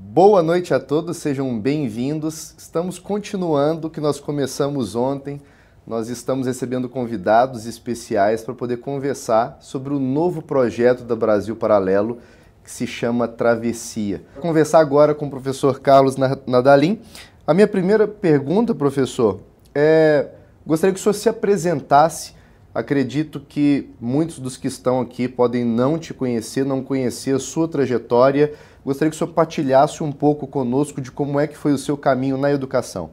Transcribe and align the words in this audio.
Boa 0.00 0.44
noite 0.44 0.72
a 0.72 0.78
todos, 0.78 1.16
sejam 1.16 1.58
bem-vindos. 1.58 2.54
Estamos 2.56 3.00
continuando 3.00 3.88
o 3.88 3.90
que 3.90 4.00
nós 4.00 4.20
começamos 4.20 4.94
ontem. 4.94 5.40
Nós 5.84 6.08
estamos 6.08 6.46
recebendo 6.46 6.88
convidados 6.88 7.66
especiais 7.66 8.44
para 8.44 8.54
poder 8.54 8.76
conversar 8.76 9.58
sobre 9.60 9.92
o 9.92 9.98
novo 9.98 10.40
projeto 10.40 11.02
da 11.02 11.16
Brasil 11.16 11.56
Paralelo, 11.56 12.18
que 12.62 12.70
se 12.70 12.86
chama 12.86 13.26
Travessia. 13.26 14.22
Vou 14.34 14.42
conversar 14.42 14.78
agora 14.78 15.16
com 15.16 15.26
o 15.26 15.30
professor 15.30 15.80
Carlos 15.80 16.14
Nadalim. 16.46 17.00
A 17.44 17.52
minha 17.52 17.66
primeira 17.66 18.06
pergunta, 18.06 18.72
professor, 18.76 19.40
é: 19.74 20.28
gostaria 20.64 20.94
que 20.94 21.00
o 21.00 21.02
senhor 21.02 21.14
se 21.14 21.28
apresentasse. 21.28 22.38
Acredito 22.72 23.40
que 23.40 23.90
muitos 24.00 24.38
dos 24.38 24.56
que 24.56 24.68
estão 24.68 25.00
aqui 25.00 25.26
podem 25.26 25.64
não 25.64 25.98
te 25.98 26.14
conhecer, 26.14 26.64
não 26.64 26.84
conhecer 26.84 27.34
a 27.34 27.40
sua 27.40 27.66
trajetória 27.66 28.54
Gostaria 28.84 29.10
que 29.10 29.16
o 29.16 29.18
senhor 29.18 29.32
partilhasse 29.32 30.02
um 30.02 30.12
pouco 30.12 30.46
conosco 30.46 31.00
de 31.00 31.10
como 31.10 31.38
é 31.38 31.46
que 31.46 31.56
foi 31.56 31.72
o 31.72 31.78
seu 31.78 31.96
caminho 31.96 32.38
na 32.38 32.50
educação. 32.50 33.10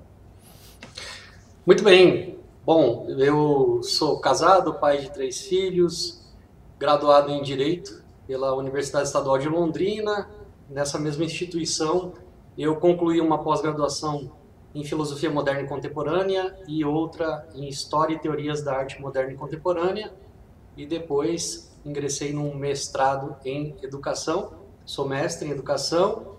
Muito 1.65 1.83
bem. 1.83 2.37
Bom, 2.65 3.07
eu 3.09 3.81
sou 3.83 4.19
casado, 4.19 4.75
pai 4.75 4.99
de 4.99 5.11
três 5.11 5.41
filhos, 5.41 6.23
graduado 6.79 7.31
em 7.31 7.41
Direito 7.41 8.03
pela 8.27 8.55
Universidade 8.55 9.07
Estadual 9.07 9.37
de 9.37 9.47
Londrina. 9.49 10.29
Nessa 10.69 10.97
mesma 10.97 11.23
instituição, 11.23 12.13
eu 12.57 12.75
concluí 12.77 13.21
uma 13.21 13.43
pós-graduação 13.43 14.31
em 14.73 14.83
Filosofia 14.83 15.29
Moderna 15.29 15.61
e 15.61 15.67
Contemporânea 15.67 16.57
e 16.67 16.83
outra 16.83 17.47
em 17.53 17.67
História 17.67 18.15
e 18.15 18.19
Teorias 18.19 18.61
da 18.63 18.73
Arte 18.75 18.99
Moderna 18.99 19.31
e 19.31 19.35
Contemporânea. 19.35 20.11
E 20.75 20.85
depois 20.85 21.71
ingressei 21.85 22.33
num 22.33 22.55
mestrado 22.55 23.35
em 23.45 23.75
Educação 23.81 24.64
sou 24.85 25.07
mestre 25.07 25.47
em 25.47 25.51
educação, 25.51 26.35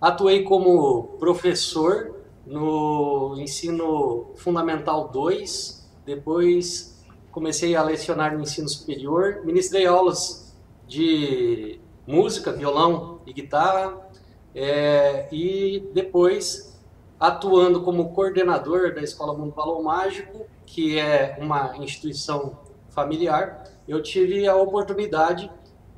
atuei 0.00 0.44
como 0.44 1.16
professor 1.18 2.14
no 2.46 3.34
ensino 3.38 4.32
fundamental 4.36 5.08
2, 5.08 5.86
depois 6.06 7.04
comecei 7.30 7.76
a 7.76 7.82
lecionar 7.82 8.34
no 8.34 8.42
ensino 8.42 8.68
superior, 8.68 9.42
ministrei 9.44 9.86
aulas 9.86 10.56
de 10.86 11.78
música, 12.06 12.52
violão 12.52 13.20
e 13.26 13.32
guitarra, 13.32 14.08
é, 14.54 15.28
e 15.30 15.88
depois 15.92 16.80
atuando 17.20 17.82
como 17.82 18.12
coordenador 18.14 18.94
da 18.94 19.02
Escola 19.02 19.36
Mundo 19.36 19.52
Balão 19.54 19.82
Mágico, 19.82 20.46
que 20.64 20.98
é 20.98 21.36
uma 21.40 21.76
instituição 21.78 22.58
familiar, 22.88 23.64
eu 23.86 24.02
tive 24.02 24.46
a 24.46 24.56
oportunidade 24.56 25.50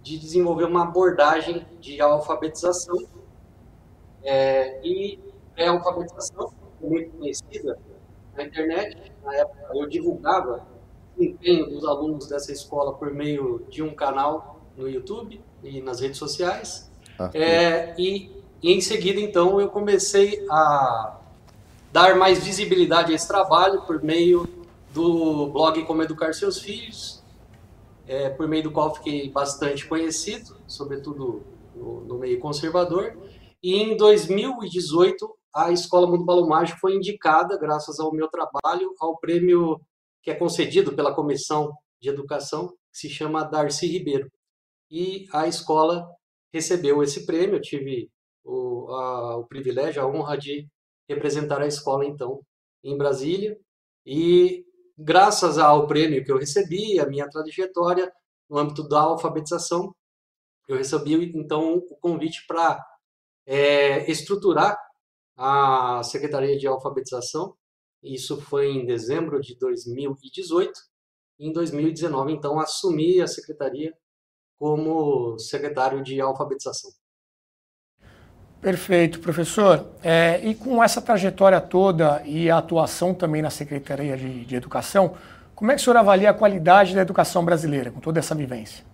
de 0.03 0.19
desenvolver 0.19 0.65
uma 0.65 0.85
abordagem 0.85 1.67
de 1.81 2.01
alfabetização. 2.01 2.99
É, 4.23 4.81
e 4.87 5.19
é 5.57 5.69
alfabetização 5.69 6.53
muito 6.81 7.11
conhecida 7.11 7.79
na 8.37 8.45
internet. 8.45 9.13
Na 9.25 9.35
época, 9.35 9.71
eu 9.75 9.87
divulgava 9.89 10.67
o 11.17 11.23
empenho 11.23 11.67
dos 11.69 11.85
alunos 11.85 12.29
dessa 12.29 12.53
escola 12.53 12.95
por 12.95 13.13
meio 13.13 13.65
de 13.69 13.83
um 13.83 13.95
canal 13.95 14.61
no 14.77 14.89
YouTube 14.89 15.41
e 15.63 15.81
nas 15.81 16.01
redes 16.01 16.19
sociais. 16.19 16.91
Ah, 17.19 17.31
é, 17.35 17.95
e, 17.99 18.31
e 18.63 18.73
em 18.73 18.81
seguida, 18.81 19.21
então, 19.21 19.61
eu 19.61 19.69
comecei 19.69 20.47
a 20.51 21.19
dar 21.93 22.17
mais 22.17 22.43
visibilidade 22.43 23.13
a 23.13 23.15
esse 23.15 23.27
trabalho 23.27 23.83
por 23.83 24.03
meio 24.03 24.49
do 24.93 25.49
blog 25.49 25.85
Como 25.85 26.03
Educar 26.03 26.33
Seus 26.33 26.59
Filhos, 26.59 27.20
é, 28.11 28.29
por 28.29 28.49
meio 28.49 28.65
do 28.65 28.73
qual 28.73 28.93
fiquei 28.93 29.31
bastante 29.31 29.87
conhecido, 29.87 30.61
sobretudo 30.67 31.47
no, 31.77 32.01
no, 32.01 32.19
meio 32.19 32.41
conservador. 32.41 33.17
E 33.63 33.77
em 33.77 33.97
2018, 33.97 35.33
a 35.55 35.71
Escola 35.71 36.09
Mundo 36.09 36.25
Balão 36.25 36.49
Mágico 36.49 36.81
foi 36.81 36.97
indicada, 36.97 37.57
graças 37.57 38.01
ao 38.01 38.13
meu 38.13 38.27
trabalho, 38.27 38.93
ao 38.99 39.17
prêmio 39.21 39.81
que 40.25 40.31
é 40.33 40.35
concedido 40.35 40.93
pela 40.93 41.15
Comissão 41.15 41.71
de 42.03 42.09
Educação, 42.09 42.71
que 42.93 42.99
se 42.99 43.09
chama 43.09 43.45
Darcy 43.45 43.87
Ribeiro. 43.87 44.29
E 44.91 45.29
a 45.33 45.47
escola 45.47 46.05
recebeu 46.53 47.05
esse 47.05 47.25
prêmio, 47.25 47.57
eu 47.57 47.63
tive 47.63 48.11
o, 48.45 48.89
a, 48.91 49.37
o 49.37 49.47
privilégio, 49.47 50.03
a 50.03 50.07
honra 50.09 50.37
de 50.37 50.67
representar 51.09 51.63
a 51.63 51.69
escola, 51.69 52.05
então, 52.05 52.41
em 52.83 52.99
Brasília. 52.99 53.57
E 54.05 54.65
graças 55.03 55.59
ao 55.59 55.87
prêmio 55.87 56.25
que 56.25 56.31
eu 56.31 56.39
recebi, 56.39 57.01
a 57.01 57.07
minha 57.07 57.29
trajetória 57.29 58.13
no 58.49 58.59
âmbito 58.59 58.87
da 58.87 59.01
alfabetização, 59.01 59.95
eu 60.69 60.77
recebi 60.77 61.33
então 61.35 61.77
o 61.77 61.97
convite 61.99 62.45
para 62.47 62.79
é, 63.47 64.11
estruturar 64.11 64.79
a 65.37 66.03
Secretaria 66.05 66.57
de 66.57 66.67
Alfabetização. 66.67 67.57
Isso 68.03 68.41
foi 68.41 68.69
em 68.69 68.87
dezembro 68.87 69.41
de 69.41 69.59
2018. 69.59 70.73
Em 71.39 71.53
2019, 71.53 72.33
então, 72.33 72.61
assumi 72.61 73.21
a 73.21 73.27
secretaria 73.27 73.93
como 74.59 75.39
secretário 75.39 76.03
de 76.03 76.21
alfabetização. 76.21 76.91
Perfeito, 78.61 79.21
professor. 79.21 79.87
É, 80.03 80.39
e 80.45 80.55
com 80.55 80.85
essa 80.85 81.01
trajetória 81.01 81.61
toda 81.61 82.23
e 82.27 82.51
a 82.51 82.59
atuação 82.59 83.15
também 83.15 83.41
na 83.41 83.49
Secretaria 83.49 84.17
de, 84.17 84.45
de, 84.45 84.55
Educação, 84.55 85.17
como 85.55 85.71
é 85.71 85.75
que 85.75 85.81
o 85.81 85.85
senhor 85.85 85.97
avalia 85.97 86.31
a 86.31 86.35
qualidade 86.35 86.95
da 86.95 87.01
educação 87.01 87.43
brasileira 87.43 87.91
com 87.91 88.01
toda 88.01 88.19
essa 88.19 88.35
vivência? 88.35 88.85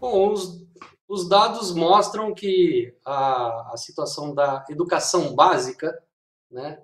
Bom, 0.00 0.32
os, 0.32 0.60
os 1.08 1.28
dados 1.28 1.72
mostram 1.72 2.34
que 2.34 2.92
a, 3.04 3.72
a, 3.72 3.76
situação 3.76 4.34
da 4.34 4.64
educação 4.68 5.36
básica 5.36 5.96
né, 6.50 6.80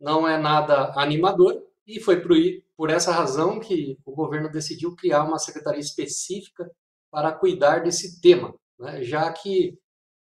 não 0.00 0.26
é 0.28 0.38
nada 0.38 0.92
animador 0.94 1.60
e 1.84 1.98
foi 1.98 2.20
por, 2.20 2.36
por 2.76 2.90
essa 2.90 3.10
razão 3.10 3.58
que 3.58 3.98
o 4.04 4.14
governo 4.14 4.48
decidiu 4.48 4.94
criar 4.94 5.24
uma 5.24 5.40
secretaria 5.40 5.80
específica 5.80 6.70
para 7.10 7.32
cuidar 7.32 7.82
desse 7.82 8.20
tema, 8.20 8.54
né, 8.78 9.02
já 9.02 9.32
que 9.32 9.76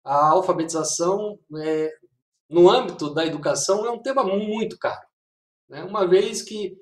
a 0.03 0.29
alfabetização 0.29 1.39
é, 1.57 1.91
no 2.49 2.69
âmbito 2.69 3.13
da 3.13 3.25
educação 3.25 3.85
é 3.85 3.89
um 3.89 4.01
tema 4.01 4.23
muito 4.23 4.77
caro. 4.77 5.05
Né? 5.69 5.83
Uma 5.83 6.07
vez 6.07 6.41
que, 6.41 6.77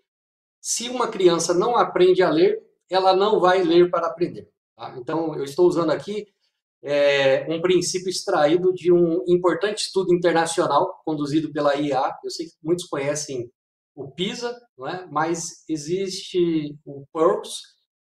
se 0.59 0.89
uma 0.89 1.07
criança 1.07 1.53
não 1.53 1.77
aprende 1.77 2.23
a 2.23 2.29
ler, 2.29 2.59
ela 2.89 3.15
não 3.15 3.39
vai 3.39 3.63
ler 3.63 3.89
para 3.89 4.07
aprender. 4.07 4.49
Tá? 4.75 4.95
Então, 4.97 5.35
eu 5.35 5.43
estou 5.43 5.67
usando 5.67 5.91
aqui 5.91 6.25
é, 6.83 7.45
um 7.49 7.61
princípio 7.61 8.09
extraído 8.09 8.73
de 8.73 8.91
um 8.91 9.23
importante 9.27 9.83
estudo 9.83 10.13
internacional 10.13 10.99
conduzido 11.05 11.51
pela 11.51 11.75
IA. 11.75 12.17
Eu 12.23 12.31
sei 12.31 12.47
que 12.47 12.53
muitos 12.63 12.85
conhecem 12.85 13.49
o 13.95 14.09
PISA, 14.11 14.57
não 14.77 14.87
é? 14.87 15.07
mas 15.11 15.63
existe 15.69 16.75
o 16.85 17.05
PIRLS, 17.13 17.61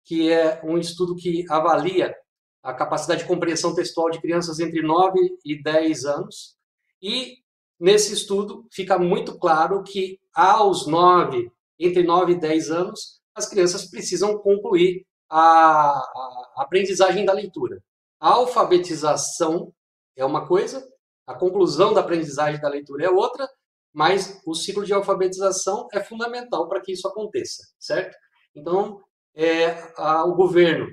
que 0.06 0.32
é 0.32 0.62
um 0.64 0.78
estudo 0.78 1.16
que 1.16 1.46
avalia 1.50 2.14
a 2.62 2.74
capacidade 2.74 3.22
de 3.22 3.28
compreensão 3.28 3.74
textual 3.74 4.10
de 4.10 4.20
crianças 4.20 4.60
entre 4.60 4.82
9 4.82 5.20
e 5.46 5.62
10 5.62 6.06
anos. 6.06 6.56
E 7.02 7.38
nesse 7.80 8.14
estudo 8.14 8.68
fica 8.72 8.98
muito 9.00 9.38
claro 9.38 9.84
que 9.84 10.20
aos 10.34 10.86
9, 10.86 11.52
entre 11.80 12.04
9 12.04 12.34
e 12.34 12.40
10 12.40 12.72
anos, 12.72 13.22
as 13.34 13.48
crianças 13.48 13.90
precisam 13.90 14.38
concluir 14.38 15.06
a, 15.30 15.40
a 15.40 16.54
aprendizagem 16.58 17.26
da 17.26 17.34
leitura. 17.34 17.82
A 18.20 18.32
alfabetização 18.32 19.74
é 20.16 20.26
uma 20.26 20.46
coisa, 20.46 20.86
a 21.26 21.34
conclusão 21.34 21.94
da 21.94 22.02
aprendizagem 22.02 22.60
da 22.60 22.68
leitura 22.68 23.06
é 23.06 23.10
outra, 23.10 23.48
mas 23.94 24.42
o 24.46 24.54
ciclo 24.54 24.86
de 24.86 24.94
alfabetização 24.94 25.88
é 25.94 26.04
fundamental 26.04 26.68
para 26.68 26.82
que 26.82 26.92
isso 26.92 27.08
aconteça, 27.08 27.64
certo? 27.80 28.16
Então, 28.54 29.02
é, 29.36 29.68
a, 29.96 30.26
o 30.26 30.36
governo, 30.36 30.88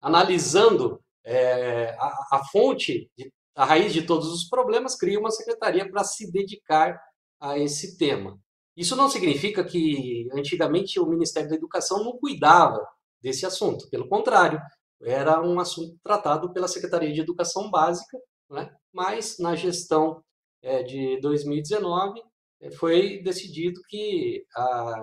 analisando 0.00 1.01
é, 1.24 1.90
a, 1.98 2.36
a, 2.36 2.44
fonte, 2.50 3.10
a 3.54 3.64
raiz 3.64 3.92
de 3.92 4.02
todos 4.02 4.32
os 4.32 4.48
problemas, 4.48 4.96
cria 4.96 5.18
uma 5.18 5.30
secretaria 5.30 5.88
para 5.90 6.04
se 6.04 6.30
dedicar 6.30 7.00
a 7.40 7.58
esse 7.58 7.96
tema. 7.96 8.38
Isso 8.76 8.96
não 8.96 9.08
significa 9.08 9.62
que 9.64 10.28
antigamente 10.32 10.98
o 10.98 11.06
Ministério 11.06 11.48
da 11.48 11.56
Educação 11.56 12.02
não 12.02 12.18
cuidava 12.18 12.86
desse 13.20 13.44
assunto, 13.44 13.88
pelo 13.90 14.08
contrário, 14.08 14.60
era 15.02 15.40
um 15.42 15.58
assunto 15.58 15.98
tratado 16.02 16.52
pela 16.52 16.68
Secretaria 16.68 17.12
de 17.12 17.20
Educação 17.20 17.70
Básica, 17.70 18.18
né? 18.50 18.72
mas 18.92 19.38
na 19.38 19.54
gestão 19.54 20.22
é, 20.62 20.82
de 20.82 21.20
2019 21.20 22.22
é, 22.60 22.70
foi 22.70 23.20
decidido 23.22 23.80
que 23.88 24.44
a, 24.56 25.02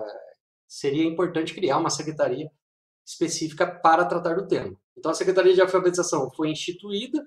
seria 0.66 1.04
importante 1.04 1.54
criar 1.54 1.78
uma 1.78 1.90
secretaria 1.90 2.50
específica 3.06 3.66
para 3.66 4.06
tratar 4.06 4.36
do 4.36 4.46
tema. 4.46 4.74
Então, 4.96 5.10
a 5.10 5.14
Secretaria 5.14 5.54
de 5.54 5.60
Alfabetização 5.60 6.30
foi 6.32 6.50
instituída 6.50 7.26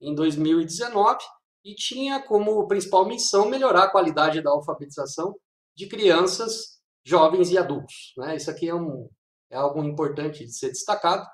em 0.00 0.14
2019 0.14 1.18
e 1.64 1.74
tinha 1.74 2.20
como 2.22 2.66
principal 2.66 3.06
missão 3.06 3.48
melhorar 3.48 3.84
a 3.84 3.90
qualidade 3.90 4.42
da 4.42 4.50
alfabetização 4.50 5.34
de 5.76 5.86
crianças, 5.86 6.80
jovens 7.04 7.50
e 7.50 7.58
adultos. 7.58 8.12
Né? 8.16 8.36
Isso 8.36 8.50
aqui 8.50 8.68
é, 8.68 8.74
um, 8.74 9.08
é 9.50 9.56
algo 9.56 9.82
importante 9.82 10.44
de 10.44 10.52
ser 10.52 10.68
destacado, 10.68 11.26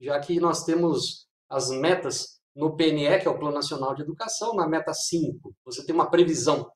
já 0.00 0.18
que 0.20 0.40
nós 0.40 0.64
temos 0.64 1.28
as 1.48 1.70
metas 1.70 2.40
no 2.56 2.76
PNE, 2.76 3.20
que 3.20 3.28
é 3.28 3.30
o 3.30 3.38
Plano 3.38 3.54
Nacional 3.54 3.94
de 3.94 4.02
Educação, 4.02 4.54
na 4.54 4.66
meta 4.66 4.92
5, 4.94 5.54
você 5.64 5.84
tem 5.84 5.94
uma 5.94 6.10
previsão 6.10 6.70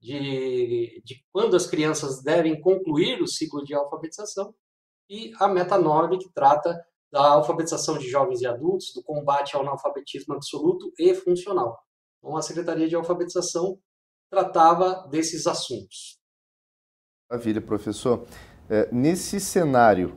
de, 0.00 1.02
de 1.04 1.24
quando 1.32 1.56
as 1.56 1.66
crianças 1.66 2.22
devem 2.22 2.60
concluir 2.60 3.20
o 3.20 3.26
ciclo 3.26 3.64
de 3.64 3.74
alfabetização, 3.74 4.54
e 5.08 5.32
a 5.38 5.48
meta 5.48 5.78
9, 5.78 6.18
que 6.18 6.32
trata 6.32 6.80
da 7.12 7.20
alfabetização 7.32 7.98
de 7.98 8.08
jovens 8.08 8.40
e 8.40 8.46
adultos, 8.46 8.92
do 8.94 9.02
combate 9.02 9.54
ao 9.54 9.62
analfabetismo 9.62 10.34
absoluto 10.34 10.92
e 10.98 11.14
funcional. 11.14 11.78
Então, 12.18 12.36
a 12.36 12.42
Secretaria 12.42 12.88
de 12.88 12.96
Alfabetização 12.96 13.78
tratava 14.30 15.06
desses 15.08 15.46
assuntos. 15.46 16.18
Maravilha, 17.30 17.60
professor. 17.60 18.24
É, 18.68 18.88
nesse 18.90 19.38
cenário, 19.38 20.16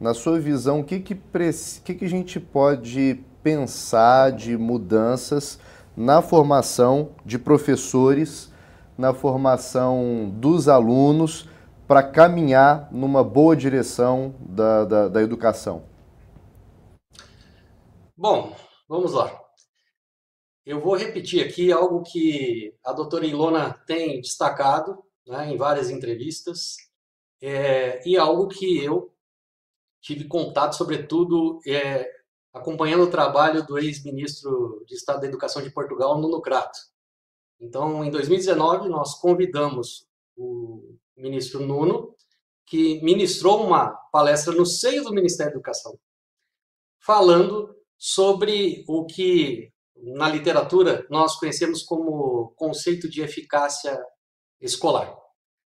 na 0.00 0.12
sua 0.12 0.40
visão, 0.40 0.80
o 0.80 0.84
que, 0.84 1.00
que, 1.00 1.14
que, 1.14 1.94
que 1.94 2.04
a 2.04 2.08
gente 2.08 2.40
pode 2.40 3.24
pensar 3.42 4.32
de 4.32 4.56
mudanças 4.56 5.58
na 5.96 6.20
formação 6.20 7.10
de 7.24 7.38
professores, 7.38 8.52
na 8.98 9.14
formação 9.14 10.32
dos 10.34 10.68
alunos, 10.68 11.48
para 11.86 12.02
caminhar 12.02 12.88
numa 12.90 13.22
boa 13.22 13.54
direção 13.54 14.34
da, 14.40 14.84
da, 14.84 15.08
da 15.08 15.22
educação? 15.22 15.93
Bom, 18.16 18.54
vamos 18.88 19.12
lá. 19.12 19.42
Eu 20.64 20.80
vou 20.80 20.94
repetir 20.94 21.44
aqui 21.44 21.72
algo 21.72 22.04
que 22.04 22.72
a 22.84 22.92
doutora 22.92 23.26
Ilona 23.26 23.74
tem 23.86 24.20
destacado 24.20 25.04
né, 25.26 25.50
em 25.50 25.56
várias 25.56 25.90
entrevistas, 25.90 26.76
é, 27.42 28.08
e 28.08 28.16
algo 28.16 28.46
que 28.46 28.82
eu 28.82 29.12
tive 30.00 30.28
contato, 30.28 30.76
sobretudo, 30.76 31.58
é, 31.66 32.08
acompanhando 32.52 33.02
o 33.02 33.10
trabalho 33.10 33.66
do 33.66 33.78
ex-ministro 33.78 34.84
de 34.86 34.94
Estado 34.94 35.22
da 35.22 35.26
Educação 35.26 35.60
de 35.60 35.70
Portugal, 35.70 36.20
Nuno 36.20 36.40
Crato. 36.40 36.78
Então, 37.60 38.04
em 38.04 38.10
2019, 38.10 38.88
nós 38.88 39.20
convidamos 39.20 40.06
o 40.36 40.96
ministro 41.16 41.66
Nuno, 41.66 42.14
que 42.64 43.02
ministrou 43.02 43.66
uma 43.66 43.90
palestra 44.12 44.54
no 44.54 44.64
seio 44.64 45.02
do 45.02 45.12
Ministério 45.12 45.52
da 45.52 45.56
Educação, 45.56 45.98
falando 47.00 47.74
sobre 47.98 48.84
o 48.88 49.06
que 49.06 49.72
na 49.96 50.28
literatura 50.28 51.06
nós 51.10 51.36
conhecemos 51.36 51.82
como 51.82 52.52
conceito 52.56 53.08
de 53.08 53.22
eficácia 53.22 53.98
escolar. 54.60 55.14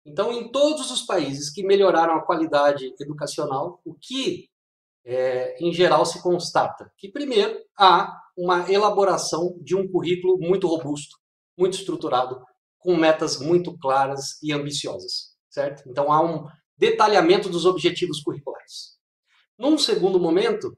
Então, 0.05 0.33
em 0.33 0.51
todos 0.51 0.91
os 0.91 1.03
países 1.03 1.51
que 1.51 1.63
melhoraram 1.63 2.15
a 2.15 2.25
qualidade 2.25 2.95
educacional, 3.01 3.81
o 3.85 3.95
que, 3.95 4.49
é, 5.05 5.57
em 5.63 5.73
geral, 5.73 6.05
se 6.07 6.23
constata? 6.23 6.91
Que, 6.97 7.11
primeiro, 7.11 7.59
há 7.79 8.11
uma 8.37 8.71
elaboração 8.71 9.59
de 9.61 9.77
um 9.77 9.87
currículo 9.91 10.39
muito 10.39 10.67
robusto, 10.67 11.17
muito 11.57 11.77
estruturado, 11.77 12.43
com 12.79 12.97
metas 12.97 13.39
muito 13.39 13.77
claras 13.79 14.41
e 14.43 14.53
ambiciosas, 14.53 15.35
certo? 15.51 15.89
Então, 15.89 16.11
há 16.13 16.25
um 16.25 16.47
detalhamento 16.77 17.49
dos 17.49 17.67
objetivos 17.67 18.23
curriculares. 18.23 18.97
Num 19.59 19.77
segundo 19.77 20.21
momento, 20.21 20.73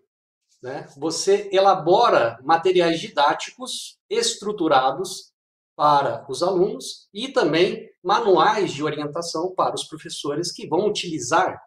né, 0.63 0.87
você 0.97 1.49
elabora 1.53 2.39
materiais 2.43 3.01
didáticos 3.01 3.99
estruturados 4.09 5.33
para 5.75 6.27
os 6.29 6.43
alunos 6.43 7.09
e 7.15 7.29
também 7.29 7.89
manuais 8.03 8.73
de 8.73 8.83
orientação 8.83 9.55
para 9.55 9.75
os 9.75 9.85
professores 9.85 10.53
que 10.53 10.69
vão 10.69 10.87
utilizar 10.87 11.59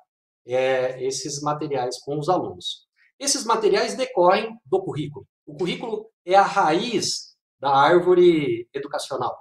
é, 0.45 1.03
esses 1.03 1.41
materiais 1.41 1.99
com 1.99 2.19
os 2.19 2.29
alunos. 2.29 2.85
Esses 3.19 3.45
materiais 3.45 3.95
decorrem 3.95 4.55
do 4.65 4.83
currículo. 4.83 5.27
O 5.45 5.55
currículo 5.55 6.09
é 6.25 6.35
a 6.35 6.43
raiz 6.43 7.35
da 7.59 7.73
árvore 7.73 8.67
educacional, 8.73 9.37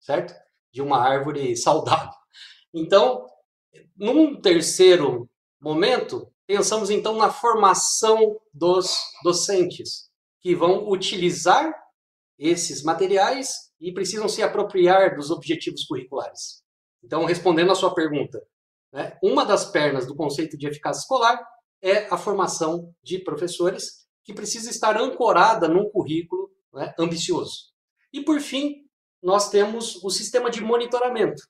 certo? 0.00 0.34
De 0.72 0.82
uma 0.82 0.98
árvore 0.98 1.54
saudável. 1.56 2.12
Então, 2.74 3.26
num 3.96 4.40
terceiro 4.40 5.28
momento, 5.60 6.32
pensamos 6.48 6.88
então 6.88 7.14
na 7.14 7.30
formação 7.30 8.40
dos 8.54 8.96
docentes, 9.22 10.08
que 10.40 10.54
vão 10.54 10.88
utilizar 10.88 11.74
esses 12.38 12.82
materiais 12.82 13.70
e 13.78 13.92
precisam 13.92 14.26
se 14.26 14.42
apropriar 14.42 15.14
dos 15.14 15.30
objetivos 15.30 15.84
curriculares. 15.84 16.62
Então, 17.04 17.26
respondendo 17.26 17.70
à 17.70 17.74
sua 17.74 17.94
pergunta, 17.94 18.42
né, 18.90 19.18
uma 19.22 19.44
das 19.44 19.66
pernas 19.66 20.06
do 20.06 20.16
conceito 20.16 20.56
de 20.56 20.66
eficácia 20.66 21.00
escolar 21.00 21.38
é 21.82 22.06
a 22.06 22.16
formação 22.16 22.94
de 23.02 23.18
professores, 23.18 24.06
que 24.24 24.32
precisa 24.32 24.70
estar 24.70 24.96
ancorada 24.96 25.68
num 25.68 25.90
currículo 25.90 26.50
né, 26.72 26.94
ambicioso. 26.98 27.72
E, 28.10 28.22
por 28.22 28.40
fim, 28.40 28.86
nós 29.22 29.50
temos 29.50 30.02
o 30.02 30.08
sistema 30.08 30.50
de 30.50 30.62
monitoramento, 30.62 31.42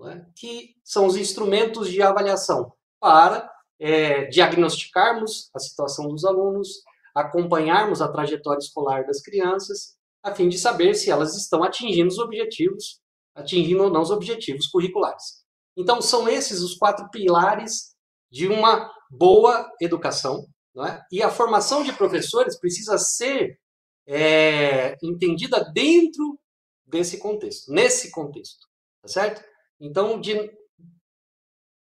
né, 0.00 0.26
que 0.34 0.74
são 0.82 1.06
os 1.06 1.16
instrumentos 1.16 1.88
de 1.88 2.02
avaliação 2.02 2.72
para 2.98 3.48
é, 3.80 4.26
diagnosticarmos 4.26 5.50
a 5.54 5.58
situação 5.58 6.08
dos 6.08 6.24
alunos, 6.24 6.82
acompanharmos 7.14 8.02
a 8.02 8.12
trajetória 8.12 8.58
escolar 8.58 9.04
das 9.06 9.22
crianças 9.22 9.98
a 10.22 10.34
fim 10.34 10.48
de 10.48 10.58
saber 10.58 10.94
se 10.94 11.10
elas 11.10 11.34
estão 11.34 11.64
atingindo 11.64 12.08
os 12.08 12.18
objetivos, 12.18 13.00
atingindo 13.34 13.84
ou 13.84 13.90
não 13.90 14.02
os 14.02 14.10
objetivos 14.10 14.66
curriculares. 14.66 15.42
Então, 15.76 16.02
são 16.02 16.28
esses 16.28 16.60
os 16.60 16.74
quatro 16.74 17.08
pilares 17.10 17.94
de 18.30 18.46
uma 18.46 18.92
boa 19.10 19.70
educação. 19.80 20.46
É? 20.86 21.02
E 21.10 21.22
a 21.22 21.30
formação 21.30 21.82
de 21.82 21.92
professores 21.92 22.58
precisa 22.58 22.96
ser 22.96 23.58
é, 24.06 24.96
entendida 25.02 25.64
dentro 25.72 26.38
desse 26.86 27.18
contexto, 27.18 27.72
nesse 27.72 28.10
contexto, 28.10 28.66
tá 29.02 29.08
certo? 29.08 29.44
Então, 29.80 30.20
de... 30.20 30.52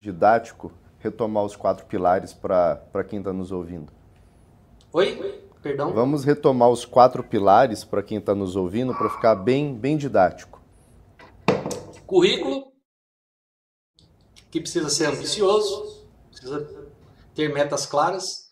didático, 0.01 0.71
retomar 1.00 1.44
os 1.44 1.56
quatro 1.56 1.86
pilares 1.86 2.34
para 2.34 3.04
quem 3.07 3.19
está 3.19 3.34
nos 3.34 3.51
ouvindo. 3.51 3.92
Oi? 4.92 5.48
Perdão? 5.62 5.94
Vamos 5.94 6.24
retomar 6.24 6.69
os 6.69 6.86
quatro 6.86 7.24
pilares 7.24 7.84
para 7.84 8.01
quem 8.01 8.18
está 8.18 8.34
nos 8.34 8.56
ouvindo, 8.56 8.96
para 8.96 9.10
ficar 9.10 9.36
bem, 9.36 9.75
bem 9.75 9.98
didático. 9.98 10.62
Currículo, 12.06 12.72
que 14.50 14.62
precisa 14.62 14.90
ser 14.90 15.07
ambicioso, 15.07 16.07
precisa 16.30 16.90
ter 17.36 17.54
metas 17.54 17.86
claras. 17.86 18.50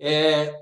É, 0.00 0.52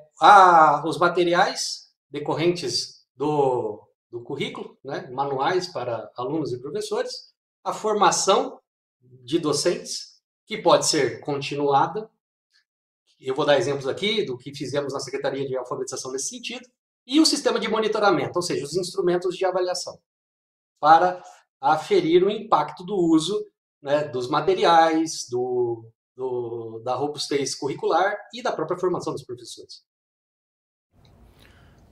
os 0.84 0.98
materiais 0.98 1.92
decorrentes 2.10 3.04
do, 3.16 3.80
do 4.10 4.22
currículo, 4.22 4.76
né, 4.84 5.08
manuais 5.10 5.68
para 5.68 6.10
alunos 6.16 6.52
e 6.52 6.60
professores. 6.60 7.32
A 7.64 7.72
formação 7.72 8.60
de 9.00 9.38
docentes, 9.38 10.13
que 10.46 10.58
pode 10.58 10.86
ser 10.86 11.20
continuada, 11.20 12.10
eu 13.20 13.34
vou 13.34 13.46
dar 13.46 13.58
exemplos 13.58 13.86
aqui 13.86 14.24
do 14.24 14.36
que 14.36 14.54
fizemos 14.54 14.92
na 14.92 15.00
Secretaria 15.00 15.46
de 15.46 15.56
Alfabetização 15.56 16.12
nesse 16.12 16.28
sentido, 16.28 16.66
e 17.06 17.20
o 17.20 17.26
sistema 17.26 17.60
de 17.60 17.68
monitoramento, 17.68 18.36
ou 18.36 18.42
seja, 18.42 18.64
os 18.64 18.76
instrumentos 18.76 19.36
de 19.36 19.44
avaliação, 19.44 19.98
para 20.80 21.22
aferir 21.60 22.22
o 22.22 22.30
impacto 22.30 22.84
do 22.84 22.96
uso 22.96 23.44
né, 23.82 24.04
dos 24.04 24.28
materiais, 24.28 25.26
do, 25.30 25.86
do, 26.16 26.80
da 26.84 26.94
robustez 26.94 27.54
curricular 27.54 28.16
e 28.32 28.42
da 28.42 28.52
própria 28.52 28.78
formação 28.78 29.12
dos 29.12 29.24
professores. 29.24 29.82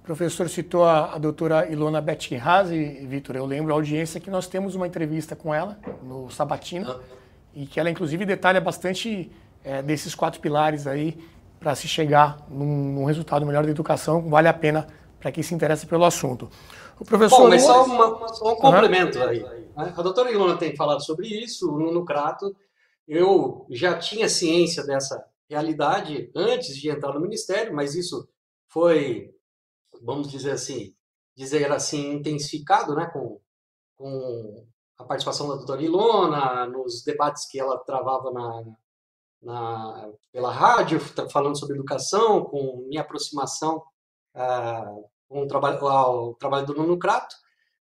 O 0.00 0.04
professor 0.04 0.48
citou 0.48 0.84
a, 0.84 1.14
a 1.14 1.18
doutora 1.18 1.70
Ilona 1.70 2.00
Bettinhase, 2.00 3.06
Vitor, 3.06 3.36
eu 3.36 3.46
lembro 3.46 3.72
a 3.72 3.76
audiência 3.76 4.20
que 4.20 4.30
nós 4.30 4.48
temos 4.48 4.74
uma 4.74 4.86
entrevista 4.86 5.36
com 5.36 5.54
ela 5.54 5.78
no 6.02 6.28
Sabatina, 6.28 6.90
ah. 6.90 7.21
E 7.54 7.66
que 7.66 7.78
ela 7.78 7.90
inclusive 7.90 8.24
detalha 8.24 8.60
bastante 8.60 9.30
é, 9.64 9.82
desses 9.82 10.14
quatro 10.14 10.40
pilares 10.40 10.86
aí 10.86 11.16
para 11.60 11.74
se 11.74 11.86
chegar 11.86 12.44
num, 12.48 12.92
num, 12.92 13.04
resultado 13.04 13.46
melhor 13.46 13.64
da 13.64 13.70
educação, 13.70 14.28
vale 14.28 14.48
a 14.48 14.54
pena 14.54 14.86
para 15.20 15.30
quem 15.30 15.42
se 15.42 15.54
interessa 15.54 15.86
pelo 15.86 16.04
assunto. 16.04 16.50
O 16.98 17.04
professor. 17.04 17.42
Bom, 17.42 17.48
mas 17.48 17.62
só, 17.62 17.84
uma, 17.84 18.28
só 18.28 18.52
um 18.52 18.56
complemento 18.56 19.18
uhum. 19.18 19.28
aí. 19.28 19.42
Né? 19.42 19.64
A 19.76 20.02
doutora 20.02 20.30
Ilona 20.30 20.56
tem 20.56 20.74
falado 20.74 21.04
sobre 21.04 21.28
isso, 21.28 21.72
o 21.72 21.78
Nuno 21.78 22.04
Crato. 22.04 22.54
Eu 23.06 23.66
já 23.70 23.96
tinha 23.98 24.28
ciência 24.28 24.84
dessa 24.84 25.24
realidade 25.48 26.30
antes 26.34 26.76
de 26.76 26.90
entrar 26.90 27.12
no 27.12 27.20
ministério, 27.20 27.74
mas 27.74 27.94
isso 27.94 28.28
foi, 28.68 29.30
vamos 30.02 30.30
dizer 30.30 30.52
assim, 30.52 30.94
dizer 31.36 31.70
assim, 31.70 32.14
intensificado, 32.14 32.94
né, 32.94 33.06
com, 33.12 33.40
com 33.96 34.66
a 35.02 35.06
participação 35.06 35.48
da 35.48 35.56
doutora 35.56 35.82
Ilona, 35.82 36.66
nos 36.66 37.02
debates 37.02 37.46
que 37.46 37.58
ela 37.58 37.78
travava 37.78 38.30
na, 38.32 38.64
na, 39.42 40.12
pela 40.32 40.52
rádio, 40.52 41.00
falando 41.30 41.58
sobre 41.58 41.76
educação, 41.76 42.44
com 42.44 42.84
minha 42.88 43.02
aproximação 43.02 43.82
ah, 44.34 44.94
com 45.28 45.42
o 45.42 45.46
trabalho, 45.46 45.86
ao 45.86 46.34
trabalho 46.34 46.66
do 46.66 46.74
Nuno 46.74 46.98
Crato. 46.98 47.34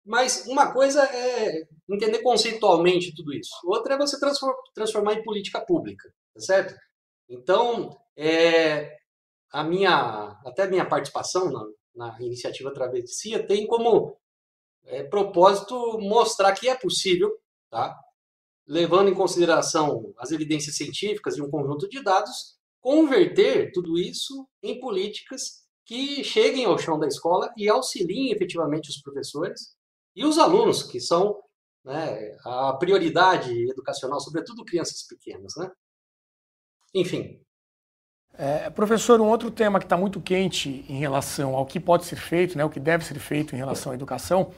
Mas 0.05 0.47
uma 0.47 0.71
coisa 0.71 1.03
é 1.03 1.67
entender 1.89 2.19
conceitualmente 2.19 3.13
tudo 3.13 3.33
isso, 3.33 3.51
outra 3.65 3.93
é 3.93 3.97
você 3.97 4.17
transformar 4.73 5.13
em 5.13 5.23
política 5.23 5.61
pública, 5.61 6.09
tá 6.33 6.39
certo? 6.39 6.73
Então, 7.27 7.95
é, 8.17 8.97
a 9.51 9.63
minha, 9.63 10.39
até 10.45 10.63
a 10.63 10.67
minha 10.67 10.85
participação 10.85 11.51
na, 11.51 11.65
na 11.95 12.21
iniciativa 12.21 12.73
Travessia, 12.73 13.45
tem 13.45 13.67
como 13.67 14.17
é, 14.89 15.03
propósito 15.03 15.99
mostrar 15.99 16.51
que 16.53 16.67
é 16.67 16.75
possível, 16.75 17.31
tá? 17.69 17.97
levando 18.67 19.09
em 19.09 19.15
consideração 19.15 20.13
as 20.17 20.31
evidências 20.31 20.75
científicas 20.75 21.37
e 21.37 21.41
um 21.41 21.49
conjunto 21.49 21.87
de 21.87 22.03
dados, 22.03 22.57
converter 22.81 23.71
tudo 23.71 23.97
isso 23.97 24.47
em 24.61 24.79
políticas 24.79 25.63
que 25.85 26.23
cheguem 26.23 26.65
ao 26.65 26.77
chão 26.77 26.99
da 26.99 27.07
escola 27.07 27.51
e 27.57 27.67
auxiliem 27.67 28.31
efetivamente 28.31 28.89
os 28.89 29.01
professores 29.01 29.75
e 30.15 30.23
os 30.23 30.37
alunos, 30.37 30.83
que 30.83 30.99
são 30.99 31.39
né, 31.83 32.37
a 32.45 32.73
prioridade 32.73 33.51
educacional, 33.69 34.19
sobretudo 34.19 34.65
crianças 34.65 35.03
pequenas. 35.07 35.53
Né? 35.57 35.71
Enfim. 36.93 37.41
É, 38.33 38.69
professor, 38.69 39.19
um 39.19 39.27
outro 39.27 39.49
tema 39.49 39.79
que 39.79 39.85
está 39.85 39.97
muito 39.97 40.21
quente 40.21 40.85
em 40.87 40.99
relação 40.99 41.55
ao 41.55 41.65
que 41.65 41.79
pode 41.79 42.05
ser 42.05 42.15
feito, 42.15 42.57
né, 42.57 42.63
o 42.63 42.69
que 42.69 42.79
deve 42.79 43.03
ser 43.03 43.19
feito 43.19 43.55
em 43.55 43.57
relação 43.57 43.91
à 43.91 43.95
educação, 43.95 44.53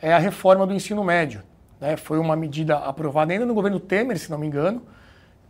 é 0.00 0.12
a 0.12 0.18
reforma 0.18 0.66
do 0.66 0.74
ensino 0.74 1.02
médio. 1.02 1.42
Né? 1.80 1.96
Foi 1.96 2.18
uma 2.18 2.36
medida 2.36 2.76
aprovada 2.78 3.32
ainda 3.32 3.46
no 3.46 3.54
governo 3.54 3.80
Temer, 3.80 4.18
se 4.18 4.30
não 4.30 4.38
me 4.38 4.46
engano. 4.46 4.82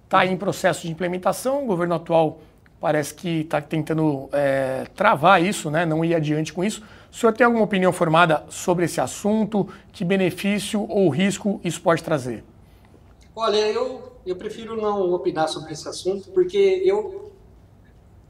Está 0.04 0.24
em 0.26 0.36
processo 0.36 0.82
de 0.82 0.92
implementação. 0.92 1.64
O 1.64 1.66
governo 1.66 1.94
atual 1.94 2.38
parece 2.80 3.14
que 3.14 3.40
está 3.40 3.60
tentando 3.60 4.28
é, 4.32 4.84
travar 4.94 5.42
isso, 5.42 5.70
né? 5.70 5.84
não 5.84 6.04
ir 6.04 6.14
adiante 6.14 6.52
com 6.52 6.64
isso. 6.64 6.82
O 7.10 7.14
senhor 7.14 7.32
tem 7.32 7.44
alguma 7.44 7.64
opinião 7.64 7.92
formada 7.92 8.44
sobre 8.48 8.84
esse 8.84 9.00
assunto? 9.00 9.68
Que 9.92 10.04
benefício 10.04 10.86
ou 10.88 11.08
risco 11.08 11.60
isso 11.64 11.80
pode 11.80 12.02
trazer? 12.02 12.44
Olha, 13.34 13.56
eu, 13.56 14.12
eu 14.24 14.36
prefiro 14.36 14.80
não 14.80 15.12
opinar 15.12 15.48
sobre 15.48 15.72
esse 15.72 15.88
assunto, 15.88 16.30
porque 16.30 16.82
eu 16.84 17.25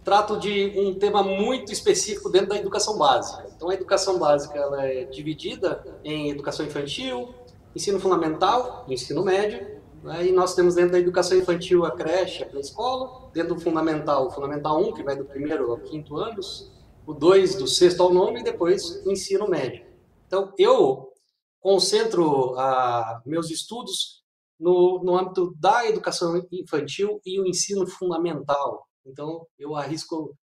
trato 0.07 0.39
de 0.39 0.73
um 0.77 0.95
tema 0.95 1.21
muito 1.21 1.73
específico 1.73 2.31
dentro 2.31 2.51
da 2.51 2.57
educação 2.57 2.97
básica. 2.97 3.45
Então, 3.57 3.69
a 3.69 3.75
educação 3.75 4.21
básica 4.21 4.57
ela 4.57 4.87
é 4.87 5.05
dividida 5.05 5.85
em 6.05 6.31
educação 6.31 6.65
infantil, 6.65 7.35
ensino 7.75 7.99
fundamental, 7.99 8.87
ensino 8.89 9.25
médio, 9.25 9.83
né? 10.05 10.29
e 10.29 10.31
nós 10.31 10.55
temos 10.55 10.77
dentro 10.77 10.93
da 10.93 11.01
educação 11.01 11.37
infantil 11.37 11.85
a 11.85 11.91
creche, 11.91 12.45
a 12.45 12.47
pré-escola, 12.47 13.33
dentro 13.33 13.57
do 13.57 13.61
fundamental, 13.61 14.29
o 14.29 14.31
fundamental 14.31 14.81
1, 14.81 14.93
que 14.93 15.03
vai 15.03 15.17
do 15.17 15.25
primeiro 15.25 15.73
ao 15.73 15.79
quinto 15.79 16.17
anos, 16.17 16.71
o 17.05 17.13
2 17.13 17.57
do 17.57 17.67
sexto 17.67 18.01
ao 18.01 18.15
nono 18.15 18.39
e 18.39 18.45
depois 18.45 19.05
o 19.05 19.11
ensino 19.11 19.49
médio. 19.49 19.85
Então, 20.29 20.53
eu 20.57 21.13
concentro 21.59 22.55
ah, 22.57 23.21
meus 23.27 23.51
estudos 23.51 24.23
no, 24.57 25.03
no 25.03 25.19
âmbito 25.19 25.53
da 25.59 25.85
educação 25.85 26.41
infantil 26.53 27.21
e 27.27 27.41
o 27.41 27.45
ensino 27.45 27.85
fundamental. 27.89 28.87
Então, 29.07 29.47
eu 29.59 29.75
arrisco 29.75 30.37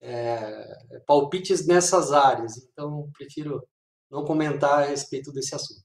é, 0.00 0.66
palpites 1.06 1.66
nessas 1.66 2.12
áreas. 2.12 2.56
Então, 2.56 3.08
prefiro 3.16 3.62
não 4.10 4.24
comentar 4.24 4.82
a 4.82 4.86
respeito 4.86 5.32
desse 5.32 5.54
assunto. 5.54 5.82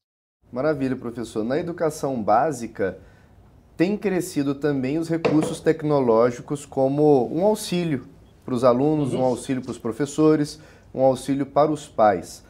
Maravilha, 0.51 0.96
professor. 0.96 1.44
Na 1.44 1.60
educação 1.60 2.22
básica, 2.22 3.00
tem 3.75 3.98
crescido 3.98 4.56
também 4.56 4.98
os 4.98 5.10
recursos 5.10 5.60
tecnológicos 5.60 6.65
como 6.65 7.27
um 7.34 7.44
auxílio 7.44 8.08
para 8.46 8.53
os 8.53 8.63
alunos, 8.63 9.13
um 9.13 9.18
uhum. 9.18 9.25
auxílio 9.25 9.62
para 9.62 9.72
os 9.72 9.77
professores, 9.77 10.60
um 10.94 11.01
auxílio 11.01 11.46
para 11.46 11.72
os 11.72 11.88
pais. 11.88 12.44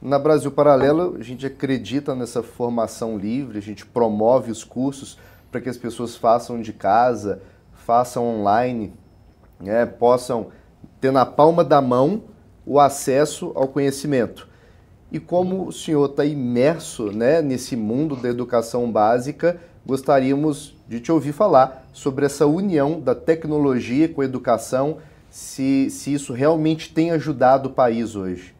Na 0.00 0.18
Brasil 0.18 0.50
Paralelo, 0.52 1.16
a 1.18 1.22
gente 1.22 1.46
acredita 1.46 2.14
nessa 2.14 2.42
formação 2.42 3.18
livre, 3.18 3.58
a 3.58 3.62
gente 3.62 3.84
promove 3.84 4.50
os 4.50 4.62
cursos 4.62 5.18
para 5.50 5.60
que 5.60 5.68
as 5.68 5.78
pessoas 5.78 6.14
façam 6.16 6.60
de 6.60 6.72
casa, 6.72 7.42
façam 7.72 8.24
online, 8.24 8.92
né, 9.60 9.86
possam 9.86 10.48
ter 11.00 11.10
na 11.10 11.26
palma 11.26 11.64
da 11.64 11.80
mão 11.80 12.24
o 12.64 12.78
acesso 12.78 13.52
ao 13.54 13.68
conhecimento. 13.68 14.48
E 15.10 15.18
como 15.18 15.66
o 15.66 15.72
senhor 15.72 16.10
está 16.10 16.24
imerso 16.24 17.10
né, 17.10 17.40
nesse 17.40 17.74
mundo 17.74 18.14
da 18.14 18.28
educação 18.28 18.90
básica, 18.90 19.60
gostaríamos 19.86 20.76
de 20.86 21.00
te 21.00 21.10
ouvir 21.10 21.32
falar 21.32 21.88
sobre 21.92 22.26
essa 22.26 22.46
união 22.46 23.00
da 23.00 23.14
tecnologia 23.14 24.08
com 24.08 24.20
a 24.20 24.24
educação, 24.24 24.98
se, 25.30 25.88
se 25.90 26.12
isso 26.12 26.32
realmente 26.32 26.92
tem 26.92 27.10
ajudado 27.10 27.70
o 27.70 27.72
país 27.72 28.14
hoje. 28.14 28.54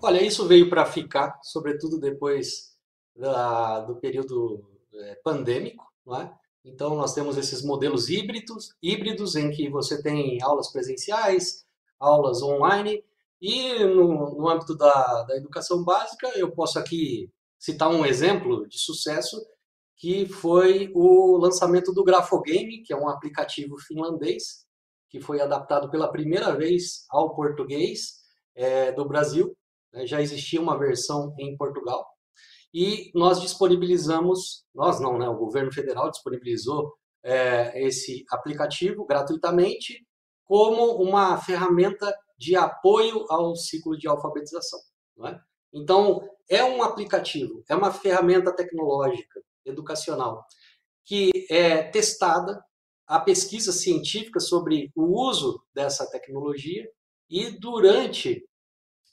Olha, 0.00 0.22
isso 0.22 0.46
veio 0.46 0.70
para 0.70 0.86
ficar, 0.86 1.38
sobretudo 1.42 1.98
depois 1.98 2.76
da, 3.14 3.80
do 3.80 3.96
período 3.96 4.62
é, 4.94 5.18
pandêmico, 5.22 5.84
não 6.06 6.20
é? 6.20 6.32
Então, 6.66 6.96
nós 6.96 7.14
temos 7.14 7.36
esses 7.38 7.62
modelos 7.62 8.08
híbridos, 8.08 8.74
híbridos 8.82 9.36
em 9.36 9.52
que 9.52 9.70
você 9.70 10.02
tem 10.02 10.42
aulas 10.42 10.72
presenciais, 10.72 11.64
aulas 11.96 12.42
online, 12.42 13.04
e 13.40 13.84
no, 13.84 14.34
no 14.34 14.48
âmbito 14.48 14.76
da, 14.76 15.22
da 15.22 15.36
educação 15.36 15.84
básica, 15.84 16.28
eu 16.36 16.50
posso 16.50 16.76
aqui 16.76 17.30
citar 17.56 17.88
um 17.88 18.04
exemplo 18.04 18.68
de 18.68 18.80
sucesso, 18.80 19.40
que 19.96 20.26
foi 20.26 20.90
o 20.92 21.36
lançamento 21.36 21.92
do 21.92 22.02
Grafogame, 22.02 22.82
que 22.82 22.92
é 22.92 22.96
um 22.96 23.08
aplicativo 23.08 23.78
finlandês, 23.78 24.66
que 25.08 25.20
foi 25.20 25.40
adaptado 25.40 25.88
pela 25.88 26.10
primeira 26.10 26.52
vez 26.56 27.06
ao 27.08 27.32
português 27.36 28.24
é, 28.56 28.90
do 28.90 29.06
Brasil. 29.06 29.56
Já 30.04 30.20
existia 30.20 30.60
uma 30.60 30.76
versão 30.76 31.32
em 31.38 31.56
Portugal. 31.56 32.04
E 32.78 33.10
nós 33.14 33.40
disponibilizamos, 33.40 34.66
nós 34.74 35.00
não, 35.00 35.16
né? 35.16 35.26
O 35.26 35.38
governo 35.38 35.72
federal 35.72 36.10
disponibilizou 36.10 36.92
é, 37.22 37.82
esse 37.82 38.22
aplicativo 38.28 39.06
gratuitamente 39.06 40.06
como 40.44 41.02
uma 41.02 41.38
ferramenta 41.38 42.14
de 42.36 42.54
apoio 42.54 43.24
ao 43.30 43.56
ciclo 43.56 43.96
de 43.96 44.06
alfabetização. 44.06 44.78
É? 45.24 45.40
Então, 45.72 46.28
é 46.50 46.62
um 46.62 46.82
aplicativo, 46.82 47.64
é 47.66 47.74
uma 47.74 47.90
ferramenta 47.90 48.54
tecnológica, 48.54 49.40
educacional, 49.64 50.44
que 51.02 51.46
é 51.48 51.82
testada, 51.82 52.62
a 53.06 53.18
pesquisa 53.18 53.72
científica 53.72 54.38
sobre 54.38 54.92
o 54.94 55.18
uso 55.18 55.64
dessa 55.72 56.06
tecnologia 56.10 56.86
e 57.30 57.52
durante 57.58 58.46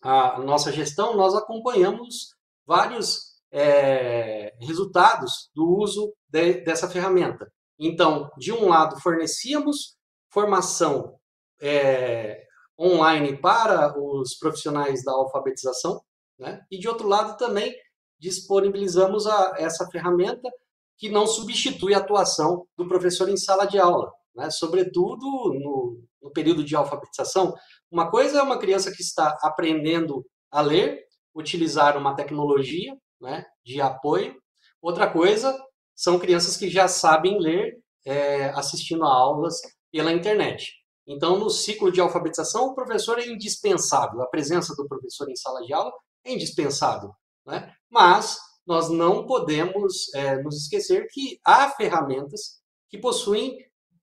a 0.01 0.37
nossa 0.39 0.69
gestão 0.69 1.15
nós 1.15 1.33
acompanhamos 1.33 2.35
vários 2.65 3.32
é, 3.53 4.51
resultados 4.59 5.51
do 5.53 5.77
uso 5.77 6.11
de, 6.27 6.61
dessa 6.61 6.89
ferramenta. 6.89 7.47
Então, 7.79 8.29
de 8.37 8.51
um 8.51 8.67
lado, 8.67 8.99
fornecíamos 8.99 9.95
formação 10.31 11.19
é, 11.61 12.43
online 12.79 13.37
para 13.37 13.93
os 13.97 14.35
profissionais 14.35 15.03
da 15.03 15.11
alfabetização, 15.11 16.01
né? 16.39 16.61
e 16.71 16.79
de 16.79 16.89
outro 16.89 17.07
lado 17.07 17.37
também 17.37 17.75
disponibilizamos 18.19 19.27
a, 19.27 19.53
essa 19.57 19.87
ferramenta 19.91 20.49
que 20.97 21.09
não 21.09 21.27
substitui 21.27 21.93
a 21.93 21.99
atuação 21.99 22.65
do 22.75 22.87
professor 22.87 23.29
em 23.29 23.37
sala 23.37 23.65
de 23.65 23.77
aula, 23.77 24.11
né? 24.35 24.49
sobretudo 24.49 25.25
no, 25.25 26.01
no 26.21 26.31
período 26.31 26.63
de 26.63 26.75
alfabetização. 26.75 27.53
Uma 27.91 28.09
coisa 28.09 28.39
é 28.39 28.41
uma 28.41 28.57
criança 28.57 28.91
que 28.91 29.03
está 29.03 29.37
aprendendo 29.43 30.25
a 30.49 30.61
ler, 30.61 31.03
utilizar 31.35 31.97
uma 31.97 32.15
tecnologia 32.15 32.95
né, 33.23 33.43
de 33.65 33.81
apoio, 33.81 34.35
outra 34.81 35.11
coisa 35.11 35.57
são 35.95 36.19
crianças 36.19 36.57
que 36.57 36.69
já 36.69 36.87
sabem 36.87 37.39
ler 37.39 37.79
é, 38.05 38.49
assistindo 38.49 39.03
a 39.03 39.07
aulas 39.07 39.55
pela 39.91 40.11
internet. 40.11 40.71
Então, 41.07 41.37
no 41.37 41.49
ciclo 41.49 41.91
de 41.91 42.01
alfabetização, 42.01 42.67
o 42.67 42.75
professor 42.75 43.19
é 43.19 43.25
indispensável, 43.25 44.21
a 44.21 44.27
presença 44.27 44.75
do 44.75 44.87
professor 44.87 45.29
em 45.29 45.35
sala 45.35 45.61
de 45.61 45.73
aula 45.73 45.91
é 46.25 46.33
indispensável. 46.33 47.11
Né? 47.45 47.73
Mas 47.89 48.37
nós 48.65 48.89
não 48.89 49.25
podemos 49.25 50.13
é, 50.13 50.41
nos 50.41 50.63
esquecer 50.63 51.07
que 51.11 51.39
há 51.45 51.69
ferramentas 51.71 52.61
que 52.89 52.97
possuem 52.97 53.57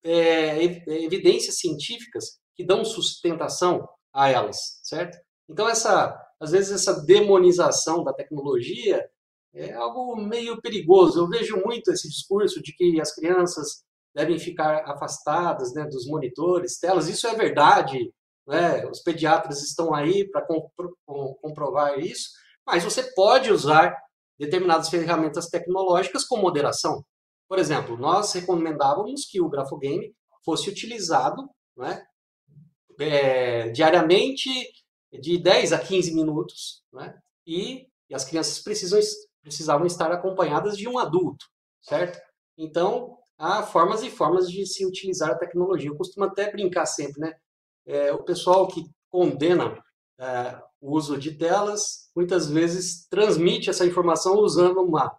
é, 0.05 0.63
evidências 0.87 1.59
científicas 1.59 2.39
que 2.55 2.65
dão 2.65 2.85
sustentação 2.85 3.87
a 4.13 4.29
elas, 4.29 4.81
certo? 4.83 5.17
Então, 5.49 5.69
essa, 5.69 6.19
às 6.41 6.53
vezes, 6.53 6.73
essa 6.73 7.05
demonização 7.05 8.03
da 8.03 8.15
tecnologia 8.15 9.07
é 9.53 9.73
algo 9.75 10.17
meio 10.17 10.61
perigoso. 10.61 11.21
Eu 11.21 11.29
vejo 11.29 11.61
muito 11.65 11.91
esse 11.91 12.09
discurso 12.09 12.63
de 12.63 12.75
que 12.75 13.01
as 13.01 13.15
crianças 13.15 13.85
devem 14.15 14.39
ficar 14.39 14.85
afastadas 14.91 15.75
né, 15.75 15.85
dos 15.85 16.07
monitores, 16.07 16.79
telas. 16.79 17.09
Isso 17.09 17.27
é 17.27 17.35
verdade, 17.35 18.13
né? 18.47 18.87
os 18.87 19.03
pediatras 19.03 19.63
estão 19.63 19.95
aí 19.95 20.29
para 20.31 20.47
comprovar 21.43 21.99
isso, 21.99 22.31
mas 22.67 22.85
você 22.85 23.03
pode 23.15 23.53
usar 23.53 23.95
determinadas 24.39 24.89
ferramentas 24.89 25.49
tecnológicas 25.49 26.25
com 26.25 26.39
moderação. 26.39 27.05
Por 27.49 27.59
exemplo, 27.59 27.97
nós 27.99 28.33
recomendávamos 28.33 29.27
que 29.27 29.41
o 29.41 29.49
grafogame 29.49 30.15
fosse 30.45 30.71
utilizado 30.71 31.49
né, 31.77 32.03
é, 32.99 33.69
diariamente 33.71 34.49
de 35.13 35.39
10 35.39 35.73
a 35.73 35.79
15 35.79 36.15
minutos, 36.15 36.83
né, 36.93 37.19
e, 37.47 37.89
e 38.09 38.15
as 38.15 38.25
crianças 38.25 38.61
precisam, 38.61 39.01
precisavam 39.43 39.87
estar 39.87 40.13
acompanhadas 40.13 40.77
de 40.77 40.89
um 40.89 40.99
adulto, 40.99 41.47
certo? 41.81 42.21
Então, 42.57 43.19
há 43.39 43.63
formas 43.63 44.03
e 44.03 44.11
formas 44.11 44.51
de 44.51 44.67
se 44.67 44.85
utilizar 44.87 45.31
a 45.31 45.39
tecnologia. 45.39 45.89
Eu 45.89 45.97
costumo 45.97 46.27
até 46.27 46.51
brincar 46.51 46.87
sempre, 46.87 47.21
né? 47.21 47.35
É, 47.87 48.13
o 48.13 48.23
pessoal 48.23 48.69
que 48.69 48.85
condena 49.09 49.83
é, 50.19 50.63
o 50.81 50.95
uso 50.95 51.19
de 51.19 51.33
telas, 51.33 52.11
muitas 52.15 52.49
vezes 52.49 53.07
transmite 53.09 53.71
essa 53.71 53.87
informação 53.87 54.37
usando 54.37 54.81
uma, 54.81 55.11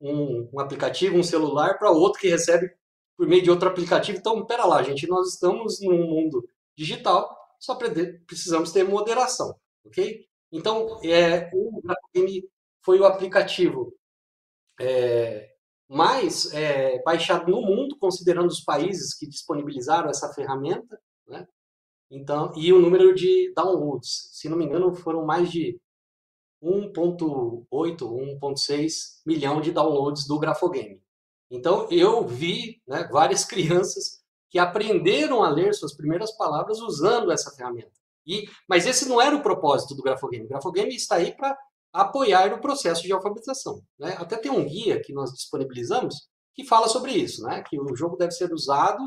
um, 0.00 0.48
um 0.52 0.60
aplicativo, 0.60 1.16
um 1.16 1.22
celular, 1.22 1.78
para 1.78 1.90
outro 1.90 2.20
que 2.20 2.28
recebe 2.28 2.70
por 3.16 3.26
meio 3.26 3.42
de 3.42 3.50
outro 3.50 3.68
aplicativo. 3.68 4.18
Então, 4.18 4.44
pera 4.46 4.64
lá, 4.64 4.82
gente, 4.82 5.06
nós 5.06 5.34
estamos 5.34 5.80
num 5.80 6.06
mundo 6.06 6.48
digital, 6.76 7.37
só 7.58 7.76
precisamos 8.26 8.72
ter 8.72 8.84
moderação, 8.84 9.54
ok? 9.84 10.26
Então, 10.52 11.00
é, 11.04 11.50
o 11.52 11.80
Grafogame 11.82 12.48
foi 12.82 12.98
o 13.00 13.04
aplicativo 13.04 13.94
é, 14.80 15.50
mais 15.88 16.52
é, 16.52 17.02
baixado 17.02 17.50
no 17.50 17.62
mundo, 17.62 17.96
considerando 17.98 18.48
os 18.48 18.60
países 18.60 19.14
que 19.14 19.26
disponibilizaram 19.26 20.08
essa 20.10 20.32
ferramenta, 20.32 21.00
né? 21.26 21.46
Então, 22.10 22.52
e 22.56 22.72
o 22.72 22.80
número 22.80 23.14
de 23.14 23.52
downloads, 23.54 24.30
se 24.32 24.48
não 24.48 24.56
me 24.56 24.64
engano, 24.64 24.94
foram 24.94 25.24
mais 25.26 25.50
de 25.50 25.78
1.8, 26.62 27.66
1.6 27.70 28.92
milhão 29.26 29.60
de 29.60 29.70
downloads 29.70 30.26
do 30.26 30.38
Grafogame. 30.38 31.02
Então, 31.50 31.88
eu 31.90 32.26
vi 32.26 32.82
né, 32.86 33.08
várias 33.10 33.44
crianças 33.46 34.17
que 34.50 34.58
aprenderam 34.58 35.42
a 35.42 35.48
ler 35.48 35.74
suas 35.74 35.94
primeiras 35.94 36.32
palavras 36.36 36.80
usando 36.80 37.30
essa 37.30 37.50
ferramenta. 37.50 37.92
E, 38.26 38.46
mas 38.68 38.86
esse 38.86 39.08
não 39.08 39.20
era 39.20 39.34
o 39.34 39.42
propósito 39.42 39.94
do 39.94 40.02
Grafogame. 40.02 40.44
O 40.44 40.48
Grafogame 40.48 40.94
está 40.94 41.16
aí 41.16 41.34
para 41.34 41.56
apoiar 41.92 42.52
o 42.52 42.60
processo 42.60 43.02
de 43.02 43.12
alfabetização. 43.12 43.82
Né? 43.98 44.16
Até 44.18 44.36
tem 44.36 44.50
um 44.50 44.64
guia 44.64 45.00
que 45.00 45.12
nós 45.12 45.32
disponibilizamos 45.32 46.28
que 46.54 46.64
fala 46.64 46.88
sobre 46.88 47.12
isso, 47.12 47.42
né? 47.42 47.62
que 47.62 47.80
o 47.80 47.96
jogo 47.96 48.16
deve 48.16 48.32
ser 48.32 48.52
usado 48.52 49.02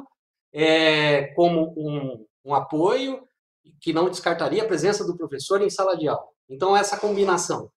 é, 0.54 1.28
como 1.36 1.74
um, 1.78 2.26
um 2.44 2.56
apoio 2.56 3.24
que 3.80 3.94
não 3.94 4.10
descartaria 4.10 4.64
a 4.64 4.68
presença 4.68 5.06
do 5.06 5.16
professor 5.16 5.62
em 5.62 5.70
sala 5.70 5.96
de 5.96 6.08
aula. 6.08 6.28
Então, 6.50 6.76
essa 6.76 6.98
combinação 6.98 7.72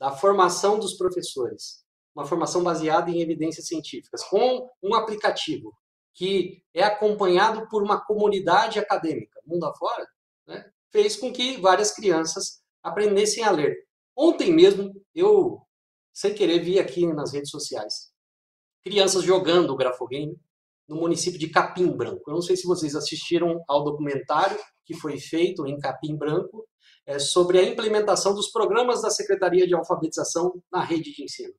da 0.00 0.10
formação 0.10 0.78
dos 0.78 0.94
professores, 0.94 1.84
uma 2.14 2.26
formação 2.26 2.62
baseada 2.62 3.10
em 3.10 3.20
evidências 3.20 3.66
científicas, 3.66 4.24
com 4.24 4.68
um 4.82 4.94
aplicativo 4.94 5.72
que 6.18 6.62
é 6.74 6.82
acompanhado 6.82 7.68
por 7.68 7.82
uma 7.82 8.04
comunidade 8.04 8.78
acadêmica, 8.78 9.40
mundo 9.46 9.64
afora, 9.64 10.06
né, 10.46 10.68
fez 10.90 11.16
com 11.16 11.32
que 11.32 11.56
várias 11.58 11.92
crianças 11.92 12.60
aprendessem 12.82 13.44
a 13.44 13.50
ler. 13.50 13.76
Ontem 14.16 14.52
mesmo, 14.52 14.92
eu, 15.14 15.62
sem 16.12 16.34
querer, 16.34 16.58
vi 16.58 16.78
aqui 16.78 17.06
nas 17.06 17.32
redes 17.32 17.50
sociais 17.50 18.12
crianças 18.88 19.22
jogando 19.22 19.70
o 19.70 19.76
grafogame 19.76 20.36
no 20.88 20.96
município 20.96 21.38
de 21.38 21.50
Capim 21.50 21.90
Branco. 21.90 22.22
Eu 22.26 22.34
não 22.34 22.42
sei 22.42 22.56
se 22.56 22.66
vocês 22.66 22.94
assistiram 22.94 23.62
ao 23.68 23.84
documentário 23.84 24.58
que 24.84 24.94
foi 24.94 25.18
feito 25.18 25.66
em 25.66 25.78
Capim 25.78 26.16
Branco 26.16 26.66
é, 27.04 27.18
sobre 27.18 27.58
a 27.58 27.62
implementação 27.62 28.34
dos 28.34 28.50
programas 28.50 29.02
da 29.02 29.10
Secretaria 29.10 29.66
de 29.66 29.74
Alfabetização 29.74 30.62
na 30.72 30.82
rede 30.82 31.12
de 31.12 31.22
ensino. 31.22 31.52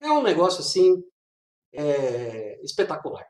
É 0.00 0.10
um 0.10 0.22
negócio 0.22 0.60
assim 0.60 1.02
é, 1.72 2.60
espetacular, 2.62 3.26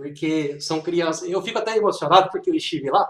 porque 0.00 0.58
são 0.62 0.80
crianças. 0.80 1.28
Eu 1.28 1.42
fico 1.42 1.58
até 1.58 1.76
emocionado 1.76 2.30
porque 2.30 2.48
eu 2.48 2.54
estive 2.54 2.90
lá 2.90 3.06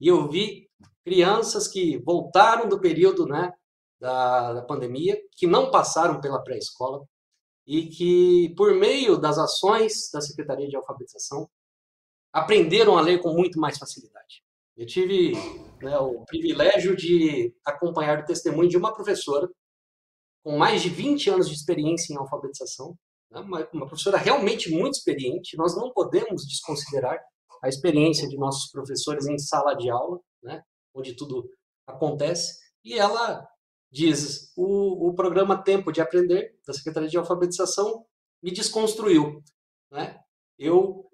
e 0.00 0.08
eu 0.08 0.26
vi 0.30 0.66
crianças 1.04 1.68
que 1.68 1.98
voltaram 1.98 2.66
do 2.66 2.80
período, 2.80 3.26
né, 3.26 3.52
da, 4.00 4.54
da 4.54 4.62
pandemia, 4.62 5.20
que 5.36 5.46
não 5.46 5.70
passaram 5.70 6.22
pela 6.22 6.42
pré-escola, 6.42 7.06
e 7.66 7.86
que, 7.86 8.54
por 8.56 8.74
meio 8.74 9.18
das 9.18 9.36
ações 9.36 10.10
da 10.10 10.22
Secretaria 10.22 10.68
de 10.68 10.74
Alfabetização, 10.74 11.48
aprenderam 12.32 12.96
a 12.96 13.02
ler 13.02 13.20
com 13.20 13.34
muito 13.34 13.60
mais 13.60 13.76
facilidade. 13.76 14.42
Eu 14.74 14.86
tive 14.86 15.32
né, 15.82 15.98
o 15.98 16.24
privilégio 16.24 16.96
de 16.96 17.54
acompanhar 17.62 18.20
o 18.20 18.24
testemunho 18.24 18.70
de 18.70 18.78
uma 18.78 18.94
professora 18.94 19.48
com 20.42 20.56
mais 20.56 20.80
de 20.80 20.88
20 20.88 21.28
anos 21.28 21.48
de 21.48 21.54
experiência 21.54 22.14
em 22.14 22.16
alfabetização, 22.16 22.96
uma, 23.40 23.68
uma 23.72 23.86
professora 23.86 24.18
realmente 24.18 24.70
muito 24.70 24.94
experiente. 24.94 25.56
Nós 25.56 25.76
não 25.76 25.92
podemos 25.92 26.46
desconsiderar 26.46 27.18
a 27.62 27.68
experiência 27.68 28.28
de 28.28 28.36
nossos 28.36 28.70
professores 28.70 29.26
em 29.26 29.38
sala 29.38 29.74
de 29.74 29.88
aula, 29.88 30.18
né, 30.42 30.62
onde 30.94 31.14
tudo 31.14 31.48
acontece, 31.86 32.58
e 32.84 32.98
ela 32.98 33.46
diz: 33.90 34.52
o, 34.56 35.08
o 35.08 35.14
programa 35.14 35.62
Tempo 35.62 35.92
de 35.92 36.00
Aprender, 36.00 36.58
da 36.66 36.72
Secretaria 36.72 37.08
de 37.08 37.16
Alfabetização, 37.16 38.04
me 38.42 38.50
desconstruiu. 38.50 39.42
Né? 39.90 40.18
Eu 40.58 41.08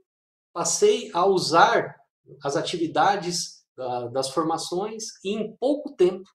passei 0.53 1.11
a 1.13 1.27
usar 1.27 1.97
as 2.43 2.57
atividades 2.57 3.65
da, 3.77 4.09
das 4.09 4.31
formações 4.31 5.05
e, 5.25 5.35
em 5.35 5.57
pouco 5.57 5.95
tempo, 5.95 6.29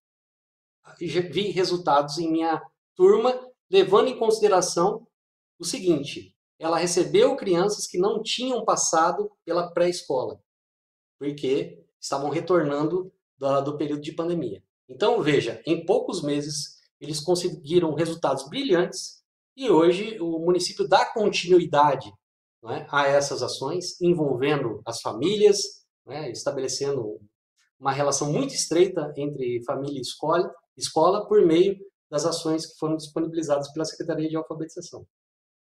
vi 0.99 1.49
resultados 1.49 2.17
em 2.17 2.31
minha 2.31 2.61
turma, 2.95 3.33
levando 3.69 4.09
em 4.09 4.17
consideração 4.17 5.07
o 5.63 5.65
seguinte: 5.65 6.35
ela 6.59 6.77
recebeu 6.77 7.35
crianças 7.35 7.87
que 7.87 7.97
não 7.97 8.21
tinham 8.21 8.63
passado 8.63 9.31
pela 9.43 9.71
pré-escola, 9.71 10.39
porque 11.19 11.83
estavam 11.99 12.29
retornando 12.29 13.11
do, 13.37 13.61
do 13.61 13.77
período 13.77 14.01
de 14.01 14.13
pandemia. 14.13 14.63
Então, 14.87 15.21
veja, 15.21 15.61
em 15.65 15.85
poucos 15.85 16.21
meses 16.21 16.77
eles 16.99 17.19
conseguiram 17.19 17.93
resultados 17.93 18.47
brilhantes 18.47 19.23
e 19.55 19.69
hoje 19.69 20.17
o 20.19 20.39
município 20.39 20.87
dá 20.87 21.05
continuidade 21.05 22.11
é, 22.65 22.87
a 22.89 23.07
essas 23.07 23.43
ações, 23.43 23.99
envolvendo 24.01 24.81
as 24.85 25.01
famílias, 25.01 25.59
é, 26.07 26.31
estabelecendo 26.31 27.19
uma 27.79 27.91
relação 27.91 28.31
muito 28.31 28.53
estreita 28.53 29.13
entre 29.17 29.61
família 29.65 29.97
e 29.97 30.01
escola, 30.01 30.49
escola 30.77 31.27
por 31.27 31.45
meio 31.45 31.77
das 32.09 32.25
ações 32.25 32.65
que 32.65 32.77
foram 32.77 32.95
disponibilizadas 32.95 33.71
pela 33.73 33.83
Secretaria 33.83 34.29
de 34.29 34.37
Alfabetização. 34.37 35.05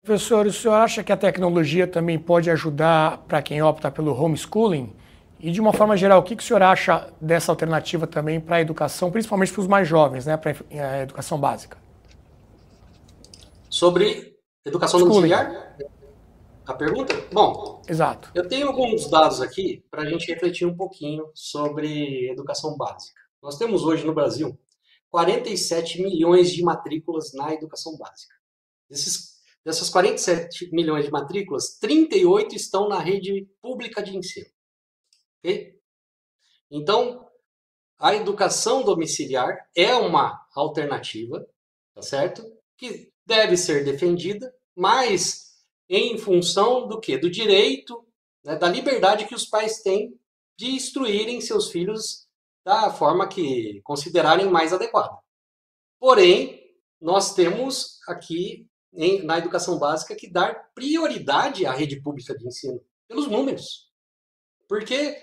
Professor, 0.02 0.46
o 0.46 0.52
senhor 0.52 0.74
acha 0.74 1.04
que 1.04 1.12
a 1.12 1.16
tecnologia 1.16 1.86
também 1.86 2.18
pode 2.18 2.50
ajudar 2.50 3.18
para 3.28 3.42
quem 3.42 3.60
opta 3.60 3.90
pelo 3.90 4.18
homeschooling? 4.18 4.96
E 5.38 5.50
de 5.50 5.60
uma 5.60 5.74
forma 5.74 5.94
geral, 5.94 6.20
o 6.20 6.22
que, 6.22 6.34
que 6.34 6.42
o 6.42 6.46
senhor 6.46 6.62
acha 6.62 7.12
dessa 7.20 7.52
alternativa 7.52 8.06
também 8.06 8.40
para 8.40 8.56
a 8.56 8.60
educação, 8.62 9.10
principalmente 9.10 9.52
para 9.52 9.60
os 9.60 9.66
mais 9.66 9.86
jovens, 9.86 10.24
né, 10.24 10.38
para 10.38 10.52
a 10.52 11.02
educação 11.02 11.38
básica? 11.38 11.76
Sobre 13.68 14.36
educação 14.64 15.00
domiciliar? 15.00 15.76
A 16.66 16.72
pergunta? 16.72 17.14
Bom, 17.32 17.82
Exato. 17.86 18.30
eu 18.34 18.48
tenho 18.48 18.68
alguns 18.68 19.08
dados 19.10 19.42
aqui 19.42 19.84
para 19.90 20.02
a 20.02 20.06
gente 20.06 20.26
refletir 20.32 20.66
um 20.66 20.76
pouquinho 20.76 21.30
sobre 21.34 22.30
educação 22.30 22.76
básica. 22.76 23.20
Nós 23.42 23.58
temos 23.58 23.82
hoje 23.82 24.06
no 24.06 24.14
Brasil 24.14 24.58
47 25.10 26.00
milhões 26.00 26.50
de 26.50 26.62
matrículas 26.62 27.32
na 27.34 27.52
educação 27.52 27.96
básica. 27.98 28.34
Desses, 28.88 29.39
dessas 29.64 29.88
47 29.90 30.70
milhões 30.72 31.04
de 31.04 31.10
matrículas, 31.10 31.78
38 31.78 32.54
estão 32.54 32.88
na 32.88 32.98
rede 32.98 33.48
pública 33.60 34.02
de 34.02 34.16
ensino. 34.16 34.48
Okay? 35.38 35.78
Então, 36.70 37.28
a 37.98 38.14
educação 38.14 38.82
domiciliar 38.82 39.68
é 39.74 39.94
uma 39.94 40.46
alternativa, 40.54 41.46
tá 41.94 42.00
certo? 42.00 42.42
Que 42.76 43.12
deve 43.26 43.56
ser 43.56 43.84
defendida, 43.84 44.54
mas 44.74 45.50
em 45.88 46.16
função 46.16 46.88
do 46.88 47.00
que? 47.00 47.18
Do 47.18 47.30
direito, 47.30 48.06
né, 48.44 48.56
da 48.56 48.68
liberdade 48.68 49.26
que 49.26 49.34
os 49.34 49.44
pais 49.44 49.82
têm 49.82 50.18
de 50.56 50.70
instruírem 50.70 51.40
seus 51.40 51.70
filhos 51.70 52.28
da 52.64 52.90
forma 52.92 53.28
que 53.28 53.80
considerarem 53.82 54.46
mais 54.48 54.72
adequada. 54.72 55.16
Porém, 55.98 56.60
nós 57.00 57.34
temos 57.34 57.98
aqui 58.06 58.69
em, 58.92 59.22
na 59.22 59.38
educação 59.38 59.78
básica 59.78 60.16
que 60.16 60.30
dar 60.30 60.72
prioridade 60.74 61.66
à 61.66 61.72
rede 61.72 62.00
pública 62.00 62.36
de 62.36 62.46
ensino 62.46 62.80
pelos 63.08 63.26
números. 63.26 63.90
Porque 64.68 65.16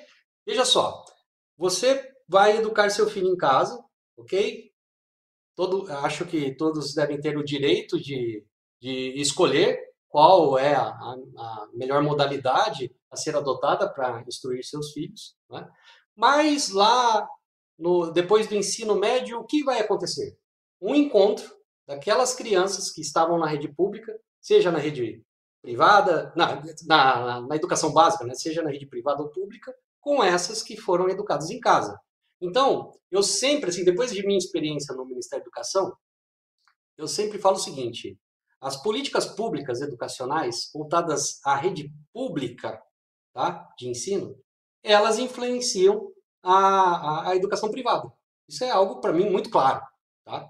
Veja 0.47 0.63
só, 0.63 1.03
você 1.57 2.09
vai 2.25 2.55
educar 2.55 2.89
seu 2.89 3.05
filho 3.09 3.27
em 3.27 3.35
casa, 3.35 3.77
ok? 4.15 4.71
Todo, 5.53 5.91
acho 5.91 6.25
que 6.25 6.55
todos 6.55 6.93
devem 6.93 7.19
ter 7.19 7.37
o 7.37 7.43
direito 7.43 7.99
de, 7.99 8.45
de 8.79 9.19
escolher 9.19 9.77
qual 10.07 10.57
é 10.57 10.73
a, 10.73 10.87
a, 10.87 11.67
melhor 11.73 12.01
modalidade 12.01 12.95
a 13.11 13.17
ser 13.17 13.35
adotada 13.35 13.91
para 13.93 14.23
instruir 14.25 14.63
seus 14.63 14.93
filhos. 14.93 15.35
Né? 15.49 15.69
Mas 16.15 16.69
lá, 16.69 17.27
no, 17.77 18.09
depois 18.13 18.47
do 18.47 18.55
ensino 18.55 18.95
médio, 18.95 19.39
o 19.39 19.45
que 19.45 19.65
vai 19.65 19.81
acontecer? 19.81 20.39
Um 20.79 20.95
encontro 20.95 21.56
daquelas 21.87 22.35
crianças 22.35 22.91
que 22.91 23.01
estavam 23.01 23.39
na 23.39 23.47
rede 23.47 23.69
pública, 23.73 24.13
seja 24.41 24.71
na 24.71 24.77
rede 24.77 25.23
privada, 25.61 26.33
na, 26.35 26.61
na, 26.85 27.41
na 27.41 27.55
educação 27.55 27.93
básica, 27.93 28.25
né? 28.25 28.33
seja 28.35 28.61
na 28.61 28.69
rede 28.69 28.85
privada 28.85 29.23
ou 29.23 29.29
pública, 29.29 29.73
com 29.99 30.23
essas 30.23 30.61
que 30.61 30.77
foram 30.77 31.09
educadas 31.09 31.49
em 31.49 31.59
casa. 31.59 31.99
Então, 32.41 32.91
eu 33.09 33.23
sempre, 33.23 33.69
assim, 33.69 33.83
depois 33.83 34.13
de 34.13 34.25
minha 34.25 34.37
experiência 34.37 34.93
no 34.93 35.05
Ministério 35.05 35.43
da 35.43 35.47
Educação, 35.47 35.95
eu 36.97 37.07
sempre 37.07 37.39
falo 37.39 37.55
o 37.55 37.59
seguinte: 37.59 38.17
as 38.61 38.81
políticas 38.81 39.25
públicas 39.25 39.81
educacionais 39.81 40.69
voltadas 40.73 41.39
à 41.43 41.55
rede 41.55 41.91
pública 42.13 42.81
tá, 43.33 43.67
de 43.77 43.89
ensino, 43.89 44.35
elas 44.83 45.19
influenciam 45.19 46.11
a, 46.43 46.53
a, 46.53 47.29
a 47.29 47.35
educação 47.35 47.71
privada. 47.71 48.11
Isso 48.47 48.63
é 48.63 48.69
algo 48.69 49.01
para 49.01 49.13
mim 49.13 49.29
muito 49.29 49.49
claro, 49.49 49.81
tá? 50.23 50.47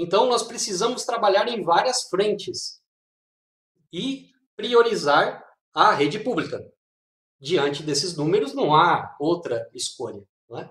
Então 0.00 0.26
nós 0.26 0.44
precisamos 0.44 1.04
trabalhar 1.04 1.48
em 1.48 1.60
várias 1.60 2.04
frentes 2.04 2.80
e 3.92 4.30
priorizar 4.54 5.44
a 5.74 5.92
rede 5.92 6.20
pública. 6.20 6.64
Diante 7.40 7.82
desses 7.82 8.16
números 8.16 8.54
não 8.54 8.76
há 8.76 9.16
outra 9.18 9.68
escolha, 9.74 10.22
não 10.48 10.60
é? 10.60 10.70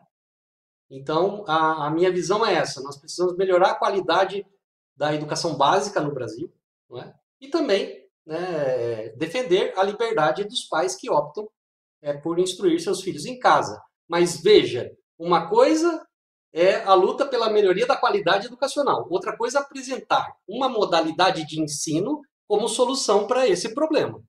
Então 0.90 1.44
a, 1.46 1.88
a 1.88 1.92
minha 1.92 2.10
visão 2.10 2.46
é 2.46 2.54
essa: 2.54 2.82
nós 2.82 2.98
precisamos 2.98 3.36
melhorar 3.36 3.72
a 3.72 3.76
qualidade 3.76 4.48
da 4.96 5.14
educação 5.14 5.58
básica 5.58 6.00
no 6.00 6.14
Brasil, 6.14 6.50
é? 6.96 7.14
E 7.42 7.50
também 7.50 8.08
né, 8.26 9.10
defender 9.18 9.78
a 9.78 9.84
liberdade 9.84 10.46
dos 10.46 10.64
pais 10.64 10.96
que 10.96 11.10
optam 11.10 11.50
é, 12.02 12.14
por 12.14 12.40
instruir 12.40 12.80
seus 12.80 13.02
filhos 13.02 13.26
em 13.26 13.38
casa. 13.38 13.82
Mas 14.08 14.40
veja, 14.40 14.90
uma 15.20 15.50
coisa 15.50 16.07
é 16.60 16.84
a 16.84 16.96
luta 16.96 17.24
pela 17.24 17.52
melhoria 17.52 17.86
da 17.86 17.96
qualidade 17.96 18.48
educacional, 18.48 19.06
outra 19.12 19.38
coisa 19.38 19.60
é 19.60 19.62
apresentar 19.62 20.36
uma 20.48 20.68
modalidade 20.68 21.46
de 21.46 21.62
ensino 21.62 22.20
como 22.48 22.68
solução 22.68 23.28
para 23.28 23.48
esse 23.48 23.76
problema. 23.76 24.20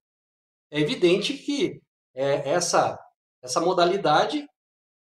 É 0.70 0.78
evidente 0.78 1.32
que 1.32 1.80
é, 2.14 2.50
essa, 2.50 2.98
essa 3.42 3.60
modalidade 3.60 4.46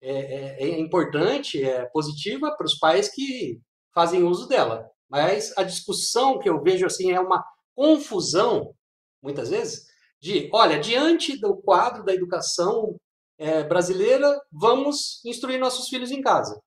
é, 0.02 0.12
é, 0.12 0.64
é 0.64 0.80
importante, 0.80 1.62
é 1.62 1.86
positiva 1.88 2.56
para 2.56 2.66
os 2.66 2.78
pais 2.78 3.10
que 3.10 3.60
fazem 3.94 4.24
uso 4.24 4.48
dela. 4.48 4.90
Mas 5.10 5.54
a 5.58 5.64
discussão 5.64 6.40
que 6.40 6.48
eu 6.48 6.62
vejo 6.62 6.86
assim 6.86 7.12
é 7.12 7.20
uma 7.20 7.44
confusão, 7.76 8.74
muitas 9.22 9.50
vezes, 9.50 9.86
de, 10.22 10.50
olha, 10.54 10.80
diante 10.80 11.38
do 11.38 11.58
quadro 11.58 12.06
da 12.06 12.14
educação 12.14 12.96
é, 13.38 13.64
brasileira, 13.64 14.40
vamos 14.50 15.20
instruir 15.26 15.60
nossos 15.60 15.90
filhos 15.90 16.10
em 16.10 16.22
casa. 16.22 16.62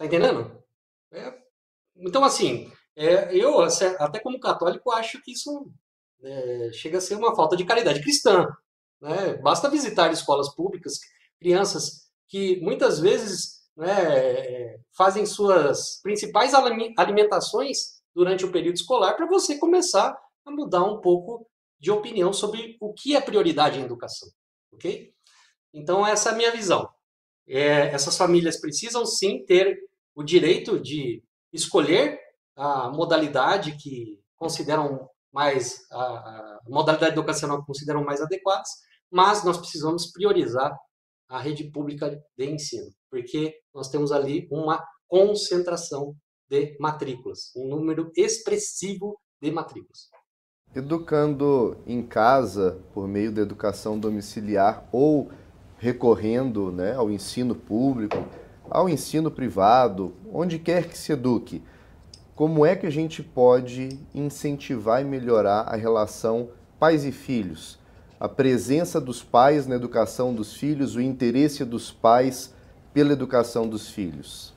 Tá 0.00 0.06
entendendo? 0.06 0.50
É, 1.12 1.38
então, 1.94 2.24
assim, 2.24 2.72
é, 2.96 3.36
eu, 3.36 3.60
até 3.60 4.18
como 4.18 4.40
católico, 4.40 4.90
acho 4.92 5.20
que 5.20 5.32
isso 5.32 5.70
é, 6.22 6.70
chega 6.72 6.96
a 6.96 7.00
ser 7.02 7.16
uma 7.16 7.36
falta 7.36 7.54
de 7.54 7.66
caridade 7.66 8.00
cristã. 8.00 8.48
Né? 8.98 9.34
Basta 9.34 9.68
visitar 9.68 10.10
escolas 10.10 10.54
públicas, 10.54 11.00
crianças 11.38 12.10
que 12.28 12.58
muitas 12.62 12.98
vezes 12.98 13.60
né, 13.76 14.78
fazem 14.96 15.26
suas 15.26 16.00
principais 16.02 16.54
alimentações 16.96 18.00
durante 18.14 18.46
o 18.46 18.50
período 18.50 18.76
escolar 18.76 19.12
para 19.12 19.26
você 19.26 19.58
começar 19.58 20.18
a 20.46 20.50
mudar 20.50 20.82
um 20.82 21.02
pouco 21.02 21.46
de 21.78 21.90
opinião 21.90 22.32
sobre 22.32 22.78
o 22.80 22.94
que 22.94 23.14
é 23.14 23.20
prioridade 23.20 23.78
em 23.78 23.84
educação, 23.84 24.30
ok? 24.72 25.12
Então 25.74 26.06
essa 26.06 26.30
é 26.30 26.32
a 26.32 26.36
minha 26.36 26.52
visão. 26.52 26.88
É, 27.46 27.88
essas 27.88 28.16
famílias 28.16 28.60
precisam 28.60 29.04
sim 29.04 29.44
ter 29.44 29.89
o 30.20 30.22
direito 30.22 30.78
de 30.78 31.22
escolher 31.50 32.20
a 32.54 32.90
modalidade 32.90 33.74
que 33.78 34.20
consideram 34.36 35.08
mais 35.32 35.80
a, 35.90 36.60
modalidade 36.68 37.12
educacional 37.12 37.60
que 37.60 37.66
consideram 37.66 38.04
mais 38.04 38.20
adequadas, 38.20 38.68
mas 39.10 39.42
nós 39.44 39.56
precisamos 39.56 40.12
priorizar 40.12 40.76
a 41.26 41.40
rede 41.40 41.70
pública 41.70 42.22
de 42.36 42.44
ensino, 42.44 42.90
porque 43.10 43.54
nós 43.74 43.88
temos 43.88 44.12
ali 44.12 44.46
uma 44.50 44.84
concentração 45.08 46.14
de 46.50 46.76
matrículas, 46.78 47.50
um 47.56 47.66
número 47.68 48.12
expressivo 48.14 49.18
de 49.40 49.50
matrículas. 49.50 50.10
Educando 50.74 51.78
em 51.86 52.06
casa, 52.06 52.78
por 52.92 53.08
meio 53.08 53.32
da 53.32 53.40
educação 53.40 53.98
domiciliar 53.98 54.86
ou 54.92 55.30
recorrendo 55.78 56.70
né, 56.70 56.94
ao 56.94 57.10
ensino 57.10 57.54
público, 57.54 58.16
ao 58.70 58.88
ensino 58.88 59.30
privado, 59.30 60.14
onde 60.32 60.58
quer 60.58 60.88
que 60.88 60.96
se 60.96 61.12
eduque, 61.12 61.62
como 62.34 62.64
é 62.64 62.74
que 62.74 62.86
a 62.86 62.90
gente 62.90 63.22
pode 63.22 63.98
incentivar 64.14 65.02
e 65.02 65.04
melhorar 65.04 65.62
a 65.62 65.76
relação 65.76 66.50
pais 66.78 67.04
e 67.04 67.12
filhos? 67.12 67.78
A 68.18 68.28
presença 68.28 69.00
dos 69.00 69.22
pais 69.22 69.66
na 69.66 69.74
educação 69.74 70.34
dos 70.34 70.54
filhos, 70.54 70.94
o 70.94 71.00
interesse 71.00 71.64
dos 71.64 71.90
pais 71.90 72.54
pela 72.94 73.12
educação 73.12 73.68
dos 73.68 73.90
filhos. 73.90 74.54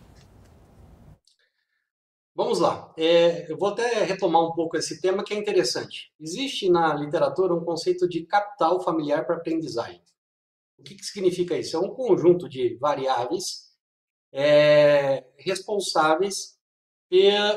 Vamos 2.36 2.60
lá. 2.60 2.94
É, 2.98 3.52
eu 3.52 3.58
vou 3.58 3.70
até 3.70 4.04
retomar 4.04 4.42
um 4.44 4.54
pouco 4.54 4.76
esse 4.76 5.00
tema 5.02 5.24
que 5.24 5.34
é 5.34 5.38
interessante. 5.38 6.12
Existe 6.20 6.70
na 6.70 6.94
literatura 6.94 7.54
um 7.54 7.64
conceito 7.64 8.08
de 8.08 8.26
capital 8.26 8.82
familiar 8.82 9.26
para 9.26 9.36
aprendizagem. 9.36 10.02
O 10.80 10.84
que, 10.84 10.96
que 10.96 11.06
significa 11.06 11.58
isso? 11.58 11.76
É 11.78 11.80
um 11.80 11.94
conjunto 11.94 12.50
de 12.50 12.78
variáveis 12.80 13.63
é, 14.34 15.24
responsáveis 15.38 16.58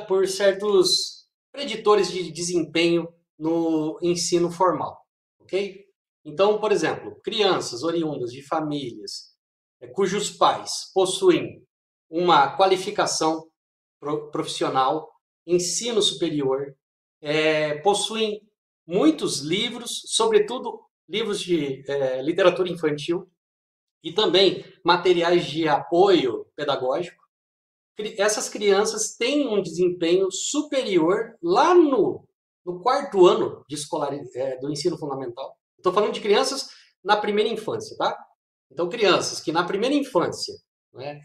por, 0.07 0.29
certos 0.29 1.27
preditores 1.51 2.13
de 2.13 2.31
desempenho 2.31 3.09
no 3.39 3.99
ensino 4.03 4.51
formal, 4.51 5.01
ok? 5.41 5.87
Então, 6.25 6.61
por 6.61 6.71
exemplo, 6.71 7.19
crianças 7.23 7.83
oriundas 7.83 8.31
de 8.31 8.43
famílias 8.43 9.35
é, 9.81 9.87
cujos 9.87 10.31
pais 10.31 10.91
possuem 10.93 11.65
uma 12.11 12.55
qualificação 12.57 13.49
profissional, 14.31 15.11
ensino 15.47 16.03
superior, 16.03 16.77
é, 17.23 17.79
possuem 17.79 18.43
muitos 18.87 19.41
livros, 19.41 20.03
sobretudo 20.07 20.81
livros 21.09 21.41
de 21.41 21.83
é, 21.91 22.23
literatura 22.23 22.69
infantil 22.69 23.29
e 24.03 24.13
também 24.13 24.65
materiais 24.85 25.47
de 25.47 25.69
apoio 25.69 26.47
pedagógico. 26.55 27.25
Essas 28.19 28.49
crianças 28.49 29.17
têm 29.17 29.49
um 29.49 29.63
desempenho 29.63 30.31
superior 30.31 31.35
lá 31.43 31.75
no, 31.75 32.27
no 32.65 32.81
quarto 32.81 33.27
ano 33.27 33.65
de 33.69 33.75
escolar, 33.75 34.13
é, 34.35 34.59
do 34.59 34.71
ensino 34.71 34.99
fundamental. 34.99 35.57
Estou 35.79 35.93
falando 35.93 36.13
de 36.13 36.21
crianças 36.21 36.69
na 37.03 37.17
primeira 37.17 37.51
infância, 37.51 37.97
tá? 37.97 38.17
Então, 38.71 38.89
crianças 38.89 39.41
que 39.41 39.53
na 39.53 39.65
primeira 39.65 39.95
infância 39.95 40.55
né, 40.93 41.21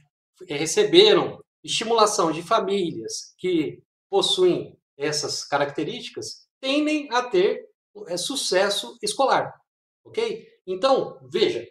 receberam 0.48 1.40
estimulação 1.64 2.32
de 2.32 2.42
famílias 2.42 3.34
que 3.38 3.82
possuem 4.10 4.78
essas 4.98 5.44
características 5.44 6.48
tendem 6.60 7.12
a 7.12 7.24
ter 7.24 7.68
é, 8.08 8.18
sucesso 8.18 8.98
escolar, 9.02 9.54
ok? 10.06 10.48
Então, 10.66 11.20
veja, 11.32 11.68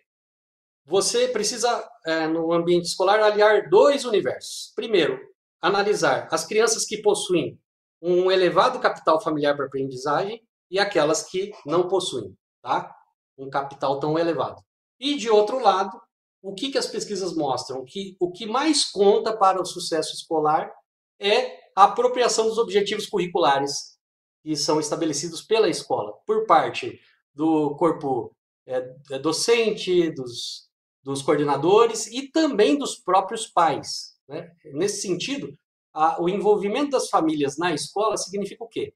você 0.84 1.28
precisa, 1.28 1.88
é, 2.06 2.26
no 2.26 2.52
ambiente 2.52 2.86
escolar, 2.86 3.20
aliar 3.20 3.68
dois 3.68 4.04
universos. 4.04 4.72
Primeiro, 4.74 5.20
analisar 5.60 6.28
as 6.30 6.44
crianças 6.44 6.84
que 6.84 7.02
possuem 7.02 7.58
um 8.02 8.30
elevado 8.30 8.80
capital 8.80 9.20
familiar 9.20 9.54
para 9.54 9.66
aprendizagem 9.66 10.42
e 10.70 10.78
aquelas 10.78 11.22
que 11.22 11.52
não 11.66 11.86
possuem, 11.88 12.34
tá? 12.62 12.94
Um 13.36 13.50
capital 13.50 14.00
tão 14.00 14.18
elevado. 14.18 14.62
E, 14.98 15.16
de 15.16 15.28
outro 15.28 15.58
lado, 15.58 16.00
o 16.42 16.54
que, 16.54 16.70
que 16.70 16.78
as 16.78 16.86
pesquisas 16.86 17.34
mostram? 17.34 17.84
Que 17.84 18.16
o 18.18 18.32
que 18.32 18.46
mais 18.46 18.84
conta 18.84 19.36
para 19.36 19.60
o 19.60 19.66
sucesso 19.66 20.14
escolar 20.14 20.72
é 21.18 21.58
a 21.76 21.84
apropriação 21.84 22.46
dos 22.46 22.58
objetivos 22.58 23.06
curriculares 23.06 23.98
que 24.42 24.56
são 24.56 24.80
estabelecidos 24.80 25.42
pela 25.42 25.68
escola, 25.68 26.12
por 26.26 26.46
parte 26.46 26.98
do 27.34 27.76
corpo 27.76 28.34
é, 28.66 29.18
docente, 29.18 30.10
dos, 30.12 30.69
dos 31.02 31.22
coordenadores 31.22 32.06
e 32.06 32.28
também 32.30 32.76
dos 32.76 32.96
próprios 32.96 33.46
pais. 33.46 34.14
Né? 34.28 34.50
Nesse 34.72 35.02
sentido, 35.02 35.56
a, 35.92 36.22
o 36.22 36.28
envolvimento 36.28 36.90
das 36.90 37.08
famílias 37.08 37.56
na 37.56 37.74
escola 37.74 38.16
significa 38.16 38.64
o 38.64 38.68
quê? 38.68 38.94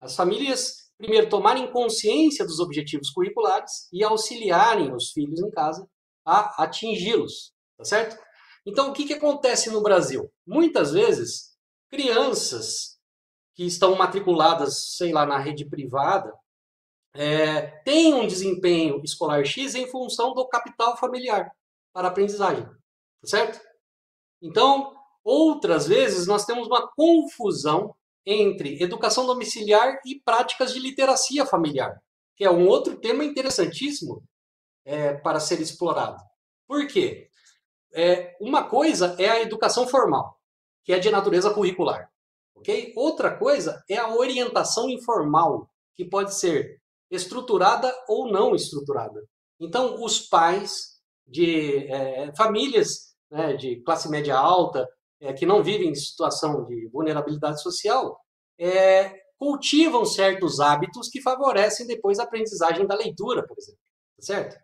As 0.00 0.14
famílias, 0.14 0.90
primeiro, 0.98 1.28
tomarem 1.28 1.70
consciência 1.70 2.44
dos 2.44 2.60
objetivos 2.60 3.10
curriculares 3.10 3.88
e 3.92 4.04
auxiliarem 4.04 4.94
os 4.94 5.12
filhos 5.12 5.40
em 5.40 5.50
casa 5.50 5.88
a 6.24 6.64
atingi-los, 6.64 7.52
tá 7.76 7.84
certo? 7.84 8.22
Então, 8.66 8.90
o 8.90 8.92
que, 8.92 9.06
que 9.06 9.14
acontece 9.14 9.70
no 9.70 9.82
Brasil? 9.82 10.30
Muitas 10.46 10.92
vezes, 10.92 11.54
crianças 11.90 12.98
que 13.54 13.64
estão 13.64 13.94
matriculadas, 13.94 14.96
sei 14.96 15.12
lá, 15.12 15.24
na 15.24 15.38
rede 15.38 15.64
privada, 15.64 16.32
é, 17.14 17.60
têm 17.84 18.12
um 18.12 18.26
desempenho 18.26 19.00
escolar 19.04 19.44
X 19.44 19.74
em 19.74 19.86
função 19.86 20.34
do 20.34 20.46
capital 20.48 20.96
familiar 20.96 21.50
para 21.92 22.08
aprendizagem, 22.08 22.64
tá 22.64 23.26
certo? 23.26 23.60
Então, 24.42 24.94
outras 25.22 25.86
vezes, 25.86 26.26
nós 26.26 26.44
temos 26.44 26.66
uma 26.66 26.88
confusão 26.88 27.94
entre 28.26 28.82
educação 28.82 29.26
domiciliar 29.26 30.00
e 30.04 30.20
práticas 30.20 30.72
de 30.72 30.80
literacia 30.80 31.46
familiar, 31.46 32.02
que 32.36 32.44
é 32.44 32.50
um 32.50 32.66
outro 32.66 32.96
tema 32.96 33.24
interessantíssimo 33.24 34.22
é, 34.84 35.14
para 35.14 35.38
ser 35.38 35.60
explorado. 35.60 36.22
Por 36.66 36.86
quê? 36.86 37.28
É, 37.92 38.36
uma 38.40 38.64
coisa 38.64 39.14
é 39.18 39.28
a 39.28 39.40
educação 39.40 39.86
formal, 39.86 40.40
que 40.82 40.92
é 40.92 40.98
de 40.98 41.10
natureza 41.10 41.54
curricular. 41.54 42.10
ok? 42.56 42.92
Outra 42.96 43.36
coisa 43.36 43.84
é 43.88 43.96
a 43.96 44.12
orientação 44.14 44.90
informal, 44.90 45.70
que 45.94 46.04
pode 46.04 46.34
ser 46.34 46.82
estruturada 47.14 47.92
ou 48.08 48.30
não 48.30 48.54
estruturada. 48.54 49.22
Então, 49.60 50.02
os 50.02 50.20
pais 50.20 50.94
de 51.26 51.86
é, 51.90 52.34
famílias 52.36 53.14
né, 53.30 53.54
de 53.54 53.82
classe 53.82 54.08
média 54.08 54.36
alta, 54.36 54.86
é, 55.20 55.32
que 55.32 55.46
não 55.46 55.62
vivem 55.62 55.90
em 55.90 55.94
situação 55.94 56.64
de 56.66 56.88
vulnerabilidade 56.88 57.62
social, 57.62 58.18
é, 58.58 59.12
cultivam 59.38 60.04
certos 60.04 60.60
hábitos 60.60 61.08
que 61.08 61.20
favorecem 61.20 61.86
depois 61.86 62.18
a 62.18 62.24
aprendizagem 62.24 62.86
da 62.86 62.94
leitura, 62.94 63.46
por 63.46 63.56
exemplo, 63.58 63.80
tá 64.16 64.22
certo? 64.22 64.56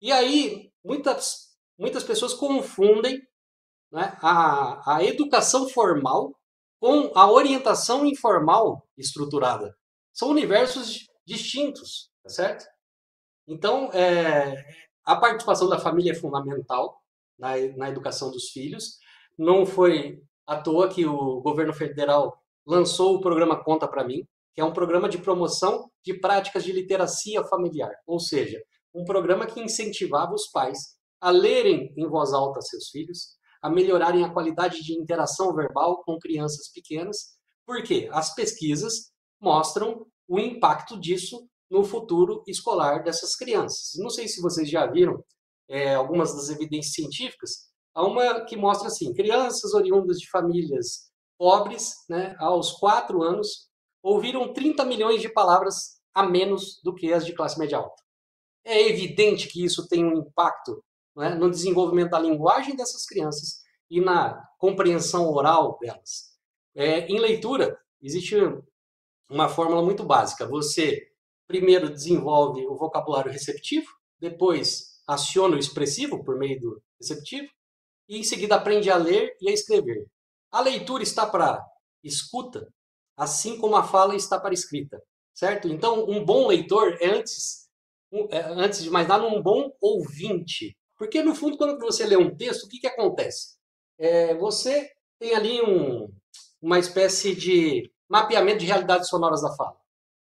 E 0.00 0.12
aí 0.12 0.70
muitas 0.84 1.46
muitas 1.78 2.02
pessoas 2.02 2.32
confundem 2.32 3.20
né, 3.92 4.16
a, 4.22 4.96
a 4.96 5.04
educação 5.04 5.68
formal 5.68 6.34
com 6.80 7.10
a 7.14 7.30
orientação 7.30 8.06
informal 8.06 8.86
estruturada. 8.96 9.76
São 10.12 10.28
universos 10.28 11.05
distintos, 11.26 12.10
tá 12.22 12.30
certo? 12.30 12.66
Então, 13.46 13.90
é, 13.92 14.64
a 15.04 15.16
participação 15.16 15.68
da 15.68 15.78
família 15.78 16.12
é 16.12 16.14
fundamental 16.14 17.00
na, 17.38 17.56
na 17.76 17.88
educação 17.88 18.30
dos 18.30 18.50
filhos. 18.50 18.98
Não 19.38 19.66
foi 19.66 20.22
à 20.46 20.56
toa 20.60 20.88
que 20.88 21.04
o 21.04 21.40
governo 21.40 21.72
federal 21.72 22.42
lançou 22.66 23.14
o 23.14 23.20
programa 23.20 23.62
Conta 23.62 23.86
para 23.86 24.04
mim, 24.04 24.26
que 24.54 24.60
é 24.60 24.64
um 24.64 24.72
programa 24.72 25.08
de 25.08 25.18
promoção 25.18 25.90
de 26.02 26.14
práticas 26.14 26.64
de 26.64 26.72
literacia 26.72 27.44
familiar, 27.44 27.92
ou 28.06 28.18
seja, 28.18 28.60
um 28.94 29.04
programa 29.04 29.46
que 29.46 29.60
incentivava 29.60 30.32
os 30.32 30.46
pais 30.46 30.96
a 31.20 31.30
lerem 31.30 31.92
em 31.96 32.08
voz 32.08 32.32
alta 32.32 32.60
seus 32.62 32.88
filhos, 32.88 33.36
a 33.60 33.68
melhorarem 33.68 34.24
a 34.24 34.32
qualidade 34.32 34.82
de 34.82 34.94
interação 34.94 35.54
verbal 35.54 36.02
com 36.04 36.18
crianças 36.18 36.70
pequenas, 36.72 37.36
porque 37.66 38.08
as 38.12 38.34
pesquisas 38.34 39.12
mostram 39.40 40.06
o 40.28 40.38
impacto 40.38 40.98
disso 40.98 41.48
no 41.70 41.84
futuro 41.84 42.42
escolar 42.46 43.02
dessas 43.02 43.34
crianças. 43.36 43.92
Não 43.96 44.10
sei 44.10 44.28
se 44.28 44.40
vocês 44.40 44.68
já 44.68 44.86
viram 44.86 45.22
é, 45.68 45.94
algumas 45.94 46.34
das 46.34 46.48
evidências 46.48 46.94
científicas, 46.94 47.50
há 47.94 48.04
uma 48.06 48.44
que 48.44 48.56
mostra 48.56 48.88
assim, 48.88 49.12
crianças 49.12 49.74
oriundas 49.74 50.18
de 50.18 50.28
famílias 50.30 51.10
pobres, 51.38 51.92
né, 52.08 52.34
aos 52.38 52.72
quatro 52.72 53.22
anos, 53.22 53.68
ouviram 54.02 54.52
30 54.52 54.84
milhões 54.84 55.20
de 55.20 55.28
palavras 55.28 55.96
a 56.14 56.22
menos 56.22 56.80
do 56.82 56.94
que 56.94 57.12
as 57.12 57.26
de 57.26 57.34
classe 57.34 57.58
média 57.58 57.78
alta. 57.78 58.02
É 58.64 58.88
evidente 58.88 59.48
que 59.48 59.64
isso 59.64 59.86
tem 59.88 60.04
um 60.04 60.18
impacto 60.18 60.82
né, 61.16 61.34
no 61.34 61.50
desenvolvimento 61.50 62.10
da 62.10 62.18
linguagem 62.18 62.74
dessas 62.74 63.04
crianças 63.04 63.60
e 63.90 64.00
na 64.00 64.42
compreensão 64.58 65.30
oral 65.30 65.78
delas. 65.80 66.36
É, 66.74 67.06
em 67.06 67.18
leitura, 67.18 67.78
existe 68.00 68.36
uma 69.28 69.48
fórmula 69.48 69.82
muito 69.82 70.04
básica. 70.04 70.46
Você 70.46 71.08
primeiro 71.46 71.88
desenvolve 71.88 72.66
o 72.66 72.76
vocabulário 72.76 73.30
receptivo, 73.30 73.86
depois 74.18 75.00
aciona 75.06 75.56
o 75.56 75.58
expressivo 75.58 76.24
por 76.24 76.36
meio 76.36 76.60
do 76.60 76.82
receptivo, 77.00 77.48
e 78.08 78.18
em 78.18 78.22
seguida 78.22 78.56
aprende 78.56 78.90
a 78.90 78.96
ler 78.96 79.36
e 79.40 79.48
a 79.48 79.52
escrever. 79.52 80.06
A 80.50 80.60
leitura 80.60 81.02
está 81.02 81.26
para 81.26 81.64
escuta, 82.02 82.72
assim 83.16 83.58
como 83.58 83.76
a 83.76 83.82
fala 83.82 84.14
está 84.14 84.38
para 84.38 84.54
escrita, 84.54 85.02
certo? 85.34 85.68
Então, 85.68 86.08
um 86.08 86.24
bom 86.24 86.46
leitor 86.46 86.96
é 87.00 87.06
antes, 87.06 87.68
é, 88.30 88.40
antes 88.40 88.82
de 88.82 88.90
mais 88.90 89.08
nada, 89.08 89.26
um 89.26 89.42
bom 89.42 89.72
ouvinte. 89.80 90.76
Porque, 90.96 91.22
no 91.22 91.34
fundo, 91.34 91.56
quando 91.56 91.78
você 91.78 92.06
lê 92.06 92.16
um 92.16 92.34
texto, 92.34 92.64
o 92.64 92.68
que, 92.68 92.78
que 92.78 92.86
acontece? 92.86 93.56
É, 93.98 94.34
você 94.34 94.90
tem 95.18 95.34
ali 95.34 95.60
um, 95.62 96.08
uma 96.60 96.78
espécie 96.78 97.34
de 97.34 97.90
mapeamento 98.08 98.58
de 98.58 98.66
realidades 98.66 99.08
sonoras 99.08 99.42
da 99.42 99.54
fala. 99.54 99.76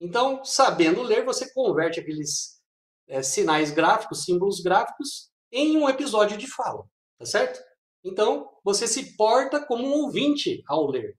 Então, 0.00 0.44
sabendo 0.44 1.02
ler, 1.02 1.24
você 1.24 1.52
converte 1.52 2.00
aqueles 2.00 2.60
é, 3.08 3.22
sinais 3.22 3.70
gráficos, 3.70 4.24
símbolos 4.24 4.60
gráficos, 4.60 5.30
em 5.50 5.76
um 5.76 5.88
episódio 5.88 6.36
de 6.36 6.46
fala, 6.46 6.84
tá 7.18 7.24
certo? 7.24 7.60
Então, 8.04 8.48
você 8.62 8.86
se 8.86 9.16
porta 9.16 9.64
como 9.64 9.86
um 9.86 10.04
ouvinte 10.04 10.62
ao 10.66 10.86
ler. 10.88 11.16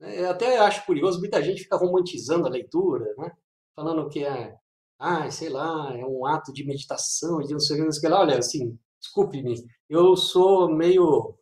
É, 0.00 0.22
eu 0.22 0.30
até 0.30 0.58
acho 0.58 0.86
curioso, 0.86 1.18
muita 1.18 1.42
gente 1.42 1.62
fica 1.62 1.76
romantizando 1.76 2.46
a 2.46 2.50
leitura, 2.50 3.14
né? 3.18 3.32
falando 3.74 4.08
que 4.08 4.24
é, 4.24 4.54
ah, 4.98 5.30
sei 5.30 5.48
lá, 5.48 5.94
é 5.96 6.04
um 6.04 6.26
ato 6.26 6.52
de 6.52 6.64
meditação, 6.64 7.40
de 7.40 7.52
não 7.52 7.60
sei 7.60 7.80
o 7.80 7.90
que 7.90 8.08
lá. 8.08 8.20
Olha, 8.20 8.38
assim, 8.38 8.78
desculpe-me, 9.00 9.54
eu 9.88 10.16
sou 10.16 10.68
meio 10.68 11.34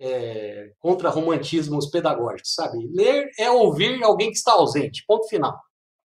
é, 0.00 0.72
contra 0.78 1.10
romantismos 1.10 1.86
pedagógicos, 1.90 2.54
sabe? 2.54 2.78
Ler 2.92 3.30
é 3.38 3.50
ouvir 3.50 4.02
alguém 4.02 4.30
que 4.30 4.36
está 4.36 4.52
ausente, 4.52 5.04
ponto 5.06 5.28
final. 5.28 5.58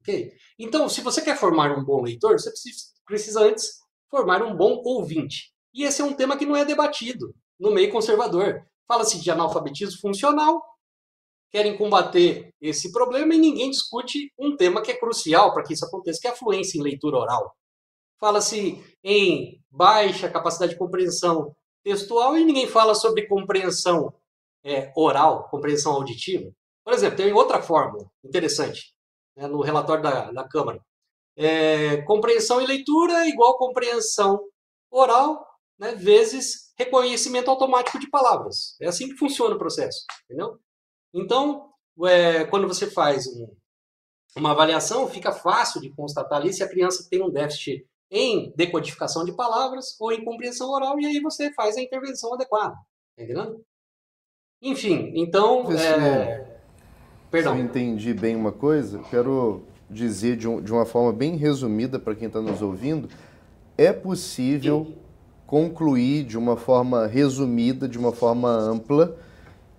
Okay? 0.01 0.33
Então, 0.59 0.89
se 0.89 1.01
você 1.01 1.21
quer 1.21 1.37
formar 1.37 1.77
um 1.77 1.85
bom 1.85 2.03
leitor, 2.03 2.39
você 2.39 2.51
precisa, 3.05 3.41
antes 3.41 3.81
formar 4.09 4.43
um 4.43 4.57
bom 4.57 4.81
ouvinte. 4.85 5.53
E 5.75 5.85
esse 5.85 6.01
é 6.01 6.05
um 6.05 6.15
tema 6.15 6.37
que 6.37 6.47
não 6.47 6.57
é 6.57 6.65
debatido 6.65 7.35
no 7.59 7.71
meio 7.71 7.91
conservador. 7.93 8.63
Fala-se 8.87 9.21
de 9.21 9.31
analfabetismo 9.31 10.01
funcional, 10.01 10.63
querem 11.51 11.77
combater 11.77 12.53
esse 12.61 12.93
problema 12.93 13.35
e 13.35 13.39
ninguém 13.39 13.71
discute 13.71 14.33
um 14.39 14.57
tema 14.57 14.83
que 14.83 14.91
é 14.91 14.97
crucial 14.97 15.53
para 15.53 15.63
que 15.63 15.75
isso 15.75 15.85
aconteça, 15.85 16.21
que 16.21 16.29
é 16.29 16.31
a 16.31 16.37
fluência 16.37 16.79
em 16.79 16.83
leitura 16.83 17.19
oral. 17.19 17.55
Fala-se 18.19 18.83
em 19.03 19.61
baixa 19.71 20.29
capacidade 20.29 20.73
de 20.73 20.79
compreensão 20.79 21.55
textual 21.83 22.37
e 22.37 22.45
ninguém 22.45 22.67
fala 22.67 22.95
sobre 22.95 23.27
compreensão 23.27 24.15
é, 24.65 24.93
oral, 24.97 25.49
compreensão 25.49 25.93
auditiva. 25.93 26.51
Por 26.85 26.93
exemplo, 26.93 27.17
tem 27.17 27.33
outra 27.33 27.63
fórmula 27.63 28.11
interessante 28.25 28.95
né, 29.37 29.47
no 29.47 29.61
relatório 29.61 30.03
da, 30.03 30.31
da 30.31 30.49
Câmara. 30.49 30.85
É, 31.37 32.03
compreensão 32.03 32.61
e 32.61 32.67
leitura 32.67 33.27
igual 33.29 33.57
compreensão 33.57 34.41
oral, 34.91 35.47
né, 35.79 35.95
vezes 35.95 36.73
reconhecimento 36.77 37.51
automático 37.51 37.99
de 37.99 38.11
palavras. 38.11 38.77
É 38.81 38.87
assim 38.87 39.09
que 39.09 39.17
funciona 39.17 39.55
o 39.55 39.59
processo, 39.59 40.05
entendeu? 40.25 40.59
Então, 41.15 41.73
é, 42.05 42.45
quando 42.45 42.69
você 42.69 42.91
faz 42.91 43.27
um, 43.27 43.55
uma 44.37 44.53
avaliação, 44.53 45.09
fica 45.09 45.33
fácil 45.33 45.81
de 45.81 45.95
constatar 45.95 46.41
ali 46.41 46.53
se 46.53 46.63
a 46.63 46.69
criança 46.69 47.07
tem 47.11 47.23
um 47.23 47.31
déficit 47.31 47.87
em 48.11 48.53
decodificação 48.57 49.25
de 49.25 49.33
palavras 49.33 49.95
ou 50.01 50.13
em 50.13 50.25
compreensão 50.25 50.71
oral, 50.71 50.99
e 50.99 51.07
aí 51.07 51.21
você 51.21 51.53
faz 51.53 51.77
a 51.77 51.81
intervenção 51.81 52.35
adequada. 52.35 52.75
Tá 53.17 53.23
entendendo? 53.23 53.65
Enfim, 54.61 55.13
então. 55.15 55.71
É... 55.73 56.59
Perdão. 57.31 57.55
Se 57.55 57.61
eu 57.61 57.65
entendi 57.65 58.13
bem 58.13 58.35
uma 58.35 58.51
coisa, 58.51 58.99
quero 59.11 59.63
dizer 59.89 60.37
de, 60.37 60.49
um, 60.49 60.61
de 60.61 60.73
uma 60.73 60.85
forma 60.85 61.13
bem 61.13 61.37
resumida 61.37 61.99
para 61.99 62.15
quem 62.15 62.27
está 62.27 62.41
nos 62.41 62.61
ouvindo: 62.61 63.09
é 63.79 63.93
possível 63.93 64.93
concluir 65.47 66.25
de 66.25 66.37
uma 66.37 66.57
forma 66.57 67.07
resumida, 67.07 67.89
de 67.89 67.99
uma 67.99 68.13
forma 68.13 68.49
ampla, 68.49 69.17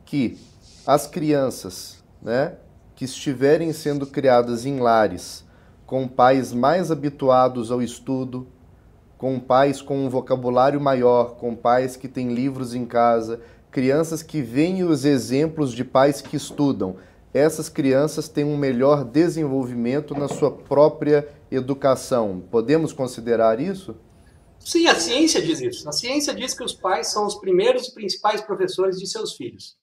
que 0.05 0.37
as 0.85 1.07
crianças 1.07 2.03
né, 2.21 2.57
que 2.95 3.05
estiverem 3.05 3.71
sendo 3.73 4.05
criadas 4.05 4.65
em 4.65 4.79
lares 4.79 5.45
com 5.91 6.07
pais 6.07 6.53
mais 6.53 6.89
habituados 6.89 7.69
ao 7.69 7.81
estudo, 7.81 8.47
com 9.17 9.37
pais 9.37 9.81
com 9.81 10.05
um 10.05 10.09
vocabulário 10.09 10.79
maior, 10.79 11.35
com 11.35 11.53
pais 11.53 11.97
que 11.97 12.07
têm 12.07 12.33
livros 12.33 12.73
em 12.73 12.85
casa, 12.85 13.41
crianças 13.69 14.23
que 14.23 14.41
veem 14.41 14.85
os 14.85 15.03
exemplos 15.03 15.73
de 15.73 15.83
pais 15.83 16.21
que 16.21 16.37
estudam 16.37 16.95
essas 17.33 17.69
crianças 17.69 18.27
têm 18.27 18.43
um 18.43 18.57
melhor 18.57 19.03
desenvolvimento 19.03 20.13
na 20.13 20.27
sua 20.27 20.51
própria 20.51 21.27
educação. 21.49 22.41
Podemos 22.51 22.91
considerar 22.91 23.59
isso? 23.59 23.95
Sim, 24.59 24.87
a 24.87 24.95
ciência 24.95 25.41
diz 25.41 25.61
isso. 25.61 25.87
A 25.87 25.91
ciência 25.91 26.33
diz 26.33 26.53
que 26.53 26.63
os 26.63 26.73
pais 26.73 27.11
são 27.11 27.25
os 27.25 27.35
primeiros 27.35 27.87
e 27.87 27.93
principais 27.93 28.41
professores 28.41 28.97
de 28.97 29.07
seus 29.07 29.33
filhos. 29.35 29.77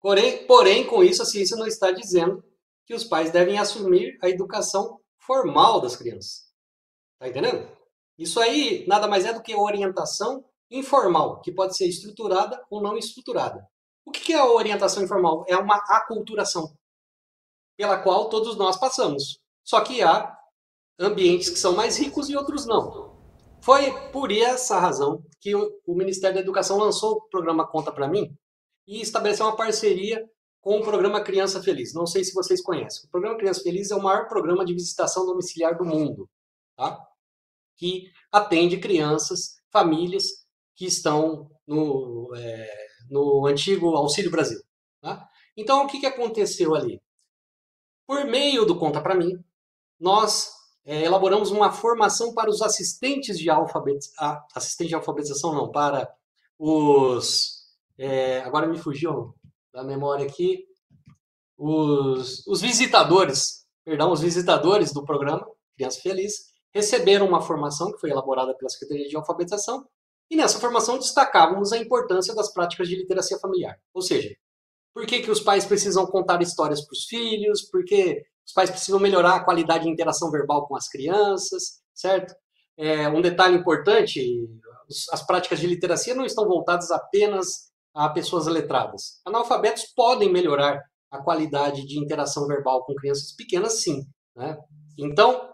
Porém, 0.00 0.44
porém, 0.46 0.84
com 0.84 1.04
isso, 1.04 1.22
a 1.22 1.24
ciência 1.24 1.56
não 1.56 1.66
está 1.66 1.92
dizendo 1.92 2.42
que 2.84 2.94
os 2.94 3.04
pais 3.04 3.30
devem 3.30 3.58
assumir 3.58 4.18
a 4.20 4.28
educação 4.28 4.98
formal 5.26 5.80
das 5.80 5.96
crianças. 5.96 6.50
Tá 7.18 7.28
entendendo? 7.28 7.68
Isso 8.18 8.40
aí 8.40 8.84
nada 8.86 9.08
mais 9.08 9.24
é 9.24 9.32
do 9.32 9.42
que 9.42 9.54
orientação 9.54 10.44
informal, 10.70 11.40
que 11.40 11.52
pode 11.52 11.76
ser 11.76 11.86
estruturada 11.86 12.64
ou 12.70 12.82
não 12.82 12.96
estruturada. 12.96 13.66
O 14.04 14.10
que 14.10 14.32
é 14.32 14.38
a 14.38 14.46
orientação 14.46 15.02
informal? 15.02 15.44
É 15.48 15.56
uma 15.56 15.76
aculturação 15.76 16.76
pela 17.76 18.02
qual 18.02 18.28
todos 18.28 18.56
nós 18.56 18.76
passamos. 18.76 19.38
Só 19.64 19.80
que 19.80 20.02
há 20.02 20.36
ambientes 20.98 21.48
que 21.48 21.58
são 21.58 21.74
mais 21.74 21.96
ricos 21.96 22.28
e 22.28 22.36
outros 22.36 22.66
não. 22.66 23.12
Foi 23.60 23.92
por 24.10 24.32
essa 24.32 24.78
razão 24.78 25.22
que 25.40 25.54
o 25.54 25.94
Ministério 25.94 26.34
da 26.34 26.40
Educação 26.40 26.78
lançou 26.78 27.12
o 27.12 27.28
programa 27.28 27.66
Conta 27.66 27.92
para 27.92 28.08
mim 28.08 28.34
e 28.86 29.00
estabeleceu 29.00 29.46
uma 29.46 29.56
parceria 29.56 30.28
com 30.62 30.78
o 30.78 30.82
programa 30.82 31.20
Criança 31.20 31.60
Feliz. 31.60 31.92
Não 31.92 32.06
sei 32.06 32.22
se 32.22 32.32
vocês 32.32 32.62
conhecem. 32.62 33.04
O 33.04 33.10
programa 33.10 33.36
Criança 33.36 33.62
Feliz 33.62 33.90
é 33.90 33.96
o 33.96 34.02
maior 34.02 34.28
programa 34.28 34.64
de 34.64 34.72
visitação 34.72 35.26
domiciliar 35.26 35.76
do 35.76 35.84
mundo, 35.84 36.30
tá? 36.76 37.04
que 37.76 38.10
atende 38.30 38.78
crianças, 38.78 39.56
famílias 39.70 40.46
que 40.76 40.86
estão 40.86 41.50
no, 41.66 42.32
é, 42.36 42.86
no 43.10 43.44
antigo 43.46 43.96
Auxílio 43.96 44.30
Brasil. 44.30 44.62
Tá? 45.00 45.28
Então, 45.56 45.84
o 45.84 45.88
que, 45.88 45.98
que 45.98 46.06
aconteceu 46.06 46.76
ali? 46.76 47.02
Por 48.06 48.24
meio 48.24 48.64
do 48.64 48.78
Conta 48.78 49.00
para 49.00 49.16
mim, 49.16 49.42
nós 49.98 50.52
é, 50.84 51.02
elaboramos 51.02 51.50
uma 51.50 51.72
formação 51.72 52.32
para 52.34 52.48
os 52.48 52.62
assistentes 52.62 53.36
de 53.36 53.50
alfabetização, 53.50 54.44
assistente 54.54 54.88
de 54.88 54.94
alfabetização 54.94 55.52
não, 55.52 55.72
para 55.72 56.08
os 56.56 57.62
é, 57.98 58.40
agora 58.40 58.66
me 58.68 58.78
fugiu 58.78 59.34
da 59.72 59.82
memória 59.82 60.26
aqui, 60.26 60.64
os, 61.56 62.46
os 62.46 62.60
visitadores, 62.60 63.66
perdão, 63.84 64.12
os 64.12 64.20
visitadores 64.20 64.92
do 64.92 65.04
programa 65.04 65.46
Criança 65.76 66.00
Feliz 66.00 66.52
receberam 66.74 67.26
uma 67.26 67.40
formação 67.40 67.92
que 67.92 67.98
foi 67.98 68.10
elaborada 68.10 68.54
pela 68.54 68.68
Secretaria 68.68 69.08
de 69.08 69.16
Alfabetização 69.16 69.86
e 70.30 70.36
nessa 70.36 70.58
formação 70.58 70.98
destacávamos 70.98 71.72
a 71.72 71.78
importância 71.78 72.34
das 72.34 72.52
práticas 72.52 72.88
de 72.88 72.96
literacia 72.96 73.38
familiar. 73.38 73.78
Ou 73.92 74.00
seja, 74.00 74.34
por 74.94 75.06
que, 75.06 75.20
que 75.20 75.30
os 75.30 75.40
pais 75.40 75.64
precisam 75.64 76.06
contar 76.06 76.40
histórias 76.42 76.80
para 76.80 76.92
os 76.92 77.04
filhos, 77.04 77.62
por 77.62 77.84
que 77.84 78.22
os 78.46 78.52
pais 78.52 78.70
precisam 78.70 79.00
melhorar 79.00 79.36
a 79.36 79.44
qualidade 79.44 79.84
de 79.84 79.90
interação 79.90 80.30
verbal 80.30 80.66
com 80.66 80.76
as 80.76 80.88
crianças, 80.88 81.82
certo? 81.94 82.34
É, 82.76 83.08
um 83.08 83.20
detalhe 83.20 83.56
importante, 83.56 84.48
as 85.10 85.24
práticas 85.26 85.60
de 85.60 85.66
literacia 85.66 86.14
não 86.14 86.24
estão 86.24 86.46
voltadas 86.46 86.90
apenas 86.90 87.71
a 87.94 88.08
pessoas 88.08 88.46
letradas. 88.46 89.20
Analfabetos 89.24 89.84
podem 89.94 90.32
melhorar 90.32 90.80
a 91.10 91.22
qualidade 91.22 91.86
de 91.86 91.98
interação 91.98 92.46
verbal 92.46 92.84
com 92.84 92.94
crianças 92.94 93.32
pequenas, 93.36 93.82
sim. 93.82 94.02
Né? 94.34 94.56
Então, 94.98 95.50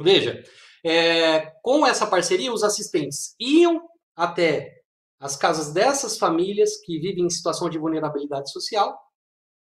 veja, 0.00 0.42
é, 0.84 1.52
com 1.62 1.86
essa 1.86 2.06
parceria, 2.06 2.52
os 2.52 2.62
assistentes 2.62 3.34
iam 3.38 3.80
até 4.16 4.72
as 5.20 5.36
casas 5.36 5.72
dessas 5.72 6.18
famílias 6.18 6.76
que 6.84 6.98
vivem 6.98 7.24
em 7.24 7.30
situação 7.30 7.68
de 7.70 7.78
vulnerabilidade 7.78 8.50
social, 8.50 8.98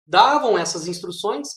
davam 0.06 0.58
essas 0.58 0.86
instruções 0.86 1.48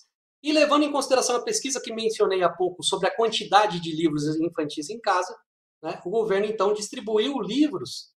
e 0.43 0.51
levando 0.51 0.83
em 0.83 0.91
consideração 0.91 1.35
a 1.35 1.43
pesquisa 1.43 1.81
que 1.81 1.93
mencionei 1.93 2.43
há 2.43 2.49
pouco 2.49 2.83
sobre 2.83 3.07
a 3.07 3.15
quantidade 3.15 3.79
de 3.79 3.95
livros 3.95 4.25
infantis 4.39 4.89
em 4.89 4.99
casa, 4.99 5.35
né, 5.81 5.99
o 6.05 6.09
governo 6.09 6.45
então 6.45 6.73
distribuiu 6.73 7.39
livros 7.39 8.11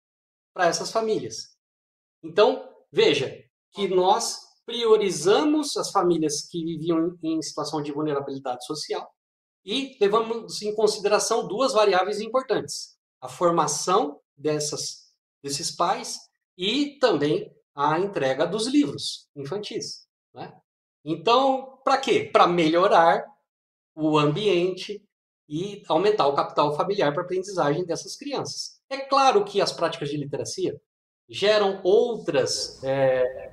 para 0.54 0.66
essas 0.66 0.90
famílias. 0.90 1.55
Então, 2.22 2.68
veja 2.90 3.44
que 3.72 3.88
nós 3.88 4.40
priorizamos 4.64 5.76
as 5.76 5.90
famílias 5.90 6.46
que 6.48 6.64
viviam 6.64 7.16
em 7.22 7.40
situação 7.40 7.80
de 7.80 7.92
vulnerabilidade 7.92 8.66
social 8.66 9.08
e 9.64 9.96
levamos 10.00 10.62
em 10.62 10.74
consideração 10.74 11.46
duas 11.46 11.72
variáveis 11.72 12.20
importantes: 12.20 12.96
a 13.20 13.28
formação 13.28 14.20
dessas, 14.36 15.12
desses 15.42 15.70
pais 15.70 16.18
e 16.56 16.98
também 16.98 17.54
a 17.74 17.98
entrega 17.98 18.46
dos 18.46 18.66
livros 18.66 19.28
infantis. 19.36 20.06
Né? 20.34 20.52
Então, 21.04 21.78
para 21.84 21.98
quê? 21.98 22.30
Para 22.32 22.46
melhorar 22.46 23.24
o 23.94 24.18
ambiente 24.18 25.02
e 25.48 25.82
aumentar 25.88 26.26
o 26.26 26.34
capital 26.34 26.74
familiar 26.76 27.12
para 27.12 27.22
a 27.22 27.24
aprendizagem 27.24 27.84
dessas 27.84 28.16
crianças. 28.16 28.80
É 28.90 28.98
claro 28.98 29.44
que 29.44 29.60
as 29.60 29.72
práticas 29.72 30.08
de 30.10 30.16
literacia 30.16 30.80
geram 31.28 31.80
outras, 31.82 32.82
é, 32.84 33.52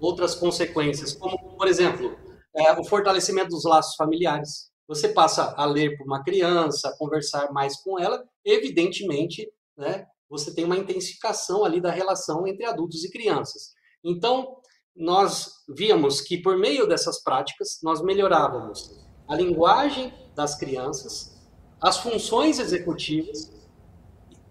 outras 0.00 0.34
consequências, 0.34 1.12
como, 1.12 1.56
por 1.56 1.68
exemplo, 1.68 2.16
é, 2.54 2.72
o 2.72 2.84
fortalecimento 2.84 3.50
dos 3.50 3.64
laços 3.64 3.94
familiares. 3.96 4.70
Você 4.86 5.08
passa 5.08 5.54
a 5.56 5.64
ler 5.64 5.96
para 5.96 6.04
uma 6.04 6.22
criança, 6.22 6.88
a 6.88 6.96
conversar 6.96 7.52
mais 7.52 7.80
com 7.82 7.98
ela, 7.98 8.22
evidentemente, 8.44 9.50
né, 9.76 10.06
você 10.28 10.54
tem 10.54 10.64
uma 10.64 10.76
intensificação 10.76 11.64
ali 11.64 11.80
da 11.80 11.90
relação 11.90 12.46
entre 12.46 12.66
adultos 12.66 13.04
e 13.04 13.10
crianças. 13.10 13.72
Então, 14.02 14.56
nós 14.94 15.64
víamos 15.68 16.20
que 16.20 16.38
por 16.38 16.56
meio 16.56 16.86
dessas 16.86 17.22
práticas, 17.22 17.78
nós 17.82 18.02
melhorávamos 18.02 19.04
a 19.28 19.34
linguagem 19.34 20.12
das 20.34 20.54
crianças, 20.54 21.34
as 21.80 21.98
funções 21.98 22.58
executivas, 22.58 23.52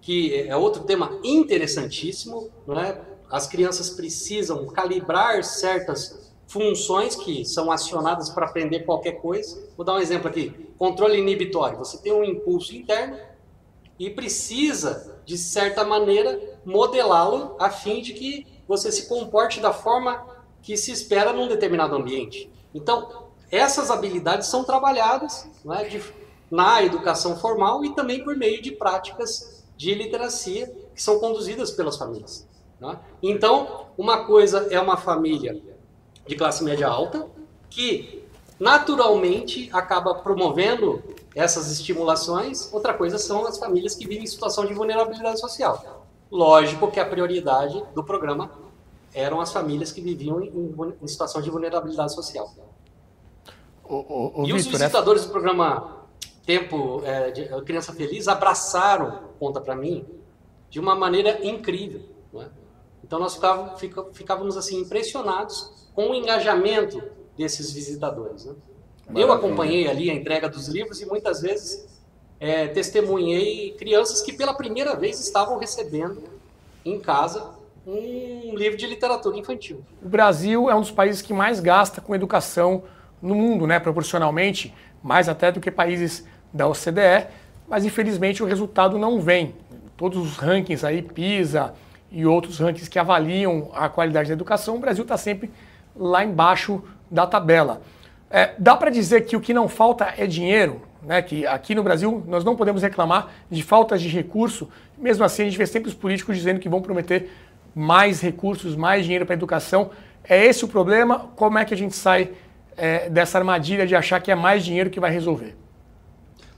que 0.03 0.47
é 0.47 0.55
outro 0.55 0.83
tema 0.83 1.17
interessantíssimo, 1.23 2.49
não 2.67 2.77
é? 2.77 3.01
As 3.31 3.47
crianças 3.47 3.89
precisam 3.89 4.67
calibrar 4.67 5.43
certas 5.43 6.33
funções 6.45 7.15
que 7.15 7.45
são 7.45 7.71
acionadas 7.71 8.29
para 8.29 8.45
aprender 8.45 8.81
qualquer 8.81 9.13
coisa. 9.13 9.65
Vou 9.77 9.85
dar 9.85 9.93
um 9.93 9.99
exemplo 9.99 10.27
aqui: 10.27 10.53
controle 10.77 11.17
inibitório. 11.17 11.77
Você 11.79 11.97
tem 11.97 12.11
um 12.11 12.23
impulso 12.23 12.75
interno 12.75 13.17
e 13.97 14.09
precisa, 14.09 15.21
de 15.25 15.37
certa 15.37 15.85
maneira, 15.85 16.59
modelá-lo 16.65 17.55
a 17.57 17.69
fim 17.69 18.01
de 18.01 18.13
que 18.13 18.45
você 18.67 18.91
se 18.91 19.07
comporte 19.07 19.61
da 19.61 19.71
forma 19.71 20.21
que 20.61 20.75
se 20.75 20.91
espera 20.91 21.31
num 21.31 21.47
determinado 21.47 21.95
ambiente. 21.95 22.51
Então, 22.75 23.31
essas 23.49 23.89
habilidades 23.89 24.47
são 24.47 24.65
trabalhadas 24.65 25.47
é, 25.69 25.83
de, 25.85 26.03
na 26.51 26.83
educação 26.83 27.37
formal 27.37 27.85
e 27.85 27.95
também 27.95 28.21
por 28.23 28.35
meio 28.35 28.61
de 28.61 28.71
práticas 28.71 29.52
de 29.77 29.93
literacia 29.93 30.67
que 30.93 31.01
são 31.01 31.19
conduzidas 31.19 31.71
pelas 31.71 31.97
famílias. 31.97 32.47
É? 32.81 32.97
Então, 33.21 33.87
uma 33.97 34.25
coisa 34.25 34.67
é 34.69 34.79
uma 34.79 34.97
família 34.97 35.61
de 36.27 36.35
classe 36.35 36.63
média 36.63 36.87
alta 36.87 37.27
que 37.69 38.23
naturalmente 38.59 39.69
acaba 39.73 40.15
promovendo 40.15 41.01
essas 41.35 41.71
estimulações. 41.71 42.71
Outra 42.73 42.93
coisa 42.93 43.17
são 43.17 43.45
as 43.45 43.57
famílias 43.57 43.95
que 43.95 44.07
vivem 44.07 44.23
em 44.23 44.27
situação 44.27 44.65
de 44.65 44.73
vulnerabilidade 44.73 45.39
social. 45.39 46.05
Lógico 46.29 46.91
que 46.91 46.99
a 46.99 47.05
prioridade 47.05 47.83
do 47.93 48.03
programa 48.03 48.51
eram 49.13 49.39
as 49.39 49.51
famílias 49.51 49.91
que 49.91 50.01
viviam 50.01 50.41
em, 50.41 50.51
em 51.01 51.07
situação 51.07 51.41
de 51.41 51.49
vulnerabilidade 51.49 52.13
social. 52.13 52.51
O, 53.83 53.95
o, 53.95 54.41
o 54.41 54.47
e 54.47 54.53
Victor, 54.53 54.73
os 54.73 54.79
visitadores 54.79 55.21
essa... 55.21 55.29
do 55.29 55.31
programa 55.31 56.02
Tempo 56.45 57.01
é, 57.05 57.31
de 57.31 57.61
Criança 57.63 57.93
Feliz 57.93 58.27
abraçaram 58.27 59.29
conta 59.39 59.61
para 59.61 59.75
mim 59.75 60.05
de 60.69 60.79
uma 60.79 60.95
maneira 60.95 61.45
incrível. 61.45 62.01
É? 62.35 62.45
Então 63.03 63.19
nós 63.19 63.35
ficávamos, 63.35 63.79
ficávamos, 64.13 64.57
assim 64.57 64.81
impressionados 64.81 65.89
com 65.93 66.09
o 66.09 66.15
engajamento 66.15 67.01
desses 67.37 67.71
visitadores. 67.71 68.45
Né? 68.45 68.55
Eu 69.15 69.31
acompanhei 69.31 69.87
ali 69.87 70.09
a 70.09 70.13
entrega 70.13 70.49
dos 70.49 70.67
livros 70.67 71.01
e 71.01 71.05
muitas 71.05 71.41
vezes 71.41 71.87
é, 72.39 72.67
testemunhei 72.67 73.71
crianças 73.73 74.21
que 74.21 74.33
pela 74.33 74.53
primeira 74.53 74.95
vez 74.95 75.19
estavam 75.19 75.57
recebendo 75.57 76.23
em 76.83 76.99
casa 76.99 77.51
um 77.85 78.55
livro 78.55 78.77
de 78.77 78.87
literatura 78.87 79.37
infantil. 79.37 79.83
O 80.01 80.07
Brasil 80.07 80.69
é 80.69 80.75
um 80.75 80.81
dos 80.81 80.91
países 80.91 81.21
que 81.21 81.33
mais 81.33 81.59
gasta 81.59 82.01
com 82.01 82.15
educação 82.15 82.83
no 83.21 83.35
mundo, 83.35 83.67
né, 83.67 83.79
proporcionalmente, 83.79 84.73
mais 85.03 85.27
até 85.27 85.51
do 85.51 85.59
que 85.59 85.69
países 85.69 86.25
da 86.53 86.67
OCDE, 86.67 87.27
mas 87.67 87.85
infelizmente 87.85 88.41
o 88.41 88.45
resultado 88.45 88.97
não 88.97 89.19
vem. 89.19 89.53
Todos 89.97 90.17
os 90.17 90.37
rankings 90.37 90.85
aí, 90.85 91.01
PISA 91.01 91.73
e 92.11 92.25
outros 92.25 92.59
rankings 92.59 92.89
que 92.89 92.97
avaliam 92.97 93.69
a 93.73 93.89
qualidade 93.89 94.29
da 94.29 94.33
educação, 94.33 94.75
o 94.75 94.79
Brasil 94.79 95.03
está 95.03 95.17
sempre 95.17 95.51
lá 95.95 96.23
embaixo 96.23 96.81
da 97.11 97.27
tabela. 97.27 97.81
É, 98.29 98.53
dá 98.57 98.75
para 98.75 98.89
dizer 98.89 99.25
que 99.25 99.35
o 99.35 99.41
que 99.41 99.53
não 99.53 99.67
falta 99.67 100.13
é 100.17 100.25
dinheiro, 100.25 100.81
né? 101.03 101.21
que 101.21 101.45
aqui 101.45 101.75
no 101.75 101.83
Brasil 101.83 102.23
nós 102.27 102.43
não 102.43 102.55
podemos 102.55 102.81
reclamar 102.81 103.29
de 103.49 103.61
falta 103.61 103.97
de 103.97 104.07
recurso, 104.07 104.69
mesmo 104.97 105.23
assim 105.23 105.43
a 105.43 105.45
gente 105.45 105.57
vê 105.57 105.67
sempre 105.67 105.89
os 105.89 105.93
políticos 105.93 106.35
dizendo 106.35 106.59
que 106.59 106.69
vão 106.69 106.81
prometer 106.81 107.29
mais 107.75 108.21
recursos, 108.21 108.75
mais 108.75 109.03
dinheiro 109.03 109.25
para 109.25 109.33
a 109.33 109.37
educação. 109.37 109.91
É 110.23 110.45
esse 110.45 110.63
o 110.63 110.67
problema? 110.67 111.29
Como 111.35 111.57
é 111.57 111.65
que 111.65 111.73
a 111.73 111.77
gente 111.77 111.95
sai 111.95 112.31
é, 112.77 113.09
dessa 113.09 113.37
armadilha 113.37 113.85
de 113.85 113.95
achar 113.95 114.21
que 114.21 114.31
é 114.31 114.35
mais 114.35 114.63
dinheiro 114.63 114.89
que 114.89 114.99
vai 114.99 115.11
resolver? 115.11 115.55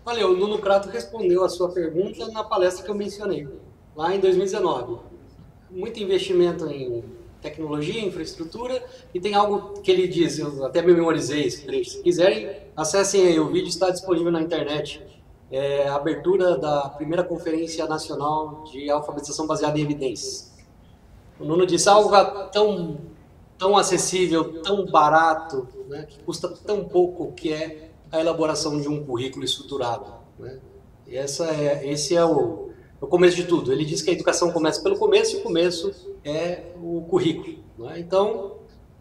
Olha, 0.06 0.28
o 0.28 0.36
Nuno 0.36 0.60
Crato 0.60 0.90
respondeu 0.90 1.44
a 1.44 1.50
sua 1.50 1.70
pergunta 1.70 2.28
na 2.28 2.44
palestra 2.44 2.86
que 2.86 2.92
eu 2.92 2.96
mencionei, 2.96 3.48
lá 3.96 4.16
em 4.16 4.20
2019. 4.20 5.00
Muito 5.72 6.00
investimento 6.00 6.68
em 6.68 7.04
tecnologia, 7.42 8.04
infraestrutura, 8.04 8.84
e 9.14 9.20
tem 9.20 9.34
algo 9.34 9.82
que 9.82 9.92
ele 9.92 10.08
diz, 10.08 10.40
eu 10.40 10.66
até 10.66 10.82
me 10.82 10.94
memorizei, 10.94 11.50
se 11.50 12.02
quiserem, 12.02 12.50
acessem 12.76 13.28
aí, 13.28 13.40
o 13.40 13.48
vídeo 13.50 13.70
está 13.70 13.90
disponível 13.90 14.32
na 14.32 14.42
internet. 14.42 15.02
É 15.52 15.88
a 15.88 15.96
abertura 15.96 16.58
da 16.58 16.90
primeira 16.90 17.24
Conferência 17.24 17.86
Nacional 17.86 18.64
de 18.72 18.90
Alfabetização 18.90 19.46
Baseada 19.46 19.78
em 19.78 19.84
Evidências. 19.84 20.54
O 21.40 21.46
Nuno 21.46 21.66
disse 21.66 21.88
algo 21.88 22.10
tão, 22.52 22.98
tão 23.58 23.78
acessível, 23.78 24.62
tão 24.62 24.86
barato, 24.86 25.68
né, 25.88 26.04
que 26.04 26.20
custa 26.24 26.50
tão 26.50 26.86
pouco, 26.86 27.32
que 27.34 27.54
é 27.54 27.92
a 28.12 28.20
elaboração 28.20 28.80
de 28.80 28.88
um 28.88 29.04
currículo 29.04 29.44
estruturado. 29.44 30.14
Né? 30.40 30.60
E 31.08 31.16
essa 31.16 31.46
é, 31.46 31.88
esse 31.90 32.16
é 32.16 32.24
o, 32.24 32.70
o 33.00 33.08
começo 33.08 33.36
de 33.36 33.46
tudo. 33.46 33.72
Ele 33.72 33.86
diz 33.86 34.02
que 34.02 34.10
a 34.10 34.14
educação 34.14 34.52
começa 34.52 34.82
pelo 34.82 34.98
começo 34.98 35.36
e 35.36 35.40
o 35.40 35.44
começo 35.44 35.92
é 36.24 36.72
o 36.82 37.02
currículo. 37.10 37.58
Né? 37.78 38.00
Então, 38.00 38.58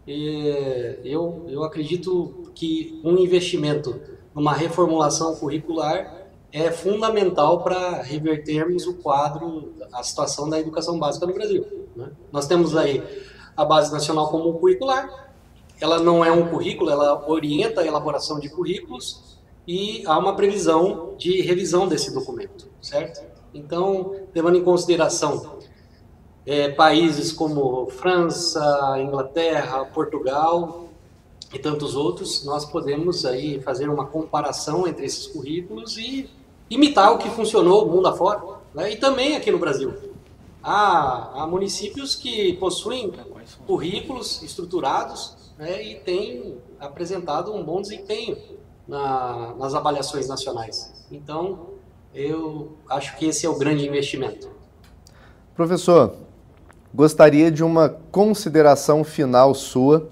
é, 0.07 0.99
eu, 1.03 1.45
eu 1.47 1.63
acredito 1.63 2.51
que 2.53 3.01
um 3.03 3.17
investimento 3.17 3.99
numa 4.33 4.53
reformulação 4.53 5.35
curricular 5.35 6.25
é 6.51 6.71
fundamental 6.71 7.63
para 7.63 8.01
revertermos 8.01 8.85
o 8.85 8.93
quadro, 8.95 9.73
a 9.91 10.01
situação 10.03 10.49
da 10.49 10.59
educação 10.59 10.97
básica 10.97 11.25
no 11.25 11.33
Brasil. 11.33 11.65
Né? 11.95 12.11
Nós 12.31 12.47
temos 12.47 12.75
aí 12.77 13.03
a 13.55 13.63
Base 13.65 13.91
Nacional 13.91 14.29
Comum 14.29 14.53
Curricular, 14.53 15.29
ela 15.79 15.99
não 15.99 16.23
é 16.23 16.31
um 16.31 16.47
currículo, 16.47 16.89
ela 16.89 17.29
orienta 17.29 17.81
a 17.81 17.85
elaboração 17.85 18.39
de 18.39 18.49
currículos 18.49 19.37
e 19.67 20.03
há 20.05 20.17
uma 20.17 20.35
previsão 20.35 21.15
de 21.17 21.41
revisão 21.41 21.87
desse 21.87 22.13
documento, 22.13 22.67
certo? 22.81 23.23
Então, 23.53 24.15
levando 24.33 24.57
em 24.57 24.63
consideração 24.63 25.57
é, 26.45 26.69
países 26.69 27.31
como 27.31 27.87
França, 27.87 28.95
Inglaterra, 28.99 29.85
Portugal 29.85 30.87
e 31.53 31.59
tantos 31.59 31.95
outros, 31.95 32.45
nós 32.45 32.65
podemos 32.65 33.25
aí 33.25 33.59
fazer 33.61 33.89
uma 33.89 34.05
comparação 34.05 34.87
entre 34.87 35.05
esses 35.05 35.27
currículos 35.27 35.97
e 35.97 36.29
imitar 36.69 37.13
o 37.13 37.17
que 37.17 37.29
funcionou 37.29 37.87
mundo 37.87 38.07
afora, 38.07 38.41
né? 38.73 38.91
e 38.91 38.97
também 38.97 39.35
aqui 39.35 39.51
no 39.51 39.57
Brasil. 39.57 39.93
Há, 40.61 41.43
há 41.43 41.47
municípios 41.47 42.15
que 42.15 42.53
possuem 42.53 43.11
currículos 43.65 44.41
estruturados 44.43 45.53
né, 45.57 45.83
e 45.83 45.95
têm 45.95 46.57
apresentado 46.79 47.53
um 47.53 47.63
bom 47.63 47.81
desempenho 47.81 48.37
na, 48.87 49.53
nas 49.57 49.73
avaliações 49.73 50.27
nacionais. 50.27 50.93
Então, 51.11 51.69
eu 52.13 52.77
acho 52.89 53.17
que 53.17 53.25
esse 53.25 53.45
é 53.45 53.49
o 53.49 53.57
grande 53.57 53.85
investimento. 53.85 54.49
Professor, 55.55 56.15
gostaria 56.93 57.51
de 57.51 57.63
uma 57.63 57.89
consideração 58.11 59.03
final 59.03 59.53
sua, 59.53 60.09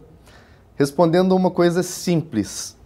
respondendo 0.75 1.35
uma 1.35 1.51
coisa 1.51 1.83
simples. 1.83 2.77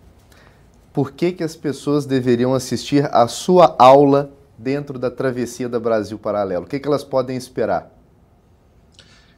Por 0.93 1.11
que, 1.11 1.31
que 1.31 1.43
as 1.43 1.55
pessoas 1.55 2.05
deveriam 2.05 2.53
assistir 2.53 3.07
a 3.13 3.27
sua 3.27 3.75
aula 3.77 4.31
dentro 4.57 4.97
da 4.97 5.11
Travessia 5.11 5.69
da 5.69 5.79
Brasil 5.79 6.17
Paralelo? 6.17 6.65
O 6.65 6.67
que, 6.67 6.79
que 6.79 6.87
elas 6.87 7.03
podem 7.03 7.37
esperar? 7.37 7.96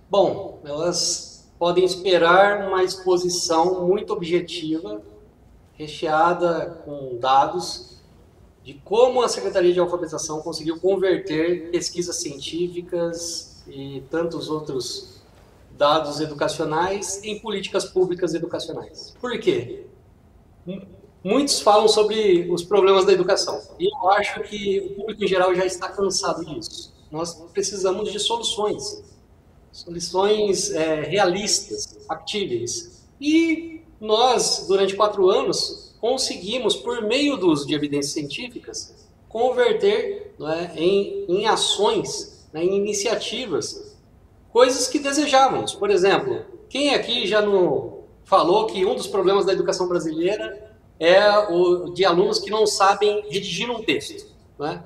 Bom, 0.10 0.60
elas 0.66 1.51
podem 1.60 1.86
esperar 1.86 2.68
uma 2.68 2.84
exposição 2.84 3.86
muito 3.86 4.12
objetiva, 4.12 5.01
recheada 5.74 6.82
com 6.84 7.18
dados 7.20 7.97
de 8.64 8.74
como 8.84 9.22
a 9.22 9.30
Secretaria 9.30 9.72
de 9.72 9.80
Alfabetização 9.80 10.41
conseguiu 10.41 10.80
converter 10.80 11.70
pesquisas 11.72 12.16
científicas 12.16 13.64
e 13.68 14.03
tantos 14.10 14.49
outros 14.49 15.22
dados 15.78 16.20
educacionais 16.20 17.24
em 17.24 17.39
políticas 17.39 17.86
públicas 17.86 18.34
educacionais. 18.34 19.16
Por 19.22 19.39
quê? 19.39 19.86
Muitos 21.24 21.62
falam 21.62 21.88
sobre 21.88 22.49
os 22.51 22.64
problemas 22.64 23.05
da 23.05 23.14
educação 23.14 23.62
e 23.78 23.86
eu 23.86 24.10
acho 24.10 24.41
que 24.41 24.80
o 24.80 24.95
público 24.95 25.24
em 25.24 25.28
geral 25.28 25.53
já 25.53 25.66
está 25.66 25.88
cansado 25.89 26.43
disso. 26.45 26.93
Nós 27.12 27.34
precisamos 27.53 28.12
de 28.12 28.20
soluções, 28.20 29.03
soluções 29.72 30.72
é, 30.72 31.01
realistas, 31.01 31.97
factíveis. 32.07 33.05
E 33.20 33.82
nós, 33.99 34.65
durante 34.67 34.95
quatro 34.95 35.30
anos, 35.30 35.95
conseguimos, 35.99 36.76
por 36.76 37.01
meio 37.01 37.38
do 37.38 37.47
uso 37.47 37.67
de 37.67 37.74
evidências 37.74 38.13
científicas, 38.13 39.07
converter 39.28 40.34
é, 40.41 40.80
em, 40.80 41.26
em 41.28 41.45
ações, 41.45 42.47
né, 42.53 42.63
em 42.63 42.78
iniciativas, 42.78 43.97
coisas 44.51 44.88
que 44.88 44.99
desejávamos. 44.99 45.74
Por 45.74 45.89
exemplo, 45.89 46.45
quem 46.70 46.93
aqui 46.93 47.28
já 47.28 47.41
não 47.41 47.99
falou 48.24 48.67
que 48.67 48.86
um 48.86 48.95
dos 48.95 49.07
problemas 49.07 49.45
da 49.45 49.53
educação 49.53 49.88
brasileira 49.88 50.70
é 50.99 51.38
o 51.51 51.93
de 51.93 52.05
alunos 52.05 52.39
que 52.39 52.49
não 52.49 52.67
sabem 52.67 53.24
redigir 53.30 53.70
um 53.72 53.84
texto. 53.84 54.28
Né? 54.57 54.84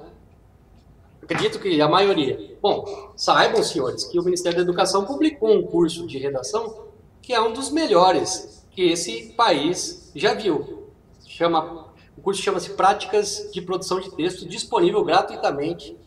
Acredito 1.23 1.59
que 1.59 1.81
a 1.81 1.87
maioria. 1.87 2.57
Bom, 2.61 3.13
saibam, 3.15 3.63
senhores, 3.63 4.03
que 4.03 4.19
o 4.19 4.23
Ministério 4.23 4.57
da 4.57 4.63
Educação 4.63 5.05
publicou 5.05 5.51
um 5.51 5.63
curso 5.63 6.05
de 6.05 6.17
redação 6.17 6.91
que 7.21 7.33
é 7.33 7.41
um 7.41 7.53
dos 7.53 7.71
melhores 7.71 8.65
que 8.71 8.89
esse 8.89 9.29
país 9.29 10.11
já 10.13 10.33
viu. 10.33 10.89
Chama, 11.25 11.87
o 12.17 12.21
curso 12.21 12.41
chama-se 12.41 12.71
Práticas 12.71 13.49
de 13.53 13.61
Produção 13.61 13.99
de 13.99 14.11
Texto, 14.11 14.45
disponível 14.45 15.03
gratuitamente 15.03 15.97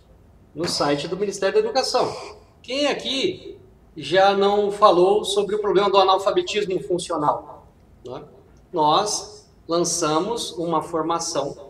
no 0.55 0.69
site 0.69 1.09
do 1.09 1.17
Ministério 1.17 1.55
da 1.55 1.61
Educação. 1.61 2.15
Quem 2.63 2.87
aqui 2.87 3.59
já 3.97 4.37
não 4.37 4.71
falou 4.71 5.25
sobre 5.25 5.55
o 5.55 5.61
problema 5.61 5.89
do 5.89 5.97
analfabetismo 5.97 6.79
funcional? 6.81 7.67
Né? 8.05 8.23
Nós 8.71 9.49
lançamos 9.67 10.53
uma 10.53 10.83
formação 10.83 11.66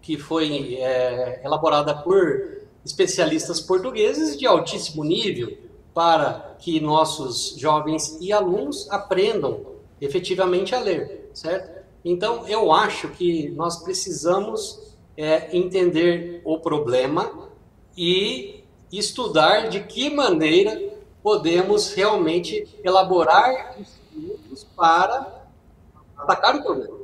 que 0.00 0.18
foi 0.18 0.76
é, 0.76 1.40
elaborada 1.44 1.94
por 1.94 2.60
especialistas 2.84 3.60
portugueses 3.60 4.38
de 4.38 4.46
altíssimo 4.46 5.04
nível 5.04 5.56
para 5.92 6.56
que 6.58 6.80
nossos 6.80 7.54
jovens 7.58 8.16
e 8.20 8.32
alunos 8.32 8.90
aprendam 8.90 9.66
efetivamente 10.00 10.74
a 10.74 10.80
ler, 10.80 11.30
certo? 11.34 11.80
Então, 12.04 12.46
eu 12.48 12.72
acho 12.72 13.08
que 13.08 13.50
nós 13.50 13.82
precisamos 13.82 14.96
é, 15.16 15.54
entender 15.54 16.40
o 16.44 16.58
problema 16.58 17.50
e 17.96 18.64
estudar 18.90 19.68
de 19.68 19.80
que 19.80 20.08
maneira 20.08 20.90
podemos 21.22 21.92
realmente 21.92 22.66
elaborar 22.82 23.76
estudos 23.78 24.66
para 24.74 25.44
atacar 26.16 26.56
o 26.56 26.62
problema 26.62 27.00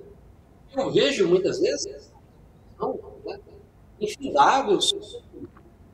eu 0.76 0.92
vejo 0.92 1.26
muitas 1.26 1.59
vezes, 1.59 2.12
não, 2.79 2.99
né, 3.24 3.41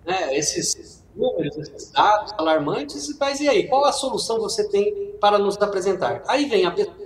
né, 0.05 0.37
esses 0.37 1.05
números, 1.15 1.57
esses 1.57 1.91
dados 1.91 2.33
alarmantes, 2.37 3.17
mas 3.19 3.41
e 3.41 3.49
aí, 3.49 3.69
qual 3.69 3.85
a 3.85 3.93
solução 3.93 4.41
você 4.41 4.69
tem 4.69 5.15
para 5.21 5.39
nos 5.39 5.61
apresentar? 5.61 6.23
Aí 6.27 6.47
vem 6.47 6.67
a 6.67 6.71
pessoa 6.71 6.97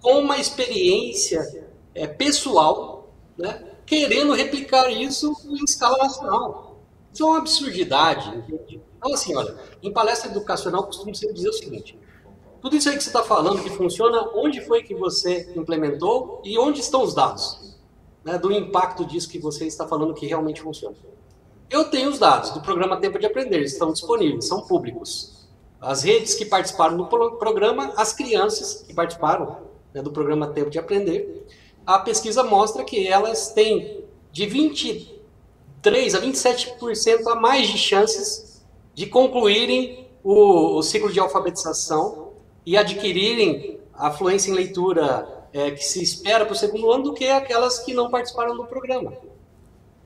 com 0.00 0.20
uma 0.20 0.38
experiência 0.38 1.70
é, 1.94 2.06
pessoal, 2.06 3.10
né, 3.36 3.64
querendo 3.84 4.32
replicar 4.32 4.90
isso 4.90 5.34
em 5.44 5.62
escala 5.64 5.98
nacional. 5.98 6.78
Isso 7.12 7.22
é 7.22 7.26
uma 7.26 7.38
absurdidade. 7.38 8.28
Entende? 8.38 8.80
Então, 8.96 9.12
assim, 9.12 9.36
olha, 9.36 9.54
em 9.82 9.92
palestra 9.92 10.30
educacional 10.30 10.84
costumo 10.84 11.14
sempre 11.14 11.34
dizer 11.34 11.50
o 11.50 11.52
seguinte: 11.52 11.98
tudo 12.62 12.76
isso 12.76 12.88
aí 12.88 12.96
que 12.96 13.02
você 13.02 13.10
está 13.10 13.22
falando 13.22 13.62
que 13.62 13.70
funciona, 13.70 14.30
onde 14.34 14.60
foi 14.62 14.82
que 14.82 14.94
você 14.94 15.52
implementou 15.54 16.40
e 16.44 16.58
onde 16.58 16.80
estão 16.80 17.02
os 17.02 17.14
dados 17.14 17.69
né, 18.24 18.38
do 18.38 18.52
impacto 18.52 19.04
disso 19.04 19.28
que 19.28 19.38
você 19.38 19.66
está 19.66 19.86
falando 19.86 20.14
que 20.14 20.26
realmente 20.26 20.60
funciona? 20.60 20.96
Eu 21.68 21.84
tenho 21.84 22.10
os 22.10 22.18
dados 22.18 22.50
do 22.50 22.60
programa 22.60 22.96
Tempo 22.96 23.18
de 23.18 23.26
Aprender, 23.26 23.62
estão 23.62 23.92
disponíveis, 23.92 24.46
são 24.46 24.62
públicos. 24.62 25.46
As 25.80 26.02
redes 26.02 26.34
que 26.34 26.44
participaram 26.44 26.96
do 26.96 27.06
programa, 27.06 27.92
as 27.96 28.12
crianças 28.12 28.82
que 28.86 28.92
participaram 28.92 29.58
né, 29.94 30.02
do 30.02 30.10
programa 30.10 30.48
Tempo 30.48 30.68
de 30.68 30.78
Aprender, 30.78 31.46
a 31.86 31.98
pesquisa 31.98 32.42
mostra 32.42 32.84
que 32.84 33.06
elas 33.06 33.52
têm 33.52 34.04
de 34.32 34.46
23 34.46 36.14
a 36.14 36.20
27% 36.20 37.26
a 37.28 37.34
mais 37.36 37.68
de 37.68 37.78
chances 37.78 38.62
de 38.94 39.06
concluírem 39.06 40.08
o, 40.22 40.76
o 40.76 40.82
ciclo 40.82 41.10
de 41.10 41.18
alfabetização 41.18 42.32
e 42.66 42.76
adquirirem 42.76 43.80
a 43.94 44.10
fluência 44.10 44.50
em 44.50 44.54
leitura 44.54 45.39
é, 45.52 45.70
que 45.70 45.84
se 45.84 46.02
espera 46.02 46.44
para 46.44 46.52
o 46.52 46.56
segundo 46.56 46.90
ano 46.90 47.04
do 47.04 47.14
que 47.14 47.26
aquelas 47.26 47.78
que 47.80 47.92
não 47.92 48.10
participaram 48.10 48.56
do 48.56 48.64
programa. 48.64 49.12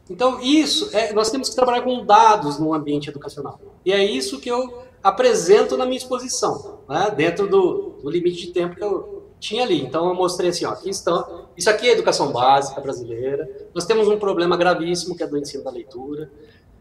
Então, 0.09 0.41
isso, 0.41 0.95
é, 0.95 1.13
nós 1.13 1.31
temos 1.31 1.49
que 1.49 1.57
trabalhar 1.57 1.83
com 1.83 2.05
dados 2.05 2.59
no 2.59 2.75
ambiente 2.75 3.09
educacional. 3.09 3.59
E 3.85 3.93
é 3.93 4.05
isso 4.05 4.39
que 4.39 4.51
eu 4.51 4.83
apresento 5.03 5.77
na 5.77 5.85
minha 5.85 5.99
exposição, 5.99 6.81
né, 6.89 7.13
dentro 7.15 7.47
do, 7.47 7.99
do, 8.03 8.11
limite 8.11 8.47
de 8.47 8.53
tempo 8.53 8.75
que 8.75 8.83
eu 8.83 9.25
tinha 9.39 9.63
ali. 9.63 9.83
Então, 9.83 10.09
eu 10.09 10.15
mostrei 10.15 10.51
assim, 10.51 10.65
ó, 10.65 10.71
aqui 10.71 10.91
estão, 10.91 11.47
isso 11.57 11.69
aqui 11.69 11.89
é 11.89 11.93
educação 11.93 12.33
básica 12.33 12.81
brasileira, 12.81 13.69
nós 13.75 13.85
temos 13.85 14.09
um 14.09 14.19
problema 14.19 14.57
gravíssimo 14.57 15.17
que 15.17 15.23
é 15.23 15.27
do 15.27 15.37
ensino 15.37 15.63
da 15.63 15.71
leitura, 15.71 16.31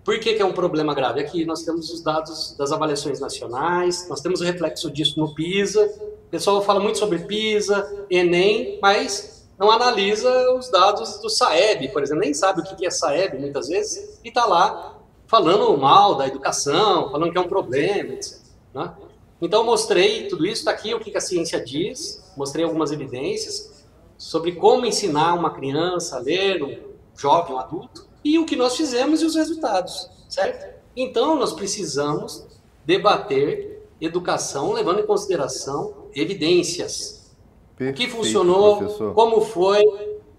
por 0.04 0.20
que, 0.20 0.34
que, 0.34 0.42
é 0.42 0.46
um 0.46 0.52
problema 0.52 0.94
grave? 0.94 1.22
Aqui 1.22 1.46
nós 1.46 1.64
temos 1.64 1.90
os 1.90 2.02
dados 2.02 2.56
das 2.58 2.72
avaliações 2.72 3.20
nacionais, 3.20 4.08
nós 4.10 4.20
temos 4.20 4.42
o 4.42 4.44
reflexo 4.44 4.92
disso 4.92 5.20
no 5.20 5.34
PISA. 5.34 5.86
O 6.28 6.30
pessoal 6.30 6.62
fala 6.62 6.80
muito 6.80 6.98
sobre 6.98 7.20
PISA, 7.20 8.06
Enem, 8.10 8.80
mas 8.82 9.48
não 9.58 9.72
analisa 9.72 10.30
os 10.54 10.70
dados 10.70 11.20
do 11.20 11.30
SAEB, 11.30 11.90
por 11.90 12.04
exemplo. 12.04 12.22
Nem 12.22 12.34
sabe 12.34 12.62
o 12.62 12.64
que 12.64 12.86
é 12.86 12.90
SAEB 12.90 13.40
muitas 13.40 13.70
vezes 13.70 14.20
e 14.24 14.28
está 14.28 14.46
lá 14.46 15.00
falando 15.26 15.76
mal 15.78 16.16
da 16.16 16.28
educação, 16.28 17.10
falando 17.10 17.32
que 17.32 17.38
é 17.38 17.42
um 17.42 17.48
problema, 17.48 18.14
etc. 18.14 18.40
Né? 18.74 18.94
Então 19.42 19.64
mostrei 19.64 20.28
tudo 20.28 20.46
isso, 20.46 20.60
está 20.60 20.72
aqui 20.72 20.94
o 20.94 21.00
que 21.00 21.16
a 21.16 21.22
ciência 21.22 21.64
diz, 21.64 22.24
mostrei 22.36 22.66
algumas 22.66 22.92
evidências 22.92 23.86
sobre 24.18 24.54
como 24.54 24.86
ensinar 24.86 25.34
uma 25.34 25.52
criança 25.52 26.18
a 26.18 26.20
ler, 26.20 26.62
um 26.62 26.78
jovem, 27.16 27.56
um 27.56 27.60
adulto, 27.60 28.08
e 28.24 28.40
o 28.40 28.46
que 28.46 28.56
nós 28.56 28.76
fizemos 28.76 29.22
e 29.22 29.26
os 29.26 29.36
resultados, 29.36 30.10
certo? 30.30 30.74
Então, 30.96 31.36
nós 31.36 31.54
precisamos 31.54 32.46
debater 32.86 33.82
educação 34.00 34.72
levando 34.72 35.00
em 35.00 35.06
consideração 35.06 36.08
evidências. 36.14 37.32
Perfeito, 37.76 37.96
o 37.96 38.06
que 38.06 38.16
funcionou, 38.16 38.78
professor. 38.78 39.14
como 39.14 39.42
foi, 39.42 39.84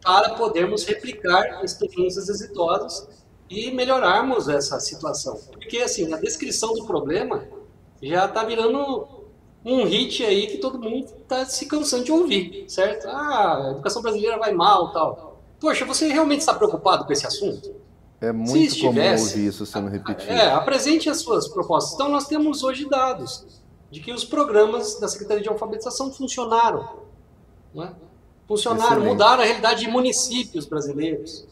para 0.03 0.35
podermos 0.35 0.85
replicar 0.85 1.64
experiências 1.64 2.28
exitosas 2.28 3.09
e 3.49 3.70
melhorarmos 3.70 4.49
essa 4.49 4.78
situação. 4.78 5.39
Porque, 5.53 5.78
assim, 5.78 6.12
a 6.12 6.16
descrição 6.16 6.74
do 6.74 6.85
problema 6.85 7.47
já 8.03 8.26
está 8.26 8.45
virando 8.45 9.09
um 9.64 9.85
hit 9.85 10.22
aí 10.22 10.47
que 10.47 10.59
todo 10.59 10.78
mundo 10.78 11.07
está 11.22 11.45
se 11.47 11.66
cansando 11.66 12.05
de 12.05 12.12
ouvir, 12.12 12.64
certo? 12.68 13.09
Ah, 13.09 13.68
a 13.68 13.70
educação 13.72 14.03
brasileira 14.03 14.39
vai 14.39 14.53
mal 14.53 14.93
tal. 14.93 15.34
Poxa, 15.65 15.87
você 15.87 16.09
realmente 16.09 16.41
está 16.41 16.53
preocupado 16.53 17.07
com 17.07 17.12
esse 17.15 17.27
assunto? 17.27 17.75
É 18.21 18.31
muito 18.31 18.79
comum 18.81 19.12
ouvir 19.12 19.47
isso 19.47 19.65
sendo 19.65 19.89
repetido. 19.89 20.31
É, 20.31 20.53
apresente 20.53 21.09
as 21.09 21.23
suas 21.23 21.49
propostas. 21.49 21.95
Então, 21.95 22.11
nós 22.11 22.27
temos 22.27 22.62
hoje 22.62 22.87
dados 22.87 23.47
de 23.91 23.99
que 23.99 24.12
os 24.12 24.27
programas 24.27 25.01
da 25.01 25.09
Secretaria 25.09 25.43
de 25.43 25.49
Alfabetização 25.49 26.12
funcionaram. 26.12 26.87
É? 27.77 27.89
Funcionaram, 28.47 28.97
Excelente. 28.97 29.09
mudaram 29.09 29.43
a 29.43 29.47
realidade 29.47 29.81
de 29.81 29.89
municípios 29.89 30.67
brasileiros. 30.67 31.47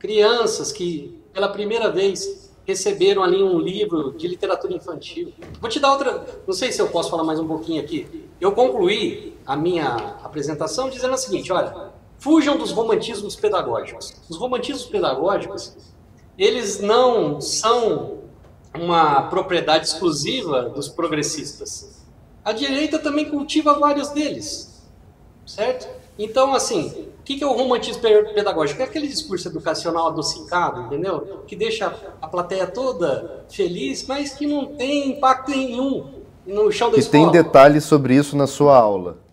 Crianças 0.00 0.72
que, 0.72 1.22
pela 1.32 1.48
primeira 1.48 1.92
vez, 1.92 2.50
receberam 2.66 3.22
ali 3.22 3.40
um 3.40 3.60
livro 3.60 4.14
de 4.14 4.26
literatura 4.26 4.74
infantil. 4.74 5.32
Vou 5.60 5.70
te 5.70 5.78
dar 5.78 5.92
outra. 5.92 6.42
Não 6.44 6.52
sei 6.52 6.72
se 6.72 6.82
eu 6.82 6.88
posso 6.88 7.08
falar 7.08 7.22
mais 7.22 7.38
um 7.38 7.46
pouquinho 7.46 7.80
aqui. 7.80 8.28
Eu 8.40 8.50
concluí 8.50 9.38
a 9.46 9.56
minha 9.56 9.94
apresentação 10.24 10.90
dizendo 10.90 11.14
o 11.14 11.18
seguinte: 11.18 11.52
olha, 11.52 11.93
fujam 12.24 12.56
dos 12.56 12.72
romantismos 12.72 13.36
pedagógicos. 13.36 14.14
Os 14.30 14.38
romantismos 14.38 14.86
pedagógicos, 14.86 15.76
eles 16.38 16.80
não 16.80 17.38
são 17.38 18.20
uma 18.74 19.24
propriedade 19.24 19.88
exclusiva 19.88 20.62
dos 20.70 20.88
progressistas. 20.88 22.02
A 22.42 22.50
direita 22.52 22.98
também 22.98 23.28
cultiva 23.28 23.78
vários 23.78 24.08
deles, 24.08 24.82
certo? 25.44 25.86
Então, 26.18 26.54
assim, 26.54 27.08
o 27.20 27.22
que 27.22 27.44
é 27.44 27.46
o 27.46 27.52
romantismo 27.52 28.00
pedagógico? 28.00 28.80
É 28.80 28.86
aquele 28.86 29.06
discurso 29.06 29.48
educacional 29.48 30.06
adocicado, 30.06 30.80
entendeu? 30.86 31.42
Que 31.46 31.54
deixa 31.54 31.94
a 32.22 32.26
plateia 32.26 32.66
toda 32.66 33.44
feliz, 33.50 34.06
mas 34.06 34.32
que 34.32 34.46
não 34.46 34.74
tem 34.76 35.10
impacto 35.10 35.50
nenhum 35.50 36.24
no 36.46 36.72
chão 36.72 36.90
da 36.90 36.96
e 36.96 37.00
escola. 37.00 37.22
E 37.22 37.32
tem 37.32 37.42
detalhes 37.42 37.84
sobre 37.84 38.14
isso 38.14 38.34
na 38.34 38.46
sua 38.46 38.78
aula. 38.78 39.23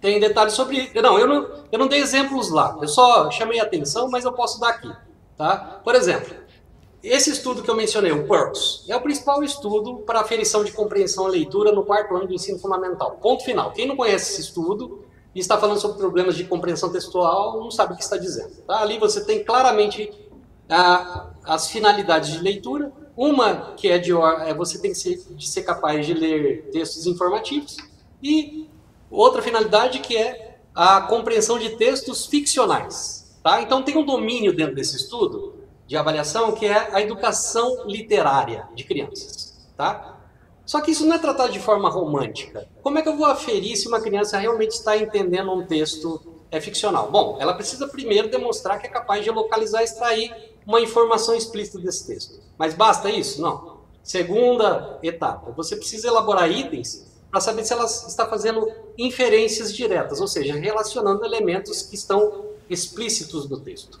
Tem 0.00 0.20
detalhes 0.20 0.54
sobre. 0.54 0.90
Não, 0.94 1.18
eu 1.18 1.26
não, 1.26 1.50
eu 1.72 1.78
não 1.78 1.88
dei 1.88 2.00
exemplos 2.00 2.50
lá. 2.50 2.76
Eu 2.80 2.88
só 2.88 3.30
chamei 3.30 3.60
a 3.60 3.64
atenção, 3.64 4.10
mas 4.10 4.24
eu 4.24 4.32
posso 4.32 4.60
dar 4.60 4.70
aqui. 4.70 4.92
Tá? 5.36 5.80
Por 5.82 5.94
exemplo, 5.94 6.34
esse 7.02 7.30
estudo 7.30 7.62
que 7.62 7.70
eu 7.70 7.76
mencionei, 7.76 8.12
o 8.12 8.26
PURPS, 8.26 8.84
é 8.88 8.96
o 8.96 9.00
principal 9.00 9.42
estudo 9.42 9.98
para 9.98 10.20
aferição 10.20 10.64
de 10.64 10.72
compreensão 10.72 11.28
e 11.28 11.32
leitura 11.32 11.72
no 11.72 11.84
quarto 11.84 12.14
ano 12.16 12.26
do 12.26 12.34
ensino 12.34 12.58
fundamental. 12.58 13.18
Ponto 13.22 13.44
final. 13.44 13.72
Quem 13.72 13.86
não 13.86 13.96
conhece 13.96 14.32
esse 14.32 14.40
estudo, 14.42 15.04
e 15.36 15.38
está 15.38 15.58
falando 15.58 15.78
sobre 15.78 15.98
problemas 15.98 16.34
de 16.34 16.44
compreensão 16.44 16.90
textual, 16.90 17.60
não 17.60 17.70
sabe 17.70 17.92
o 17.92 17.96
que 17.96 18.02
está 18.02 18.16
dizendo. 18.16 18.56
Tá? 18.66 18.80
Ali 18.80 18.98
você 18.98 19.22
tem 19.22 19.44
claramente 19.44 20.10
a, 20.66 21.28
as 21.44 21.70
finalidades 21.70 22.32
de 22.32 22.38
leitura. 22.38 22.90
Uma 23.14 23.74
que 23.76 23.88
é 23.88 23.98
de 23.98 24.12
é, 24.12 24.54
você 24.54 24.78
tem 24.78 24.92
que 24.92 24.98
ser, 24.98 25.16
de 25.30 25.46
ser 25.46 25.62
capaz 25.62 26.06
de 26.06 26.14
ler 26.14 26.70
textos 26.72 27.06
informativos 27.06 27.76
e 28.22 28.66
outra 29.10 29.42
finalidade 29.42 30.00
que 30.00 30.16
é 30.16 30.58
a 30.74 31.00
compreensão 31.02 31.58
de 31.58 31.70
textos 31.70 32.26
ficcionais. 32.26 33.38
Tá? 33.42 33.62
Então 33.62 33.82
tem 33.82 33.96
um 33.96 34.04
domínio 34.04 34.54
dentro 34.54 34.74
desse 34.74 34.96
estudo 34.96 35.54
de 35.86 35.96
avaliação 35.96 36.52
que 36.52 36.66
é 36.66 36.94
a 36.94 37.00
educação 37.00 37.86
literária 37.86 38.68
de 38.74 38.84
crianças. 38.84 39.56
Tá? 39.76 40.16
Só 40.64 40.80
que 40.80 40.90
isso 40.90 41.06
não 41.06 41.14
é 41.14 41.18
tratado 41.18 41.52
de 41.52 41.60
forma 41.60 41.88
romântica. 41.88 42.68
Como 42.82 42.98
é 42.98 43.02
que 43.02 43.08
eu 43.08 43.16
vou 43.16 43.26
aferir 43.26 43.76
se 43.76 43.86
uma 43.86 44.00
criança 44.00 44.36
realmente 44.36 44.72
está 44.72 44.96
entendendo 44.96 45.52
um 45.52 45.64
texto 45.64 46.20
é 46.50 46.60
ficcional? 46.60 47.10
Bom, 47.10 47.38
ela 47.40 47.54
precisa 47.54 47.86
primeiro 47.86 48.28
demonstrar 48.28 48.80
que 48.80 48.86
é 48.86 48.90
capaz 48.90 49.22
de 49.22 49.30
localizar 49.30 49.82
e 49.82 49.84
extrair 49.84 50.34
uma 50.66 50.80
informação 50.80 51.34
explícita 51.36 51.78
desse 51.78 52.06
texto. 52.06 52.40
Mas 52.58 52.74
basta 52.74 53.08
isso? 53.08 53.40
Não. 53.40 53.76
Segunda 54.02 54.98
etapa, 55.02 55.52
você 55.52 55.76
precisa 55.76 56.08
elaborar 56.08 56.50
itens 56.50 57.06
para 57.36 57.42
saber 57.42 57.66
se 57.66 57.72
ela 57.74 57.84
está 57.84 58.26
fazendo 58.26 58.66
inferências 58.96 59.74
diretas, 59.74 60.22
ou 60.22 60.26
seja, 60.26 60.54
relacionando 60.54 61.22
elementos 61.22 61.82
que 61.82 61.94
estão 61.94 62.46
explícitos 62.70 63.46
do 63.46 63.60
texto. 63.60 64.00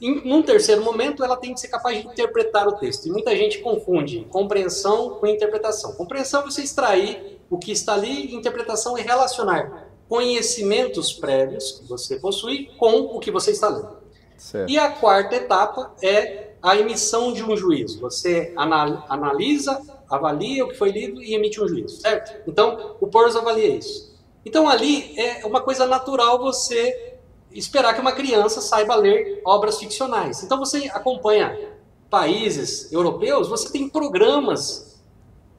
Em, 0.00 0.24
num 0.24 0.40
terceiro 0.40 0.84
momento, 0.84 1.24
ela 1.24 1.36
tem 1.36 1.52
que 1.52 1.58
ser 1.58 1.66
capaz 1.66 2.00
de 2.00 2.06
interpretar 2.06 2.68
o 2.68 2.74
texto. 2.74 3.06
E 3.06 3.10
muita 3.10 3.36
gente 3.36 3.58
confunde 3.58 4.24
compreensão 4.30 5.18
com 5.18 5.26
interpretação. 5.26 5.94
Compreensão 5.94 6.42
é 6.42 6.44
você 6.44 6.62
extrair 6.62 7.40
o 7.50 7.58
que 7.58 7.72
está 7.72 7.94
ali, 7.94 8.32
interpretação 8.32 8.96
é 8.96 9.02
relacionar 9.02 9.88
conhecimentos 10.08 11.12
prévios 11.12 11.72
que 11.72 11.88
você 11.88 12.20
possui 12.20 12.70
com 12.78 13.16
o 13.16 13.18
que 13.18 13.32
você 13.32 13.50
está 13.50 13.68
lendo. 13.68 13.96
Certo. 14.36 14.70
E 14.70 14.78
a 14.78 14.92
quarta 14.92 15.34
etapa 15.34 15.92
é 16.00 16.50
a 16.62 16.76
emissão 16.76 17.32
de 17.32 17.42
um 17.42 17.56
juízo. 17.56 17.98
Você 17.98 18.54
analisa, 18.56 19.97
avalia 20.10 20.64
o 20.64 20.68
que 20.68 20.74
foi 20.74 20.90
lido 20.90 21.22
e 21.22 21.34
emite 21.34 21.62
um 21.62 21.68
juízo, 21.68 22.00
certo? 22.00 22.48
Então, 22.48 22.96
o 23.00 23.06
Porras 23.06 23.36
avalia 23.36 23.76
isso. 23.76 24.16
Então, 24.44 24.68
ali 24.68 25.18
é 25.18 25.44
uma 25.44 25.60
coisa 25.60 25.86
natural 25.86 26.38
você 26.38 27.18
esperar 27.52 27.94
que 27.94 28.00
uma 28.00 28.12
criança 28.12 28.60
saiba 28.60 28.94
ler 28.94 29.40
obras 29.44 29.78
ficcionais. 29.78 30.42
Então 30.42 30.58
você 30.58 30.88
acompanha 30.92 31.76
países 32.10 32.92
europeus, 32.92 33.48
você 33.48 33.70
tem 33.70 33.88
programas 33.88 35.00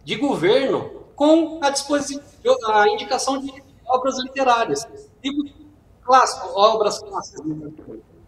de 0.03 0.15
governo 0.15 0.89
com 1.15 1.59
a 1.61 1.73
a 2.71 2.89
indicação 2.89 3.39
de 3.39 3.63
obras 3.85 4.17
literárias, 4.19 4.87
livros 5.23 5.51
clássicos, 6.01 6.51
obras 6.55 6.99
clássicas. 6.99 7.45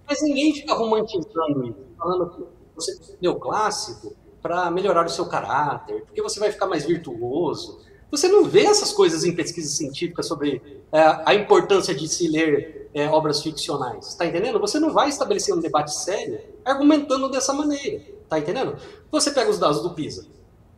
Mas 0.08 0.22
ninguém 0.22 0.54
fica 0.54 0.74
romantizando 0.74 1.66
isso, 1.66 1.86
falando 1.98 2.30
que 2.32 2.44
você 2.76 3.00
leu 3.22 3.36
clássico 3.36 4.14
para 4.42 4.70
melhorar 4.72 5.06
o 5.06 5.10
seu 5.10 5.26
caráter, 5.26 6.04
porque 6.06 6.22
você 6.22 6.40
vai 6.40 6.52
ficar 6.52 6.68
mais 6.68 6.86
virtuoso. 6.86 7.80
Você 8.10 8.28
não 8.28 8.44
vê 8.44 8.66
essas 8.66 8.92
coisas 8.92 9.24
em 9.24 9.34
pesquisas 9.34 9.78
científicas 9.78 10.28
sobre 10.28 10.82
é, 10.92 11.22
a 11.26 11.34
importância 11.34 11.96
de 11.96 12.08
se 12.08 12.28
ler 12.28 12.90
é, 12.94 13.08
obras 13.08 13.42
ficcionais. 13.42 14.10
Está 14.10 14.26
entendendo? 14.26 14.60
Você 14.60 14.80
não 14.80 14.92
vai 14.92 15.08
estabelecer 15.10 15.56
um 15.56 15.60
debate 15.60 15.94
sério 15.94 16.42
argumentando 16.66 17.30
dessa 17.30 17.54
maneira. 17.54 18.04
Está 18.24 18.40
entendendo? 18.40 18.76
Você 19.10 19.32
pega 19.32 19.50
os 19.50 19.58
dados 19.58 19.82
do 19.82 19.92
PISA. 19.92 20.26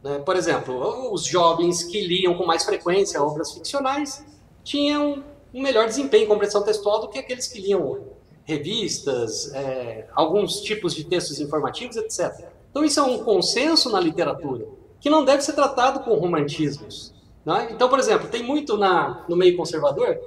Né? 0.03 0.20
Por 0.20 0.36
exemplo, 0.36 1.11
os 1.11 1.26
jovens 1.26 1.84
que 1.84 2.05
liam 2.05 2.36
com 2.36 2.45
mais 2.45 2.64
frequência 2.64 3.22
obras 3.24 3.51
ficcionais 3.51 4.24
tinham 4.64 5.24
um 5.53 5.61
melhor 5.61 5.88
desempenho 5.88 6.26
em 6.26 6.28
compreensão 6.28 6.64
textual 6.64 7.01
do 7.01 7.09
que 7.09 7.18
aqueles 7.18 7.47
que 7.47 7.59
liam 7.59 7.99
revistas, 8.43 9.53
é, 9.53 10.07
alguns 10.14 10.61
tipos 10.61 10.93
de 10.93 11.05
textos 11.05 11.39
informativos, 11.39 11.95
etc. 11.95 12.49
Então, 12.74 12.84
isso 12.84 13.00
é 13.00 13.04
um 13.04 13.20
consenso 13.20 13.92
na 13.92 14.00
literatura 14.00 14.66
que 15.00 15.12
não 15.12 15.24
deve 15.24 15.44
ser 15.44 15.54
tratado 15.54 16.00
com 16.00 16.16
romantismos. 16.16 17.14
Né? 17.46 17.68
Então, 17.70 17.88
por 17.88 18.00
exemplo, 18.00 18.30
tem 18.30 18.42
muito 18.42 18.76
na, 18.78 19.24
no 19.30 19.36
meio 19.36 19.56
conservador 19.56 20.20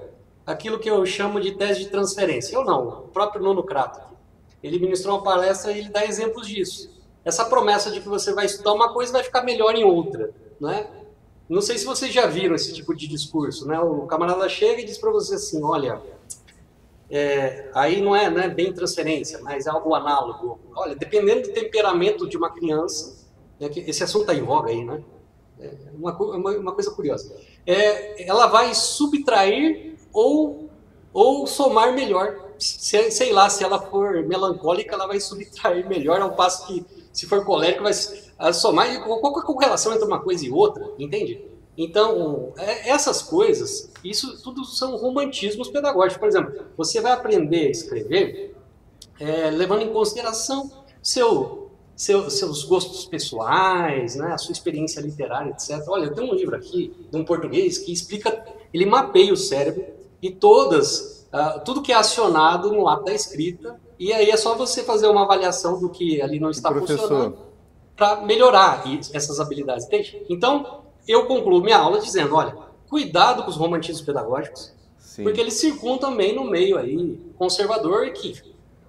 aquilo 0.47 0.79
que 0.79 0.89
eu 0.89 1.05
chamo 1.05 1.41
de 1.41 1.57
tese 1.57 1.81
de 1.81 1.89
transferência. 1.89 2.55
Eu 2.55 2.65
não, 2.65 2.87
o 2.87 3.09
próprio 3.09 3.43
Nuno 3.43 3.65
Crato. 3.65 4.01
Ele 4.63 4.79
ministrou 4.79 5.17
uma 5.17 5.25
palestra 5.25 5.73
e 5.73 5.79
ele 5.81 5.89
dá 5.89 6.05
exemplos 6.05 6.47
disso. 6.47 6.89
Essa 7.25 7.47
promessa 7.47 7.91
de 7.91 8.01
que 8.01 8.09
você 8.09 8.33
vai 8.33 8.47
estudar 8.47 8.75
uma 8.75 8.93
coisa 8.93 9.11
e 9.11 9.15
vai 9.15 9.25
ficar 9.25 9.43
melhor 9.43 9.75
em 9.75 9.83
outra, 9.83 10.31
né? 10.61 10.87
Não 11.49 11.61
sei 11.61 11.79
se 11.79 11.85
vocês 11.85 12.13
já 12.13 12.27
viram 12.27 12.55
esse 12.55 12.73
tipo 12.73 12.95
de 12.95 13.09
discurso, 13.09 13.67
né? 13.67 13.81
O 13.81 14.07
camarada 14.07 14.49
chega 14.49 14.81
e 14.81 14.85
diz 14.85 14.99
para 14.99 15.11
você 15.11 15.35
assim, 15.35 15.65
olha, 15.65 16.01
é, 17.11 17.71
aí 17.73 18.01
não 18.01 18.15
é, 18.15 18.29
não 18.29 18.41
é 18.41 18.49
bem 18.49 18.73
transferência, 18.73 19.41
mas 19.43 19.67
é 19.67 19.71
algo 19.71 19.95
análogo. 19.95 20.59
Olha, 20.75 20.95
dependendo 20.97 21.43
do 21.43 21.55
temperamento 21.55 22.29
de 22.29 22.37
uma 22.37 22.51
criança, 22.51 23.27
né, 23.61 23.71
esse 23.75 24.03
assunto 24.03 24.23
está 24.23 24.35
em 24.35 24.43
voga 24.43 24.71
aí, 24.71 24.85
né? 24.85 25.03
É 25.59 25.71
uma, 25.95 26.15
uma, 26.17 26.51
uma 26.53 26.73
coisa 26.73 26.91
curiosa. 26.91 27.35
É, 27.65 28.29
ela 28.29 28.47
vai 28.47 28.75
subtrair 28.75 29.97
ou, 30.13 30.69
ou 31.13 31.47
somar 31.47 31.95
melhor. 31.95 32.45
Se, 32.59 33.11
sei 33.11 33.33
lá, 33.33 33.49
se 33.49 33.63
ela 33.63 33.81
for 33.81 34.27
melancólica, 34.27 34.95
ela 34.95 35.07
vai 35.07 35.21
subtrair 35.21 35.89
melhor, 35.89 36.21
ao 36.21 36.35
passo 36.35 36.67
que, 36.67 36.85
se 37.13 37.27
for 37.27 37.45
colérica, 37.45 37.83
vai 37.83 37.95
somar. 38.53 39.03
Qual 39.03 39.37
é 39.37 39.41
a 39.41 39.43
correlação 39.43 39.95
entre 39.95 40.07
uma 40.07 40.21
coisa 40.21 40.45
e 40.45 40.51
outra? 40.51 40.91
Entende? 40.99 41.43
Então, 41.77 42.55
é, 42.57 42.91
essas 42.91 43.20
coisas, 43.20 43.91
isso 44.03 44.43
tudo 44.43 44.64
são 44.64 44.97
romantismos 44.97 45.68
pedagógicos. 45.68 46.18
Por 46.18 46.29
exemplo, 46.29 46.66
você 46.77 47.01
vai 47.01 47.12
aprender 47.12 47.66
a 47.66 47.70
escrever 47.70 48.57
é, 49.20 49.51
levando 49.51 49.83
em 49.83 49.93
consideração 49.93 50.70
seu, 51.03 51.70
seu, 51.95 52.31
seus 52.31 52.64
gostos 52.64 53.05
pessoais, 53.05 54.16
né, 54.16 54.33
a 54.33 54.39
sua 54.39 54.53
experiência 54.53 55.01
literária, 55.01 55.51
etc. 55.51 55.83
Olha, 55.89 56.12
tenho 56.12 56.31
um 56.31 56.35
livro 56.35 56.57
aqui, 56.57 56.95
de 57.11 57.16
um 57.16 57.24
português, 57.24 57.79
que 57.79 57.93
explica, 57.93 58.45
ele 58.72 58.87
mapeia 58.87 59.33
o 59.33 59.37
cérebro 59.37 59.85
e 60.20 60.31
todas, 60.31 61.29
uh, 61.33 61.61
tudo 61.64 61.83
que 61.83 61.93
é 61.93 61.95
acionado 61.95 62.72
no 62.72 62.89
ato 62.89 63.05
da 63.05 63.14
escrita, 63.14 63.79
e 63.99 64.12
aí 64.12 64.31
é 64.31 64.37
só 64.37 64.55
você 64.55 64.83
fazer 64.83 65.09
uma 65.09 65.24
avaliação 65.24 65.79
do 65.79 65.89
que 65.89 66.20
ali 66.20 66.39
não 66.39 66.51
está 66.51 66.72
funcionando 66.72 67.39
para 67.97 68.20
melhorar 68.22 68.85
essas 69.14 69.41
habilidades, 69.41 69.87
entende? 69.87 70.22
Então, 70.29 70.86
eu 71.07 71.27
concluo 71.27 71.63
minha 71.63 71.79
aula 71.79 72.01
dizendo, 72.01 72.35
olha, 72.35 72.57
cuidado 72.89 73.43
com 73.43 73.51
os 73.51 73.57
romantismos 73.57 74.03
pedagógicos, 74.03 74.73
Sim. 74.99 75.23
porque 75.23 75.41
eles 75.41 75.55
circulam 75.55 75.99
também 75.99 76.35
no 76.35 76.45
meio 76.45 76.79
aí 76.79 77.19
conservador 77.39 78.11
que 78.11 78.35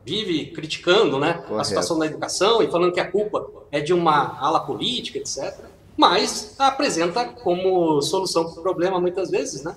vive 0.05 0.47
criticando 0.51 1.19
né, 1.19 1.43
a 1.57 1.63
situação 1.63 1.99
da 1.99 2.05
educação 2.05 2.63
e 2.63 2.71
falando 2.71 2.93
que 2.93 2.99
a 2.99 3.11
culpa 3.11 3.45
é 3.71 3.81
de 3.81 3.93
uma 3.93 4.39
ala 4.39 4.61
política, 4.61 5.19
etc. 5.19 5.53
Mas 5.97 6.55
apresenta 6.57 7.25
como 7.25 8.01
solução 8.01 8.45
para 8.45 8.59
o 8.59 8.63
problema, 8.63 9.01
muitas 9.01 9.29
vezes, 9.29 9.63
né, 9.63 9.75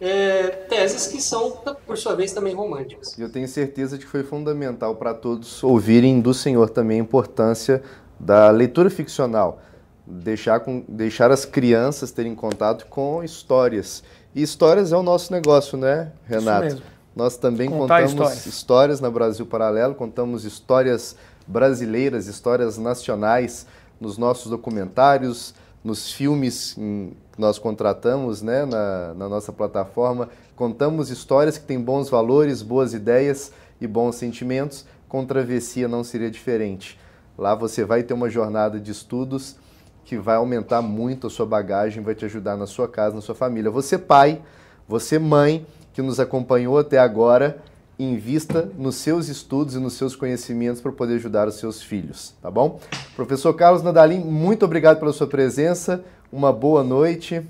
é, 0.00 0.48
teses 0.68 1.06
que 1.06 1.20
são, 1.20 1.50
por 1.86 1.96
sua 1.96 2.14
vez, 2.14 2.32
também 2.32 2.54
românticas. 2.54 3.18
Eu 3.18 3.30
tenho 3.30 3.48
certeza 3.48 3.96
de 3.98 4.04
que 4.04 4.10
foi 4.10 4.22
fundamental 4.22 4.94
para 4.94 5.14
todos 5.14 5.64
ouvirem 5.64 6.20
do 6.20 6.34
Senhor 6.34 6.70
também 6.70 7.00
a 7.00 7.02
importância 7.02 7.82
da 8.18 8.50
leitura 8.50 8.90
ficcional, 8.90 9.60
deixar, 10.06 10.60
com, 10.60 10.84
deixar 10.88 11.30
as 11.30 11.44
crianças 11.44 12.10
terem 12.10 12.34
contato 12.34 12.86
com 12.86 13.22
histórias. 13.22 14.02
E 14.34 14.42
histórias 14.42 14.92
é 14.92 14.96
o 14.96 15.02
nosso 15.02 15.32
negócio, 15.32 15.78
né, 15.78 16.12
Renato? 16.26 16.82
Nós 17.14 17.36
também 17.36 17.70
Contar 17.70 18.02
contamos 18.02 18.12
histórias. 18.12 18.46
histórias 18.46 19.00
na 19.00 19.10
Brasil 19.10 19.46
Paralelo, 19.46 19.94
contamos 19.94 20.44
histórias 20.44 21.16
brasileiras, 21.46 22.26
histórias 22.26 22.76
nacionais 22.76 23.66
nos 24.00 24.18
nossos 24.18 24.50
documentários, 24.50 25.54
nos 25.82 26.10
filmes 26.10 26.74
que 26.74 27.40
nós 27.40 27.58
contratamos 27.58 28.42
né, 28.42 28.64
na, 28.64 29.14
na 29.14 29.28
nossa 29.28 29.52
plataforma. 29.52 30.28
Contamos 30.56 31.10
histórias 31.10 31.56
que 31.56 31.64
têm 31.64 31.80
bons 31.80 32.08
valores, 32.08 32.62
boas 32.62 32.94
ideias 32.94 33.52
e 33.80 33.86
bons 33.86 34.16
sentimentos. 34.16 34.84
Com 35.08 35.24
Travessia 35.24 35.86
não 35.86 36.02
seria 36.02 36.30
diferente. 36.30 36.98
Lá 37.38 37.54
você 37.54 37.84
vai 37.84 38.02
ter 38.02 38.14
uma 38.14 38.28
jornada 38.28 38.80
de 38.80 38.90
estudos 38.90 39.56
que 40.04 40.16
vai 40.16 40.36
aumentar 40.36 40.82
muito 40.82 41.26
a 41.26 41.30
sua 41.30 41.46
bagagem, 41.46 42.02
vai 42.02 42.14
te 42.14 42.24
ajudar 42.24 42.56
na 42.56 42.66
sua 42.66 42.86
casa, 42.86 43.14
na 43.14 43.22
sua 43.22 43.34
família. 43.34 43.70
Você 43.70 43.96
pai, 43.96 44.40
você 44.86 45.18
mãe 45.18 45.66
que 45.92 46.02
nos 46.02 46.20
acompanhou 46.20 46.78
até 46.78 46.98
agora, 46.98 47.58
invista 47.98 48.68
nos 48.76 48.96
seus 48.96 49.28
estudos 49.28 49.74
e 49.74 49.78
nos 49.78 49.94
seus 49.94 50.16
conhecimentos 50.16 50.80
para 50.80 50.92
poder 50.92 51.14
ajudar 51.14 51.48
os 51.48 51.54
seus 51.54 51.82
filhos, 51.82 52.34
tá 52.42 52.50
bom? 52.50 52.80
Professor 53.14 53.54
Carlos 53.54 53.82
Nadalim, 53.82 54.18
muito 54.18 54.64
obrigado 54.64 54.98
pela 54.98 55.12
sua 55.12 55.26
presença. 55.26 56.04
Uma 56.32 56.52
boa 56.52 56.82
noite. 56.82 57.46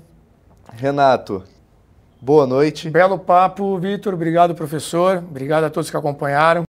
Renato, 0.73 1.43
boa 2.21 2.45
noite. 2.45 2.89
Belo 2.89 3.17
papo, 3.17 3.77
Vitor. 3.79 4.13
Obrigado, 4.13 4.53
professor. 4.53 5.17
Obrigado 5.17 5.63
a 5.63 5.69
todos 5.69 5.89
que 5.89 5.97
acompanharam. 5.97 6.63